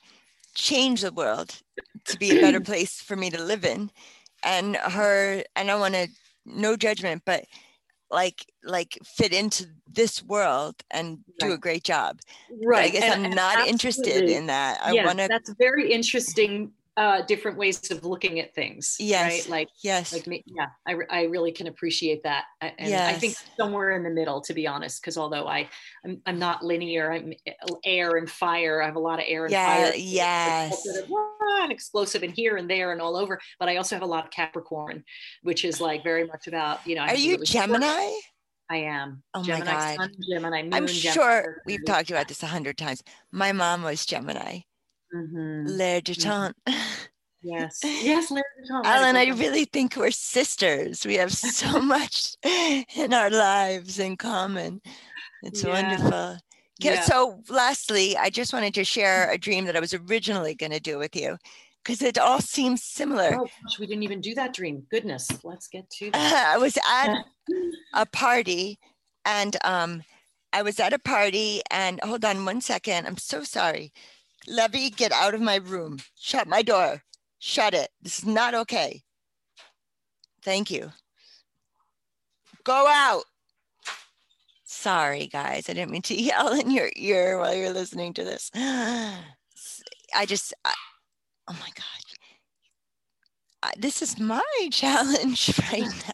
change 0.56 1.02
the 1.02 1.12
world 1.12 1.62
to 2.06 2.18
be 2.18 2.38
a 2.38 2.42
better 2.42 2.60
place 2.72 3.02
for 3.02 3.16
me 3.16 3.30
to 3.30 3.42
live 3.42 3.66
in 3.66 3.92
and 4.44 4.76
her 4.78 5.44
and 5.56 5.70
i 5.70 5.76
want 5.76 5.94
to 5.94 6.08
no 6.46 6.76
judgment 6.76 7.22
but 7.26 7.46
like 8.12 8.46
like 8.64 8.98
fit 9.04 9.34
into 9.34 9.68
this 9.88 10.24
world 10.24 10.76
and 10.92 11.20
right. 11.42 11.50
do 11.50 11.54
a 11.54 11.58
great 11.58 11.84
job 11.84 12.20
right 12.66 12.86
i 12.86 12.90
guess 12.90 13.04
and, 13.04 13.28
i'm 13.28 13.32
not 13.32 13.58
absolutely. 13.58 13.72
interested 13.72 14.30
in 14.30 14.48
that 14.48 14.80
i 14.84 14.94
want 15.06 15.20
to 15.20 15.28
that's 15.28 15.54
very 15.60 15.92
interesting 15.92 16.72
uh, 17.00 17.22
different 17.22 17.58
ways 17.58 17.90
of 17.92 18.04
looking 18.04 18.42
at 18.42 18.54
things. 18.54 18.98
Yes. 19.00 19.32
Right. 19.32 19.50
Like, 19.50 19.70
yes. 19.82 20.12
Like, 20.12 20.28
me, 20.28 20.44
yeah, 20.46 20.68
I, 20.86 20.98
I 21.10 21.24
really 21.24 21.54
can 21.54 21.68
appreciate 21.68 22.24
that. 22.24 22.44
And 22.60 22.90
yes. 22.90 23.16
I 23.16 23.18
think 23.18 23.36
somewhere 23.58 23.92
in 23.92 24.04
the 24.04 24.10
middle, 24.10 24.42
to 24.42 24.54
be 24.54 24.68
honest, 24.68 25.02
because 25.02 25.18
although 25.18 25.48
I, 25.48 25.70
I'm, 26.06 26.22
I'm 26.26 26.38
not 26.38 26.62
linear, 26.62 27.10
I'm 27.14 27.34
air 27.86 28.18
and 28.18 28.30
fire. 28.30 28.82
I 28.82 28.86
have 28.86 28.98
a 28.98 29.00
lot 29.00 29.20
of 29.20 29.26
air 29.30 29.46
and 29.46 29.52
yeah, 29.52 29.84
fire. 29.84 29.94
Yes. 29.96 30.86
And 31.62 31.72
explosive 31.72 32.22
and 32.22 32.34
here 32.34 32.58
and 32.58 32.70
there 32.70 32.92
and 32.92 33.02
all 33.02 33.16
over. 33.16 33.40
But 33.62 33.70
I 33.70 33.78
also 33.78 33.96
have 33.96 34.04
a 34.04 34.06
lot 34.06 34.26
of 34.26 34.32
Capricorn, 34.32 35.06
which 35.42 35.64
is 35.64 35.80
like 35.80 36.04
very 36.04 36.28
much 36.28 36.48
about, 36.48 36.86
you 36.86 36.96
know, 36.96 37.04
are 37.04 37.16
you 37.16 37.38
Gemini? 37.46 38.12
I 38.70 38.78
am. 38.78 39.24
Oh 39.34 39.42
Gemini 39.42 39.66
my 39.66 39.72
God. 39.72 39.98
Sun, 39.98 40.14
Gemini 40.30 40.62
moon, 40.64 40.74
I'm 40.74 40.88
sure 40.88 41.62
we've 41.66 41.86
talked 41.86 42.12
about 42.12 42.28
this 42.28 42.44
a 42.44 42.48
hundred 42.48 42.78
times. 42.78 43.02
My 43.32 43.54
mom 43.54 43.84
was 43.84 44.06
Gemini. 44.06 44.60
Mm-hmm. 45.16 45.66
L'air 45.68 46.02
du 46.02 46.16
temps. 46.16 46.54
Yes. 47.42 47.80
Yes, 47.84 48.32
L'air 48.32 48.44
du 48.58 48.68
temps. 48.68 48.86
Ellen, 48.86 49.16
I 49.16 49.30
really 49.30 49.66
think 49.66 49.96
we're 49.96 50.12
sisters. 50.12 51.06
We 51.06 51.16
have 51.16 51.32
so 51.32 51.80
much 51.80 52.36
in 52.44 53.14
our 53.14 53.30
lives 53.30 54.00
in 54.00 54.18
common. 54.18 54.82
It's 55.44 55.64
yeah. 55.64 55.70
wonderful. 55.70 56.38
Yeah. 56.80 57.02
So, 57.02 57.42
lastly, 57.50 58.18
I 58.18 58.30
just 58.30 58.54
wanted 58.54 58.74
to 58.76 58.84
share 58.84 59.30
a 59.32 59.38
dream 59.38 59.66
that 59.66 59.76
I 59.76 59.80
was 59.80 59.94
originally 59.94 60.56
going 60.56 60.72
to 60.72 60.80
do 60.80 60.98
with 60.98 61.16
you 61.16 61.38
because 61.84 62.02
it 62.02 62.18
all 62.18 62.40
seems 62.40 62.84
similar. 62.84 63.36
Oh, 63.36 63.48
gosh, 63.64 63.80
we 63.80 63.88
didn't 63.88 64.04
even 64.04 64.22
do 64.22 64.36
that 64.36 64.54
dream. 64.54 64.86
Goodness, 64.90 65.30
let's 65.44 65.68
get 65.68 65.90
to 65.92 66.12
that. 66.12 66.54
I 66.54 66.58
was 66.58 66.78
at 66.90 67.24
a 67.94 68.06
party 68.06 68.80
and 69.26 69.58
um, 69.64 70.04
I 70.54 70.62
was 70.62 70.80
at 70.80 70.94
a 70.94 71.00
party, 71.00 71.62
and 71.70 72.00
hold 72.04 72.26
on 72.26 72.46
one 72.46 72.62
second. 72.62 73.06
I'm 73.06 73.18
so 73.18 73.44
sorry. 73.44 73.94
Levy, 74.50 74.90
get 74.90 75.12
out 75.12 75.36
of 75.36 75.42
my 75.42 75.58
room. 75.58 76.00
Shut 76.18 76.48
my 76.48 76.62
door. 76.62 77.04
Shut 77.38 77.74
it. 77.74 77.90
This 78.02 78.20
is 78.20 78.26
not 78.26 78.56
okay. 78.56 79.04
Thank 80.44 80.72
you. 80.72 80.92
Go 82.64 82.88
out. 82.88 83.24
Sorry, 84.64 85.28
guys. 85.28 85.70
I 85.70 85.74
didn't 85.74 85.92
mean 85.92 86.02
to 86.04 86.16
yell 86.22 86.60
in 86.60 86.72
your 86.72 86.90
ear 86.96 87.38
while 87.38 87.56
you're 87.56 87.74
listening 87.74 88.14
to 88.16 88.24
this. 88.24 88.52
I 88.56 90.26
just, 90.26 90.54
I, 90.66 90.74
oh 91.48 91.54
my 91.54 91.70
God. 91.76 91.86
I, 93.62 93.74
this 93.78 94.02
is 94.02 94.20
my 94.20 94.42
challenge 94.72 95.52
right 95.72 96.14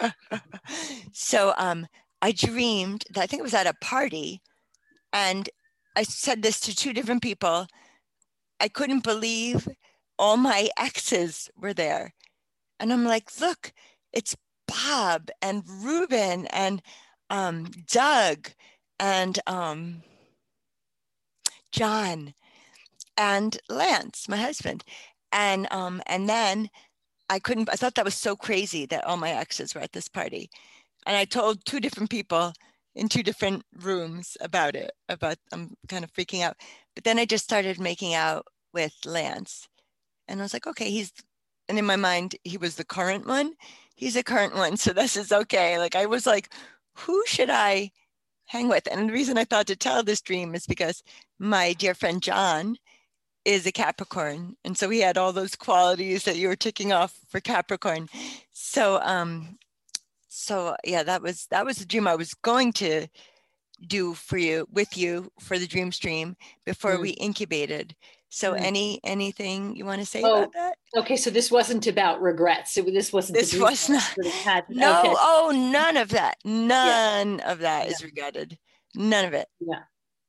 now. 0.00 0.10
so 1.12 1.52
um, 1.58 1.86
I 2.22 2.32
dreamed 2.32 3.04
that 3.10 3.22
I 3.22 3.26
think 3.26 3.40
it 3.40 3.44
was 3.44 3.54
at 3.54 3.66
a 3.66 3.74
party 3.80 4.40
and 5.12 5.48
I 5.96 6.02
said 6.02 6.42
this 6.42 6.60
to 6.60 6.74
two 6.74 6.92
different 6.92 7.22
people. 7.22 7.66
I 8.60 8.68
couldn't 8.68 9.02
believe 9.02 9.68
all 10.18 10.36
my 10.36 10.68
exes 10.78 11.50
were 11.56 11.74
there. 11.74 12.14
And 12.78 12.92
I'm 12.92 13.04
like, 13.04 13.40
look, 13.40 13.72
it's 14.12 14.36
Bob 14.66 15.30
and 15.42 15.62
Ruben 15.66 16.46
and 16.46 16.82
um, 17.28 17.70
Doug 17.86 18.50
and 18.98 19.38
um, 19.46 20.02
John 21.72 22.34
and 23.16 23.58
Lance, 23.68 24.28
my 24.28 24.36
husband. 24.36 24.84
And 25.32 25.68
um, 25.70 26.02
and 26.06 26.28
then 26.28 26.70
I 27.28 27.38
couldn't, 27.38 27.70
I 27.70 27.76
thought 27.76 27.94
that 27.94 28.04
was 28.04 28.16
so 28.16 28.34
crazy 28.34 28.86
that 28.86 29.04
all 29.04 29.16
my 29.16 29.30
exes 29.30 29.74
were 29.74 29.80
at 29.80 29.92
this 29.92 30.08
party. 30.08 30.50
And 31.06 31.16
I 31.16 31.24
told 31.24 31.64
two 31.64 31.80
different 31.80 32.10
people 32.10 32.52
in 32.94 33.08
two 33.08 33.22
different 33.22 33.64
rooms 33.82 34.36
about 34.40 34.74
it 34.74 34.90
about 35.08 35.36
i'm 35.52 35.74
kind 35.88 36.04
of 36.04 36.12
freaking 36.12 36.42
out. 36.42 36.56
But 36.94 37.04
then 37.04 37.18
i 37.18 37.24
just 37.24 37.44
started 37.44 37.78
making 37.78 38.14
out 38.14 38.46
with 38.72 38.94
lance 39.04 39.68
and 40.28 40.40
i 40.40 40.42
was 40.42 40.52
like 40.52 40.66
okay 40.66 40.90
he's 40.90 41.12
and 41.68 41.78
in 41.78 41.84
my 41.84 41.96
mind 41.96 42.36
he 42.44 42.56
was 42.56 42.76
the 42.76 42.84
current 42.84 43.26
one. 43.26 43.52
He's 43.96 44.16
a 44.16 44.22
current 44.22 44.54
one 44.54 44.76
so 44.76 44.92
this 44.92 45.16
is 45.16 45.32
okay. 45.32 45.78
Like 45.78 45.94
i 45.94 46.06
was 46.06 46.26
like 46.26 46.52
who 46.96 47.22
should 47.26 47.50
i 47.50 47.90
hang 48.46 48.68
with? 48.68 48.88
And 48.90 49.08
the 49.08 49.12
reason 49.12 49.38
i 49.38 49.44
thought 49.44 49.66
to 49.68 49.76
tell 49.76 50.02
this 50.02 50.20
dream 50.20 50.54
is 50.54 50.66
because 50.66 51.02
my 51.38 51.72
dear 51.74 51.94
friend 51.94 52.22
john 52.22 52.76
is 53.44 53.66
a 53.66 53.72
capricorn 53.72 54.56
and 54.64 54.76
so 54.76 54.90
he 54.90 55.00
had 55.00 55.16
all 55.16 55.32
those 55.32 55.56
qualities 55.56 56.24
that 56.24 56.36
you 56.36 56.48
were 56.48 56.56
ticking 56.56 56.92
off 56.92 57.14
for 57.28 57.40
capricorn. 57.40 58.08
So 58.52 59.00
um 59.02 59.58
so 60.30 60.76
yeah 60.84 61.02
that 61.02 61.20
was 61.20 61.46
that 61.50 61.66
was 61.66 61.76
the 61.78 61.84
dream 61.84 62.06
i 62.06 62.14
was 62.14 62.32
going 62.34 62.72
to 62.72 63.06
do 63.86 64.14
for 64.14 64.38
you 64.38 64.66
with 64.70 64.96
you 64.96 65.30
for 65.40 65.58
the 65.58 65.66
dream 65.66 65.90
stream 65.90 66.36
before 66.64 66.96
mm. 66.96 67.02
we 67.02 67.10
incubated 67.10 67.96
so 68.28 68.52
mm. 68.52 68.60
any 68.60 69.00
anything 69.02 69.74
you 69.74 69.84
want 69.84 70.00
to 70.00 70.06
say 70.06 70.22
oh, 70.22 70.42
about 70.42 70.52
that 70.52 70.74
okay 70.96 71.16
so 71.16 71.30
this 71.30 71.50
wasn't 71.50 71.86
about 71.88 72.22
regrets 72.22 72.74
so 72.74 72.82
this 72.82 73.12
wasn't 73.12 73.36
this 73.36 73.58
was 73.58 73.88
not 73.88 74.02
had, 74.44 74.64
no 74.68 75.00
okay. 75.00 75.14
oh 75.18 75.70
none 75.72 75.96
of 75.96 76.10
that 76.10 76.36
none 76.44 77.38
yeah. 77.38 77.52
of 77.52 77.58
that 77.58 77.86
yeah. 77.86 77.92
is 77.92 78.04
regretted 78.04 78.56
none 78.94 79.24
of 79.24 79.32
it 79.32 79.48
yeah 79.58 79.80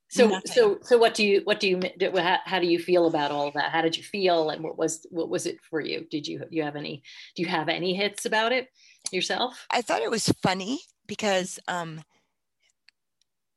so 0.10 0.28
Nothing. 0.28 0.52
so 0.52 0.78
so 0.82 0.98
what 0.98 1.14
do 1.14 1.26
you 1.26 1.42
what 1.44 1.60
do 1.60 1.70
you 1.70 1.80
how, 2.18 2.40
how 2.44 2.60
do 2.60 2.68
you 2.68 2.80
feel 2.80 3.06
about 3.06 3.32
all 3.32 3.52
that 3.52 3.72
how 3.72 3.82
did 3.82 3.96
you 3.96 4.04
feel 4.04 4.50
and 4.50 4.64
what 4.64 4.78
was 4.78 5.06
what 5.12 5.30
was 5.30 5.46
it 5.46 5.60
for 5.62 5.80
you 5.80 6.08
did 6.10 6.28
you 6.28 6.44
you 6.50 6.64
have 6.64 6.76
any 6.76 7.04
do 7.36 7.44
you 7.44 7.50
have 7.50 7.70
any 7.70 7.94
hits 7.94 8.26
about 8.26 8.52
it 8.52 8.68
yourself 9.12 9.68
I 9.72 9.82
thought 9.82 10.02
it 10.02 10.12
was 10.12 10.30
funny 10.42 10.82
because 11.08 11.60
um, 11.68 12.04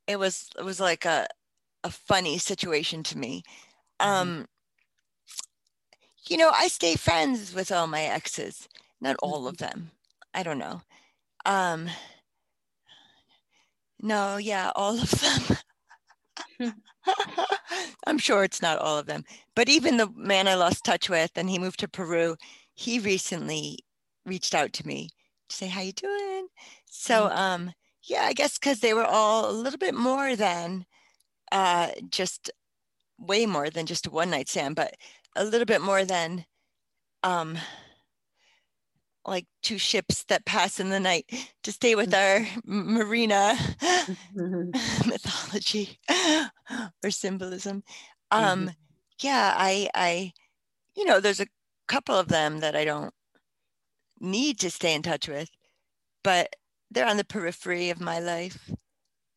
it 0.07 0.18
was 0.18 0.51
it 0.59 0.64
was 0.64 0.80
like 0.80 1.05
a 1.05 1.26
a 1.84 1.90
funny 1.90 2.38
situation 2.38 3.03
to 3.05 3.18
me. 3.18 3.42
Mhm. 4.01 4.07
Um, 4.07 4.47
you 6.28 6.36
know, 6.36 6.51
I 6.53 6.68
stay 6.68 6.97
friends 6.97 7.55
with 7.55 7.70
all 7.70 7.86
my 7.86 8.03
exes, 8.03 8.68
not 9.01 9.16
all 9.22 9.47
of 9.47 9.59
them. 9.59 9.90
I 10.32 10.42
don't 10.42 10.59
know. 10.59 10.82
Um, 11.47 11.90
no, 14.01 14.36
yeah, 14.36 14.70
all 14.76 14.99
of 15.01 15.11
them. 15.11 15.57
I'm 18.07 18.18
sure 18.18 18.45
it's 18.45 18.62
not 18.62 18.78
all 18.78 18.99
of 18.99 19.07
them, 19.07 19.24
but 19.55 19.68
even 19.68 19.97
the 19.97 20.09
man 20.14 20.49
I 20.49 20.55
lost 20.55 20.84
touch 20.84 21.09
with 21.09 21.32
and 21.36 21.49
he 21.51 21.59
moved 21.59 21.80
to 21.80 21.88
Peru, 21.88 22.36
he 22.74 22.99
recently 22.99 23.78
reached 24.24 24.55
out 24.55 24.72
to 24.74 24.86
me 24.86 25.11
say, 25.51 25.66
how 25.68 25.80
you 25.82 25.92
doing? 25.92 26.49
So, 26.86 27.26
Mhm. 27.26 27.30
um, 27.30 27.72
yeah, 28.05 28.22
I 28.24 28.32
guess 28.32 28.59
because 28.59 28.80
they 28.80 28.95
were 28.95 29.05
all 29.05 29.51
a 29.51 29.53
little 29.53 29.78
bit 29.78 29.95
more 29.95 30.36
than 30.36 30.86
uh, 31.53 31.90
just 32.11 32.51
way 33.18 33.47
more 33.47 33.70
than 33.70 33.86
just 33.86 34.07
a 34.07 34.11
one 34.11 34.30
night 34.30 34.49
stand, 34.49 34.76
but 34.76 34.95
a 35.36 35.45
little 35.45 35.66
bit 35.66 35.80
more 35.82 36.05
than 36.05 36.47
um, 37.22 37.59
like 39.26 39.47
two 39.62 39.78
ships 39.78 40.24
that 40.24 40.45
pass 40.45 40.78
in 40.78 40.90
the 40.90 41.01
night 41.01 41.26
to 41.62 41.72
stay 41.72 41.95
with 41.95 42.12
our 42.14 42.36
m- 42.36 42.95
marina 42.95 43.55
Mhm. 44.34 44.72
mythology 45.07 45.99
or 47.05 47.11
symbolism. 47.11 47.82
Um, 48.30 48.70
yeah, 49.20 49.55
I, 49.57 49.88
I, 49.95 50.32
you 50.97 51.05
know, 51.05 51.20
there's 51.20 51.40
a 51.40 51.47
couple 51.88 52.16
of 52.16 52.28
them 52.28 52.61
that 52.61 52.76
I 52.76 52.84
don't 52.84 53.12
need 54.21 54.59
to 54.61 54.71
stay 54.71 54.95
in 54.95 55.03
touch 55.03 55.29
with, 55.29 55.51
but 56.25 56.57
they're 56.91 57.07
on 57.09 57.19
the 57.19 57.25
periphery 57.25 57.91
of 57.91 58.01
my 58.01 58.21
life. 58.21 58.71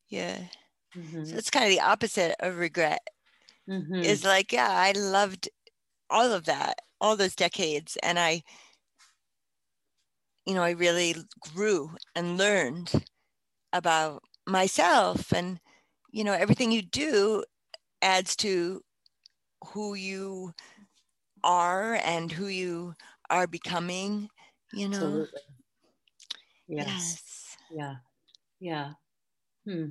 Yeah. 0.09 0.49
Mhm. 0.95 1.23
So 1.23 1.37
it's 1.37 1.51
kind 1.51 1.65
of 1.65 1.71
the 1.71 1.81
opposite 1.81 2.35
of 2.39 2.57
regret. 2.57 3.07
Mhm. 3.67 4.03
Is 4.03 4.23
like, 4.23 4.51
yeah, 4.51 4.69
I 4.69 4.91
loved 4.91 5.49
all 6.09 6.33
of 6.33 6.45
that, 6.45 6.79
all 7.01 7.17
those 7.17 7.35
decades. 7.35 7.97
And 8.03 8.19
I, 8.19 8.43
you 10.45 10.53
know, 10.53 10.63
I 10.63 10.71
really 10.71 11.15
grew 11.39 11.95
and 12.15 12.37
learned 12.37 13.05
about 13.73 14.23
myself 14.47 15.33
and, 15.33 15.59
you 16.11 16.23
know, 16.23 16.33
everything 16.33 16.71
you 16.71 16.81
do 16.83 17.43
adds 18.01 18.35
to 18.37 18.81
who 19.73 19.95
you 19.95 20.53
are 21.43 21.95
and 21.95 22.31
who 22.31 22.47
you 22.47 22.95
are 23.29 23.47
becoming, 23.47 24.29
you 24.71 24.87
know. 24.87 25.25
Absolutely. 25.25 25.41
Yes. 26.67 26.87
Yes. 26.87 27.57
Yeah. 27.71 27.95
Yeah. 28.59 28.93
Hmm. 29.65 29.87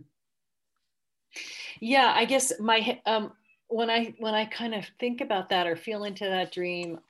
Yeah, 1.80 2.12
I 2.14 2.24
guess 2.24 2.52
my 2.60 3.00
um 3.06 3.32
when 3.68 3.90
I 3.90 4.14
when 4.18 4.34
I 4.34 4.44
kind 4.46 4.74
of 4.74 4.84
think 4.98 5.20
about 5.20 5.48
that 5.50 5.66
or 5.66 5.76
feel 5.76 6.04
into 6.04 6.24
that 6.24 6.52
dream, 6.52 7.00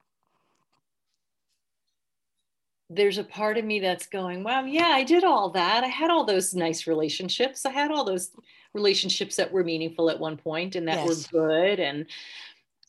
there's 2.89 3.19
a 3.19 3.25
part 3.25 3.59
of 3.59 3.65
me 3.65 3.81
that's 3.81 4.07
going, 4.07 4.45
wow, 4.45 4.65
yeah, 4.65 4.89
I 4.89 5.03
did 5.03 5.25
all 5.25 5.51
that. 5.51 5.83
I 5.83 5.89
had 5.89 6.11
all 6.11 6.25
those 6.25 6.55
nice 6.55 6.87
relationships. 6.87 7.67
I 7.67 7.71
had 7.73 7.91
all 7.91 8.05
those 8.05 8.31
relationships 8.75 9.37
that 9.37 9.51
were 9.51 9.65
meaningful 9.65 10.09
at 10.09 10.21
one 10.21 10.37
point 10.37 10.77
and 10.77 10.87
that 10.89 11.03
Yes. 11.03 11.03
were 11.03 11.17
good. 11.17 11.81
And 11.81 12.07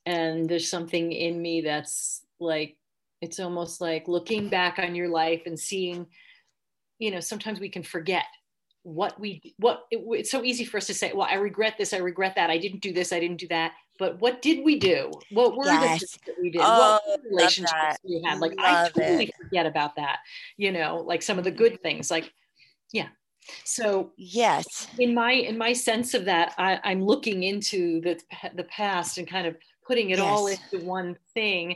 and 0.05 0.49
there's 0.49 0.69
something 0.69 1.11
in 1.11 1.41
me 1.41 1.61
that's 1.61 2.23
like, 2.39 2.77
it's 3.21 3.39
almost 3.39 3.81
like 3.81 4.07
looking 4.07 4.49
back 4.49 4.79
on 4.79 4.95
your 4.95 5.09
life 5.09 5.43
and 5.45 5.59
seeing, 5.59 6.07
you 6.99 7.11
know, 7.11 7.19
sometimes 7.19 7.59
we 7.59 7.69
can 7.69 7.83
forget 7.83 8.25
what 8.87 9.19
we 9.19 9.53
what 9.57 9.83
it, 9.91 9.99
it's 10.11 10.31
so 10.31 10.43
easy 10.43 10.63
for 10.63 10.77
us 10.77 10.87
to 10.87 10.93
say 10.93 11.11
well 11.13 11.27
i 11.29 11.33
regret 11.33 11.73
this 11.77 11.91
i 11.91 11.97
regret 11.97 12.35
that 12.35 12.49
i 12.49 12.57
didn't 12.57 12.79
do 12.79 12.93
this 12.93 13.11
i 13.11 13.19
didn't 13.19 13.35
do 13.37 13.47
that. 13.49 13.73
But 13.99 14.21
what 14.21 14.41
did 14.43 14.63
we 14.63 14.77
do? 14.79 15.11
What 15.31 15.57
were 15.57 15.65
the 15.65 15.79
things 15.79 16.19
that 16.27 16.35
we 16.39 16.51
did? 16.51 16.61
Oh, 16.63 16.99
what 17.03 17.19
relationships 17.29 17.73
that. 17.73 17.97
we 18.03 18.21
had? 18.23 18.39
Like 18.39 18.53
i 18.59 18.87
totally 18.89 19.25
it. 19.25 19.35
forget 19.41 19.65
about 19.65 19.97
that 19.97 20.19
you 20.55 20.71
know 20.71 21.03
like 21.05 21.21
some 21.21 21.37
of 21.37 21.43
the 21.43 21.51
good 21.51 21.81
things 21.81 22.09
like 22.09 22.31
yeah. 22.93 23.07
So 23.65 24.11
Yes. 24.15 24.87
in 24.97 25.13
my 25.13 25.33
in 25.33 25.57
my 25.57 25.73
sense 25.73 26.13
of 26.13 26.23
that 26.25 26.53
I, 26.57 26.79
i'm 26.85 27.03
looking 27.03 27.43
into 27.43 27.99
the 27.99 28.17
the 28.55 28.63
past 28.65 29.17
and 29.17 29.27
kind 29.27 29.47
of 29.47 29.57
putting 29.85 30.11
it 30.11 30.19
all 30.19 30.47
into 30.47 30.85
one 30.85 31.17
thing 31.33 31.75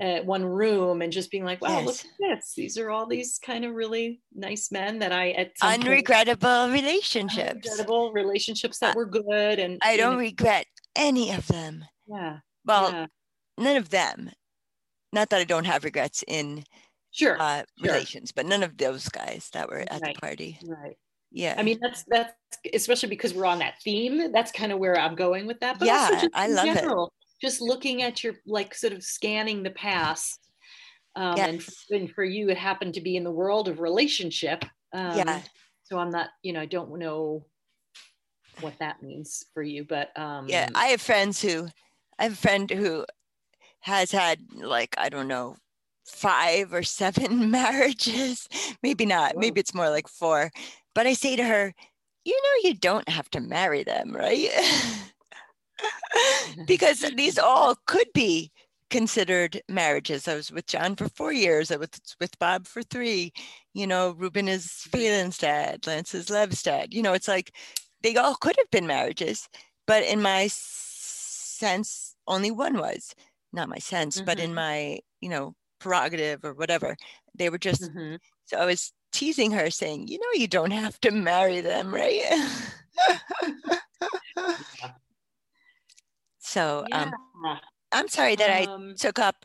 uh, 0.00 0.20
one 0.22 0.44
room 0.44 1.02
and 1.02 1.12
just 1.12 1.30
being 1.30 1.44
like 1.44 1.60
wow 1.60 1.80
look 1.82 1.94
at 1.96 2.06
this 2.18 2.54
these 2.56 2.78
are 2.78 2.90
all 2.90 3.06
these 3.06 3.38
kind 3.44 3.64
of 3.64 3.74
really 3.74 4.20
nice 4.34 4.70
men 4.72 4.98
that 4.98 5.12
i 5.12 5.30
at 5.32 5.56
some 5.58 5.70
point- 5.80 5.84
Unregrettable 5.84 6.72
relationships. 6.72 7.68
unregrettable 7.68 8.12
relationships 8.14 8.78
that 8.78 8.96
were 8.96 9.06
good 9.06 9.58
and 9.58 9.78
I 9.84 9.96
don't 9.96 10.14
know, 10.14 10.18
regret 10.18 10.66
any 10.96 11.32
of 11.32 11.46
them. 11.48 11.84
yeah 12.06 12.38
Well, 12.64 12.90
yeah. 12.92 13.06
none 13.58 13.76
of 13.76 13.90
them. 13.90 14.30
Not 15.12 15.28
that 15.30 15.40
I 15.40 15.44
don't 15.44 15.66
have 15.66 15.84
regrets 15.84 16.22
in 16.28 16.64
sure 17.10 17.36
uh, 17.40 17.64
Sure. 17.82 17.92
relations, 17.92 18.32
but 18.32 18.46
none 18.46 18.62
of 18.62 18.76
those 18.76 19.08
guys 19.08 19.50
that 19.52 19.68
were 19.68 19.80
at 19.80 20.00
Right. 20.00 20.14
the 20.14 20.20
party. 20.20 20.58
right 20.64 20.96
Yeah. 21.32 21.54
i 21.58 21.62
mean 21.62 21.78
that's 21.82 22.04
that's 22.08 22.32
especially 22.74 23.08
because 23.08 23.34
we're 23.34 23.46
on 23.46 23.58
that 23.60 23.74
theme 23.84 24.32
that's 24.32 24.50
kind 24.52 24.72
of 24.72 24.78
where 24.78 24.98
i'm 24.98 25.14
going 25.14 25.46
with 25.46 25.60
that 25.60 25.78
but 25.78 25.86
Yeah, 25.86 26.08
just 26.12 26.28
I 26.34 26.46
love 26.48 26.66
it. 26.66 26.84
Just 27.40 27.60
looking 27.60 28.02
at 28.02 28.22
your 28.22 28.34
like 28.46 28.74
sort 28.74 28.92
of 28.92 29.02
scanning 29.02 29.62
the 29.62 29.70
past 29.70 30.50
um, 31.16 31.38
and, 31.38 31.60
Yes. 31.60 31.84
and 31.90 32.10
for 32.10 32.24
you 32.24 32.48
it 32.50 32.56
happened 32.58 32.94
to 32.94 33.00
be 33.00 33.16
in 33.16 33.24
the 33.24 33.30
world 33.30 33.68
of 33.68 33.80
relationship 33.80 34.64
um, 34.92 35.16
Yeah. 35.18 35.42
so 35.82 35.98
i'm 35.98 36.10
not 36.10 36.28
you 36.42 36.52
know 36.52 36.60
i 36.60 36.66
don't 36.66 36.96
know 36.98 37.44
what 38.60 38.78
that 38.78 39.02
means 39.02 39.44
for 39.54 39.62
you 39.62 39.84
but 39.84 40.16
um 40.18 40.46
yeah. 40.48 40.68
I 40.74 40.86
have 40.88 41.00
friends 41.00 41.40
who, 41.40 41.68
I 42.18 42.24
have 42.24 42.32
a 42.34 42.36
friend 42.36 42.70
who 42.70 43.06
has 43.80 44.12
had 44.12 44.40
like, 44.54 44.94
I 44.98 45.08
don't 45.08 45.28
know, 45.28 45.56
five 46.06 46.74
or 46.74 46.82
seven 46.82 47.50
marriages. 47.58 48.46
Maybe 48.82 49.06
not. 49.06 49.34
Whoa. 49.34 49.40
Maybe 49.40 49.60
it's 49.60 49.74
more 49.74 49.88
like 49.88 50.06
four. 50.08 50.50
But 50.94 51.06
I 51.06 51.14
say 51.14 51.36
to 51.36 51.44
her, 51.44 51.72
you 52.24 52.34
know, 52.42 52.68
you 52.68 52.74
don't 52.74 53.08
have 53.08 53.30
to 53.30 53.40
marry 53.40 53.82
them, 53.82 54.14
right? 54.14 54.50
because 56.66 57.00
these 57.16 57.38
all 57.38 57.76
could 57.86 58.08
be 58.14 58.50
considered 58.90 59.60
marriages. 59.68 60.26
I 60.28 60.34
was 60.34 60.50
with 60.50 60.66
John 60.66 60.96
for 60.96 61.08
four 61.08 61.32
years. 61.32 61.70
I 61.70 61.76
was 61.76 61.88
with 62.20 62.38
Bob 62.38 62.66
for 62.66 62.82
three. 62.82 63.32
You 63.74 63.86
know, 63.86 64.12
Ruben 64.12 64.48
is 64.48 64.66
Phelan's 64.90 65.38
dad, 65.38 65.86
Lance 65.86 66.14
is 66.14 66.30
Lev's 66.30 66.62
dad. 66.62 66.92
You 66.92 67.02
know, 67.02 67.12
it's 67.12 67.28
like 67.28 67.52
they 68.02 68.16
all 68.16 68.34
could 68.36 68.56
have 68.58 68.70
been 68.70 68.86
marriages, 68.86 69.48
but 69.86 70.02
in 70.04 70.22
my 70.22 70.48
sense, 70.48 72.14
only 72.26 72.50
one 72.50 72.78
was. 72.78 73.14
Not 73.52 73.68
my 73.68 73.78
sense, 73.78 74.20
but 74.20 74.38
in 74.38 74.50
Mhm. 74.50 74.54
my, 74.54 75.00
you 75.20 75.28
know, 75.28 75.54
prerogative 75.80 76.44
or 76.44 76.54
whatever. 76.54 76.96
They 77.34 77.50
were 77.50 77.58
just, 77.58 77.90
Mhm. 77.92 78.18
so 78.46 78.58
I 78.58 78.66
was 78.66 78.92
teasing 79.12 79.50
her 79.52 79.70
saying, 79.70 80.08
you 80.08 80.18
know, 80.18 80.32
you 80.40 80.46
don't 80.48 80.70
have 80.72 81.00
to 81.00 81.10
marry 81.10 81.60
them, 81.60 81.92
right? 81.94 82.22
Yeah. 86.78 86.84
so 86.84 86.86
um, 86.92 87.16
I'm 87.92 88.08
sorry 88.08 88.36
that 88.36 88.50
I 88.50 88.68
Um, 88.68 88.98
took 88.98 89.18
up 89.18 89.44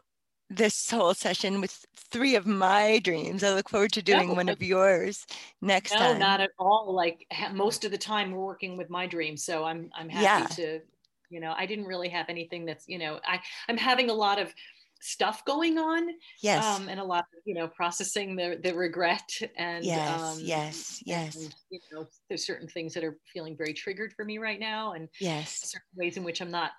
this 0.49 0.91
whole 0.91 1.14
session 1.16 1.62
with 1.62 1.86
three 1.95 2.36
of 2.36 2.47
my 2.47 2.99
dreams. 2.99 3.43
I 3.43 3.53
look 3.53 3.70
forward 3.70 3.93
to 3.93 4.03
doing 4.03 4.36
No, 4.36 4.38
one 4.38 4.49
of 4.49 4.62
yours 4.64 5.26
next 5.62 5.95
no, 5.95 5.97
time. 5.97 6.14
not 6.14 6.41
at 6.41 6.51
all. 6.60 6.93
Like 6.93 7.26
most 7.53 7.86
of 7.86 7.91
the 7.91 7.97
time, 7.97 8.32
we're 8.32 8.43
working 8.45 8.78
with 8.78 8.89
my 8.89 9.08
dreams, 9.08 9.43
so 9.43 9.64
I'm 9.66 9.91
I'm 9.95 10.10
happy 10.10 10.47
Yeah. 10.47 10.56
to, 10.56 10.82
you 11.30 11.39
know, 11.39 11.53
I 11.56 11.66
didn't 11.66 11.86
really 11.86 12.10
have 12.10 12.28
anything 12.30 12.66
that's, 12.66 12.88
you 12.88 12.97
know, 12.97 13.20
I 13.26 13.41
I'm 13.70 13.78
having 13.78 14.10
a 14.10 14.14
lot 14.14 14.39
of 14.39 14.53
stuff 15.01 15.45
going 15.45 15.78
on, 15.78 16.10
yes, 16.41 16.80
um, 16.80 16.89
and 16.89 16.99
a 16.99 17.03
lot 17.03 17.26
of 17.36 17.41
you 17.45 17.53
know 17.56 17.68
processing 17.68 18.36
the 18.36 18.60
the 18.64 18.74
regret 18.76 19.30
and 19.56 19.95
yes, 19.95 20.38
um, 20.38 20.43
yes, 20.43 21.01
yes, 21.06 21.36
and, 21.36 21.53
you 21.70 21.80
know, 21.91 22.08
there's 22.30 22.45
certain 22.45 22.68
things 22.68 22.93
that 22.93 23.03
are 23.03 23.20
feeling 23.34 23.58
very 23.58 23.74
triggered 23.74 24.14
for 24.14 24.26
me 24.26 24.38
right 24.39 24.60
now, 24.60 24.93
and 24.93 25.10
yes, 25.20 25.66
certain 25.66 25.88
ways 25.95 26.18
in 26.18 26.24
which 26.24 26.41
I'm 26.41 26.51
not 26.51 26.72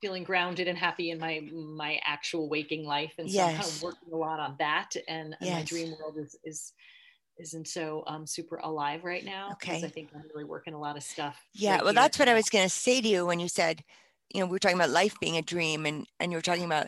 feeling 0.00 0.24
grounded 0.24 0.68
and 0.68 0.78
happy 0.78 1.10
in 1.10 1.18
my 1.18 1.40
my 1.52 2.00
actual 2.04 2.48
waking 2.48 2.84
life 2.84 3.14
and 3.18 3.30
so 3.30 3.42
i'm 3.42 3.50
kind 3.50 3.68
of 3.68 3.82
working 3.82 4.12
a 4.12 4.16
lot 4.16 4.40
on 4.40 4.56
that 4.58 4.90
and, 5.08 5.36
and 5.40 5.50
my 5.50 5.62
dream 5.62 5.94
world 5.98 6.16
is 6.18 6.36
is 6.44 6.72
isn't 7.38 7.68
so 7.68 8.04
um 8.06 8.26
super 8.26 8.56
alive 8.56 9.04
right 9.04 9.24
now 9.24 9.56
because 9.60 9.82
Okay. 9.82 9.84
i 9.84 9.88
think 9.88 10.10
i'm 10.14 10.24
really 10.34 10.44
working 10.44 10.74
a 10.74 10.80
lot 10.80 10.96
of 10.96 11.02
stuff 11.02 11.36
yeah. 11.54 11.78
right 11.78 11.84
well, 11.84 11.92
here 11.92 11.94
that's 11.94 12.18
what 12.18 12.28
I 12.28 12.34
was 12.34 12.48
going 12.48 12.64
to 12.64 12.70
say 12.70 13.00
to 13.00 13.08
you 13.08 13.26
when 13.26 13.40
you 13.40 13.48
said, 13.48 13.82
you 14.32 14.40
know, 14.40 14.46
we 14.46 14.52
were 14.52 14.58
talking 14.58 14.76
about 14.78 14.90
life 14.90 15.18
being 15.20 15.36
a 15.36 15.42
dream, 15.42 15.86
and 15.86 16.06
and 16.20 16.32
you 16.32 16.38
were 16.38 16.42
talking 16.42 16.64
about 16.64 16.86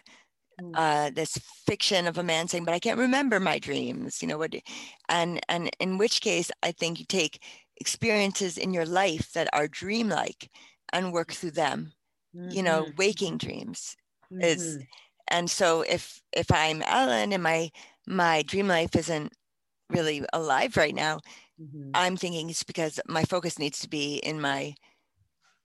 Mm. 0.60 0.74
uh, 0.76 1.10
this 1.10 1.38
fiction 1.66 2.06
of 2.06 2.18
a 2.18 2.22
man 2.22 2.48
saying, 2.48 2.64
"But 2.64 2.74
I 2.74 2.78
can't 2.80 2.98
remember 2.98 3.40
my 3.40 3.58
dreams." 3.58 4.22
You 4.22 4.28
know 4.28 4.38
what? 4.38 4.54
And 5.08 5.40
and 5.48 5.70
in 5.80 5.98
which 5.98 6.20
case, 6.20 6.50
I 6.62 6.72
think 6.72 6.98
you 7.00 7.06
take 7.06 7.42
experiences 7.78 8.58
in 8.58 8.72
your 8.74 8.86
life 8.86 9.32
that 9.32 9.48
are 9.52 9.68
dreamlike, 9.68 10.50
and 10.92 11.12
work 11.12 11.32
through 11.32 11.52
them. 11.52 11.92
Mm-hmm. 12.36 12.50
You 12.50 12.62
know, 12.62 12.82
mm-hmm. 12.84 12.96
waking 12.96 13.38
dreams 13.38 13.96
mm-hmm. 14.32 14.42
is 14.42 14.78
and 15.28 15.50
so 15.50 15.82
if 15.82 16.20
if 16.32 16.50
I'm 16.52 16.82
Ellen 16.82 17.32
and 17.32 17.42
my 17.42 17.70
my 18.06 18.42
dream 18.42 18.68
life 18.68 18.94
isn't 18.96 19.32
really 19.88 20.24
alive 20.32 20.76
right 20.76 20.94
now, 20.94 21.20
mm-hmm. 21.60 21.90
I'm 21.94 22.16
thinking 22.16 22.50
it's 22.50 22.64
because 22.64 23.00
my 23.06 23.24
focus 23.24 23.58
needs 23.58 23.80
to 23.80 23.88
be 23.88 24.16
in 24.16 24.40
my 24.40 24.74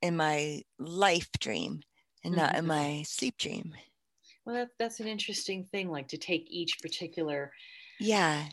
in 0.01 0.15
my 0.15 0.61
life 0.79 1.29
dream 1.39 1.81
and 2.23 2.35
not 2.35 2.55
in 2.55 2.67
my 2.67 3.03
sleep 3.05 3.37
dream. 3.37 3.73
Well, 4.45 4.55
that, 4.55 4.69
that's 4.79 4.99
an 4.99 5.07
interesting 5.07 5.65
thing, 5.65 5.89
like 5.89 6.07
to 6.09 6.17
take 6.17 6.47
each 6.49 6.79
particular 6.81 7.51
yeah 7.99 8.45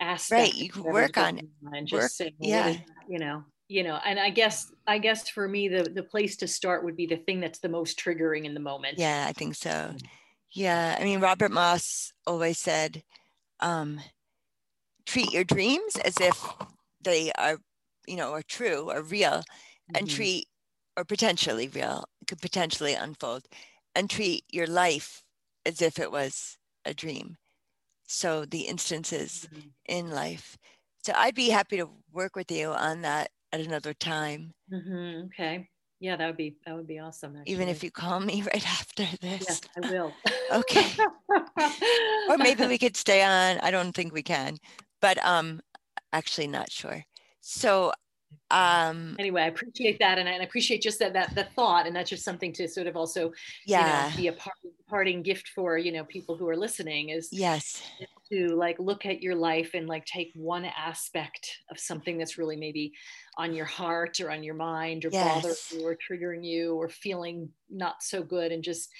aspect. 0.00 0.40
Right, 0.40 0.54
you 0.54 0.70
can 0.70 0.82
work 0.84 1.16
on 1.16 1.40
and 1.72 1.86
just 1.86 2.02
work, 2.02 2.10
say, 2.10 2.34
well, 2.38 2.50
yeah, 2.50 2.76
you 3.08 3.18
know, 3.18 3.44
you 3.68 3.82
know, 3.82 4.00
and 4.04 4.18
I 4.18 4.30
guess 4.30 4.72
I 4.86 4.98
guess 4.98 5.28
for 5.28 5.46
me 5.46 5.68
the 5.68 5.82
the 5.82 6.02
place 6.02 6.36
to 6.38 6.48
start 6.48 6.84
would 6.84 6.96
be 6.96 7.06
the 7.06 7.16
thing 7.16 7.38
that's 7.38 7.58
the 7.58 7.68
most 7.68 7.98
triggering 7.98 8.44
in 8.44 8.54
the 8.54 8.60
moment. 8.60 8.98
Yeah, 8.98 9.26
I 9.28 9.32
think 9.32 9.54
so. 9.54 9.70
Mm. 9.70 10.02
Yeah, 10.52 10.96
I 10.98 11.04
mean 11.04 11.20
Robert 11.20 11.52
Moss 11.52 12.12
always 12.26 12.58
said, 12.58 13.02
um, 13.60 14.00
treat 15.06 15.32
your 15.32 15.44
dreams 15.44 15.96
as 15.96 16.14
if 16.18 16.42
they 17.02 17.30
are, 17.38 17.58
you 18.06 18.16
know, 18.16 18.32
are 18.32 18.42
true 18.42 18.90
or 18.90 19.02
real, 19.02 19.30
mm-hmm. 19.30 19.96
and 19.96 20.10
treat 20.10 20.46
or 20.96 21.04
potentially 21.04 21.68
real 21.68 22.04
could 22.26 22.40
potentially 22.40 22.94
unfold, 22.94 23.44
and 23.94 24.08
treat 24.08 24.44
your 24.50 24.66
life 24.66 25.22
as 25.66 25.82
if 25.82 25.98
it 25.98 26.10
was 26.10 26.56
a 26.86 26.94
dream. 26.94 27.36
So 28.06 28.46
the 28.46 28.62
instances 28.62 29.46
mm-hmm. 29.52 29.68
in 29.84 30.10
life. 30.10 30.56
So 31.04 31.12
I'd 31.14 31.34
be 31.34 31.50
happy 31.50 31.76
to 31.76 31.90
work 32.12 32.34
with 32.34 32.50
you 32.50 32.70
on 32.70 33.02
that 33.02 33.30
at 33.52 33.60
another 33.60 33.94
time. 33.94 34.52
Mm-hmm. 34.72 35.26
Okay. 35.26 35.68
Yeah, 36.00 36.16
that 36.16 36.26
would 36.26 36.36
be 36.36 36.56
that 36.64 36.76
would 36.76 36.86
be 36.86 36.98
awesome. 37.00 37.36
Actually. 37.36 37.52
Even 37.52 37.68
if 37.68 37.82
you 37.82 37.90
call 37.90 38.20
me 38.20 38.42
right 38.54 38.66
after 38.66 39.04
this. 39.20 39.42
Yes, 39.48 39.60
I 39.76 39.90
will. 39.90 40.12
okay. 40.52 40.90
or 42.28 42.38
maybe 42.38 42.66
we 42.66 42.78
could 42.78 42.96
stay 42.96 43.22
on. 43.22 43.58
I 43.60 43.70
don't 43.70 43.92
think 43.92 44.12
we 44.12 44.22
can, 44.22 44.58
but 45.00 45.18
um, 45.24 45.60
actually 46.12 46.46
not 46.46 46.70
sure. 46.70 47.04
So 47.40 47.92
um 48.50 49.16
anyway 49.18 49.42
i 49.42 49.46
appreciate 49.46 49.98
that 49.98 50.18
and 50.18 50.28
i 50.28 50.32
appreciate 50.32 50.80
just 50.80 50.98
that 50.98 51.12
that 51.12 51.34
the 51.34 51.44
thought 51.44 51.86
and 51.86 51.94
that's 51.94 52.10
just 52.10 52.24
something 52.24 52.52
to 52.52 52.66
sort 52.66 52.86
of 52.86 52.96
also 52.96 53.32
yeah 53.66 54.06
you 54.06 54.10
know, 54.10 54.16
be 54.16 54.26
a 54.28 54.32
part, 54.32 54.56
parting 54.88 55.22
gift 55.22 55.48
for 55.54 55.76
you 55.78 55.92
know 55.92 56.04
people 56.04 56.36
who 56.36 56.48
are 56.48 56.56
listening 56.56 57.10
is 57.10 57.28
yes 57.30 57.82
to 58.30 58.48
like 58.48 58.78
look 58.78 59.06
at 59.06 59.22
your 59.22 59.34
life 59.34 59.70
and 59.74 59.86
like 59.86 60.04
take 60.04 60.30
one 60.34 60.64
aspect 60.64 61.50
of 61.70 61.78
something 61.78 62.18
that's 62.18 62.38
really 62.38 62.56
maybe 62.56 62.92
on 63.36 63.54
your 63.54 63.66
heart 63.66 64.20
or 64.20 64.30
on 64.30 64.42
your 64.42 64.54
mind 64.54 65.04
or 65.04 65.10
yes. 65.12 65.34
bothering 65.34 65.56
you 65.72 65.86
or 65.86 65.96
triggering 65.96 66.44
you 66.44 66.74
or 66.74 66.88
feeling 66.88 67.48
not 67.70 68.02
so 68.02 68.22
good 68.22 68.52
and 68.52 68.62
just 68.62 68.90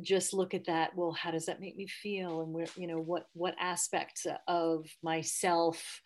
just 0.00 0.32
look 0.32 0.54
at 0.54 0.64
that 0.64 0.96
well 0.96 1.12
how 1.12 1.30
does 1.30 1.44
that 1.44 1.60
make 1.60 1.76
me 1.76 1.86
feel 1.86 2.40
and 2.40 2.52
where 2.52 2.66
you 2.76 2.86
know 2.86 2.98
what 2.98 3.26
what 3.34 3.54
aspects 3.60 4.26
of 4.48 4.86
myself 5.02 6.00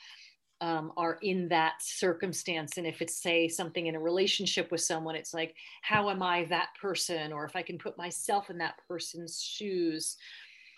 um, 0.61 0.93
are 0.97 1.19
in 1.23 1.49
that 1.49 1.75
circumstance. 1.81 2.79
And 2.79 2.87
if 2.87 3.03
it's, 3.03 3.23
say, 3.23 3.49
something 3.49 3.87
in 3.87 3.95
a 3.95 4.01
relationship 4.01 4.71
with 4.71 4.81
someone, 4.81 5.15
it's 5.15 5.35
like, 5.35 5.55
how 5.83 6.09
am 6.09 6.23
I 6.23 6.45
that 6.47 6.71
person? 6.81 7.33
Or 7.33 7.45
if 7.45 7.55
I 7.57 7.63
can 7.63 7.79
put 7.79 7.99
myself 7.99 8.49
in 8.49 8.59
that 8.59 8.77
person's 8.89 9.41
shoes, 9.41 10.17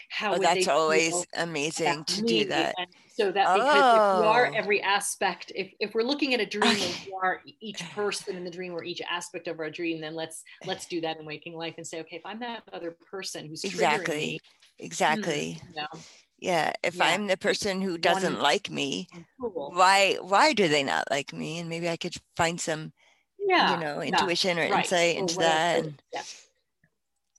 how 0.09 0.35
oh, 0.35 0.39
that's 0.39 0.69
always 0.69 1.27
amazing 1.37 2.05
to 2.05 2.23
me? 2.23 2.29
do 2.29 2.49
that. 2.49 2.75
And 2.79 2.87
so 3.15 3.31
that 3.31 3.55
because 3.55 3.83
oh. 3.83 4.15
if 4.15 4.21
we 4.21 4.27
are 4.27 4.47
oh. 4.47 4.53
every 4.57 4.83
aspect, 4.83 5.53
if, 5.55 5.73
if 5.81 5.95
we're 5.95 6.03
looking 6.03 6.35
at 6.35 6.41
a 6.41 6.47
dream 6.47 6.71
and 6.71 6.97
we 7.07 7.13
are 7.23 7.41
each 7.61 7.83
person 7.91 8.37
in 8.37 8.45
the 8.45 8.51
dream 8.51 8.73
or 8.73 8.83
each 8.85 9.03
aspect 9.09 9.49
of 9.49 9.61
our 9.61 9.71
dream, 9.71 10.01
then 10.01 10.15
let's 10.15 10.43
let's 10.67 10.87
do 10.87 11.01
that 11.03 11.19
in 11.19 11.27
waking 11.27 11.55
life 11.55 11.75
and 11.77 11.87
say, 11.87 12.01
okay, 12.01 12.17
if 12.17 12.25
I'm 12.25 12.41
that 12.41 12.63
other 12.73 12.97
person 13.11 13.47
who's 13.47 13.65
exactly, 13.65 14.17
me, 14.17 14.41
exactly. 14.79 15.61
Hmm, 15.63 15.69
you 15.69 15.83
know, 15.83 16.01
yeah 16.41 16.73
if 16.83 16.97
yeah. 16.97 17.05
i'm 17.05 17.27
the 17.27 17.37
person 17.37 17.83
who 17.83 17.99
doesn't 17.99 18.35
One, 18.35 18.43
like 18.43 18.71
me 18.71 19.09
cool. 19.41 19.73
why 19.75 20.19
why 20.21 20.53
do 20.53 20.69
they 20.69 20.85
not 20.85 21.11
like 21.11 21.33
me 21.33 21.59
and 21.59 21.69
maybe 21.69 21.89
i 21.89 21.97
could 21.97 22.15
find 22.37 22.61
some 22.61 22.93
yeah 23.41 23.75
you 23.75 23.85
know 23.85 24.01
intuition 24.01 24.57
yeah. 24.57 24.69
or 24.69 24.71
right. 24.71 24.85
insight 24.85 25.17
into 25.17 25.37
that 25.39 25.85
and, 25.85 26.03
yeah. 26.13 26.23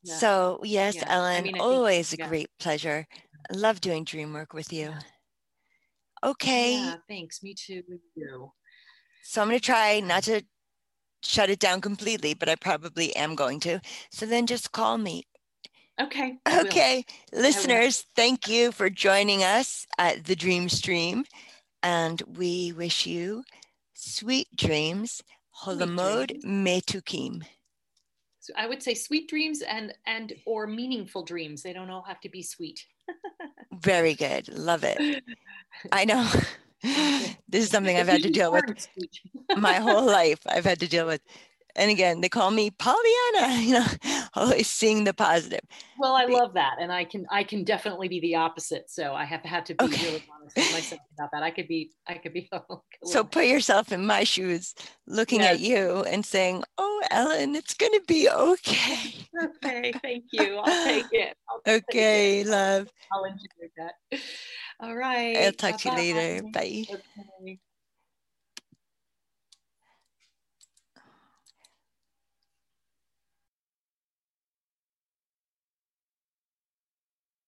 So 0.04 0.60
yes 0.64 0.96
ellen 1.08 1.40
I 1.40 1.42
mean, 1.42 1.60
always 1.60 2.10
think, 2.12 2.26
a 2.26 2.28
great 2.28 2.50
pleasure. 2.60 3.06
I 3.52 3.56
love 3.56 3.82
doing 3.82 4.04
dream 4.04 4.34
work 4.34 4.54
with 4.54 4.72
you. 4.72 4.94
Okay. 6.24 6.74
Yeah 6.74 6.96
thanks. 7.08 7.44
Me 7.44 7.54
too. 7.54 7.84
So 9.24 9.42
i'm 9.42 9.50
going 9.50 9.60
to 9.60 9.66
try 9.66 10.00
not 10.00 10.24
to 10.24 10.42
shut 11.22 11.50
it 11.50 11.60
down 11.60 11.82
completely 11.82 12.34
but 12.34 12.50
i 12.50 12.56
probably 12.56 13.16
am 13.16 13.36
going 13.36 13.60
to. 13.62 13.80
So 14.12 14.26
then 14.26 14.48
just 14.48 14.72
call 14.72 14.98
me. 14.98 15.24
Okay. 16.02 16.38
Okay. 16.48 17.06
Listeners, 17.34 18.06
thank 18.16 18.48
you 18.48 18.72
for 18.72 18.90
joining 18.90 19.44
us 19.44 19.86
at 19.98 20.26
the 20.26 20.36
Dream 20.36 20.70
Stream. 20.70 21.26
And 21.84 22.22
we 22.38 22.72
wish 22.72 23.06
you 23.06 23.44
sweet 23.94 24.48
dreams. 24.56 25.22
Chalomot 25.62 26.42
Metukim. 26.46 27.44
I 28.58 28.68
would 28.68 28.82
say 28.84 28.94
sweet 28.94 29.30
dreams 29.30 29.62
and 29.62 29.94
and 30.06 30.34
or 30.46 30.68
meaningful 30.68 31.24
dreams. 31.24 31.62
They 31.62 31.74
don't 31.74 31.90
all 31.90 32.04
have 32.04 32.22
to 32.22 32.30
be 32.30 32.44
sweet. 32.44 32.86
Very 33.82 34.14
good. 34.14 34.48
Love 34.50 34.84
it. 34.84 35.24
I 35.92 36.06
know. 36.06 36.30
this 36.82 37.66
is 37.66 37.70
something 37.70 37.98
I've 37.98 38.08
had 38.08 38.24
to 38.24 38.30
deal 38.30 38.54
with 38.54 38.88
my 39.58 39.74
whole 39.74 40.06
life. 40.20 40.40
I've 40.48 40.64
had 40.64 40.80
to 40.80 40.88
deal 40.88 41.06
with 41.06 41.22
and 41.76 41.92
again, 41.92 42.22
they 42.22 42.30
call 42.30 42.52
me 42.52 42.72
Pollyanna, 42.72 43.54
you 43.62 43.74
know, 43.74 43.86
always 44.34 44.68
seeing 44.68 45.04
the 45.04 45.14
positive. 45.14 45.62
Well, 45.98 46.16
I 46.16 46.26
love 46.26 46.54
that. 46.54 46.78
And 46.80 46.92
I 46.92 47.04
can, 47.04 47.26
I 47.30 47.44
can 47.44 47.64
definitely 47.64 48.08
be 48.08 48.20
the 48.20 48.36
opposite. 48.36 48.90
So 48.90 49.14
I 49.14 49.26
have 49.26 49.42
to 49.44 49.50
have 49.50 49.64
to 49.66 49.76
be 49.76 49.86
okay. 49.86 50.06
really 50.06 50.24
honest 50.34 50.56
with 50.56 50.72
myself 50.72 51.02
about 51.18 51.30
that. 51.34 51.44
I 51.44 51.52
could 51.52 51.68
be, 51.68 51.92
I 52.08 52.16
could 52.16 52.34
be. 52.34 52.50
so 53.04 53.24
put 53.24 53.46
yourself 53.46 53.92
in 53.92 54.06
my 54.06 54.24
shoes, 54.24 54.76
looking 55.08 55.42
yes. 55.42 55.56
at 55.56 55.60
you 55.60 56.04
and 56.04 56.26
saying, 56.26 56.64
oh, 56.78 57.04
Ellen, 57.12 57.56
it's 57.56 57.74
going 57.74 57.94
to 57.94 58.04
be 58.08 58.30
okay. 58.30 59.14
Okay. 59.42 59.94
Thank 60.02 60.26
you. 60.32 60.58
I'll 60.58 60.86
take 60.86 61.06
it. 61.12 61.38
I'll 61.50 61.76
okay. 61.76 61.82
Take 61.92 62.48
it. 62.48 62.50
Love. 62.50 62.90
I'll 63.12 63.26
enjoy 63.26 63.70
that. 63.78 64.20
All 64.80 64.96
right. 64.96 65.38
I'll 65.38 65.52
talk 65.52 65.84
Bye-bye. 65.84 65.96
to 65.96 66.04
you 66.04 66.16
later. 66.16 66.44
Bye. 66.54 66.86
Okay. 66.90 67.60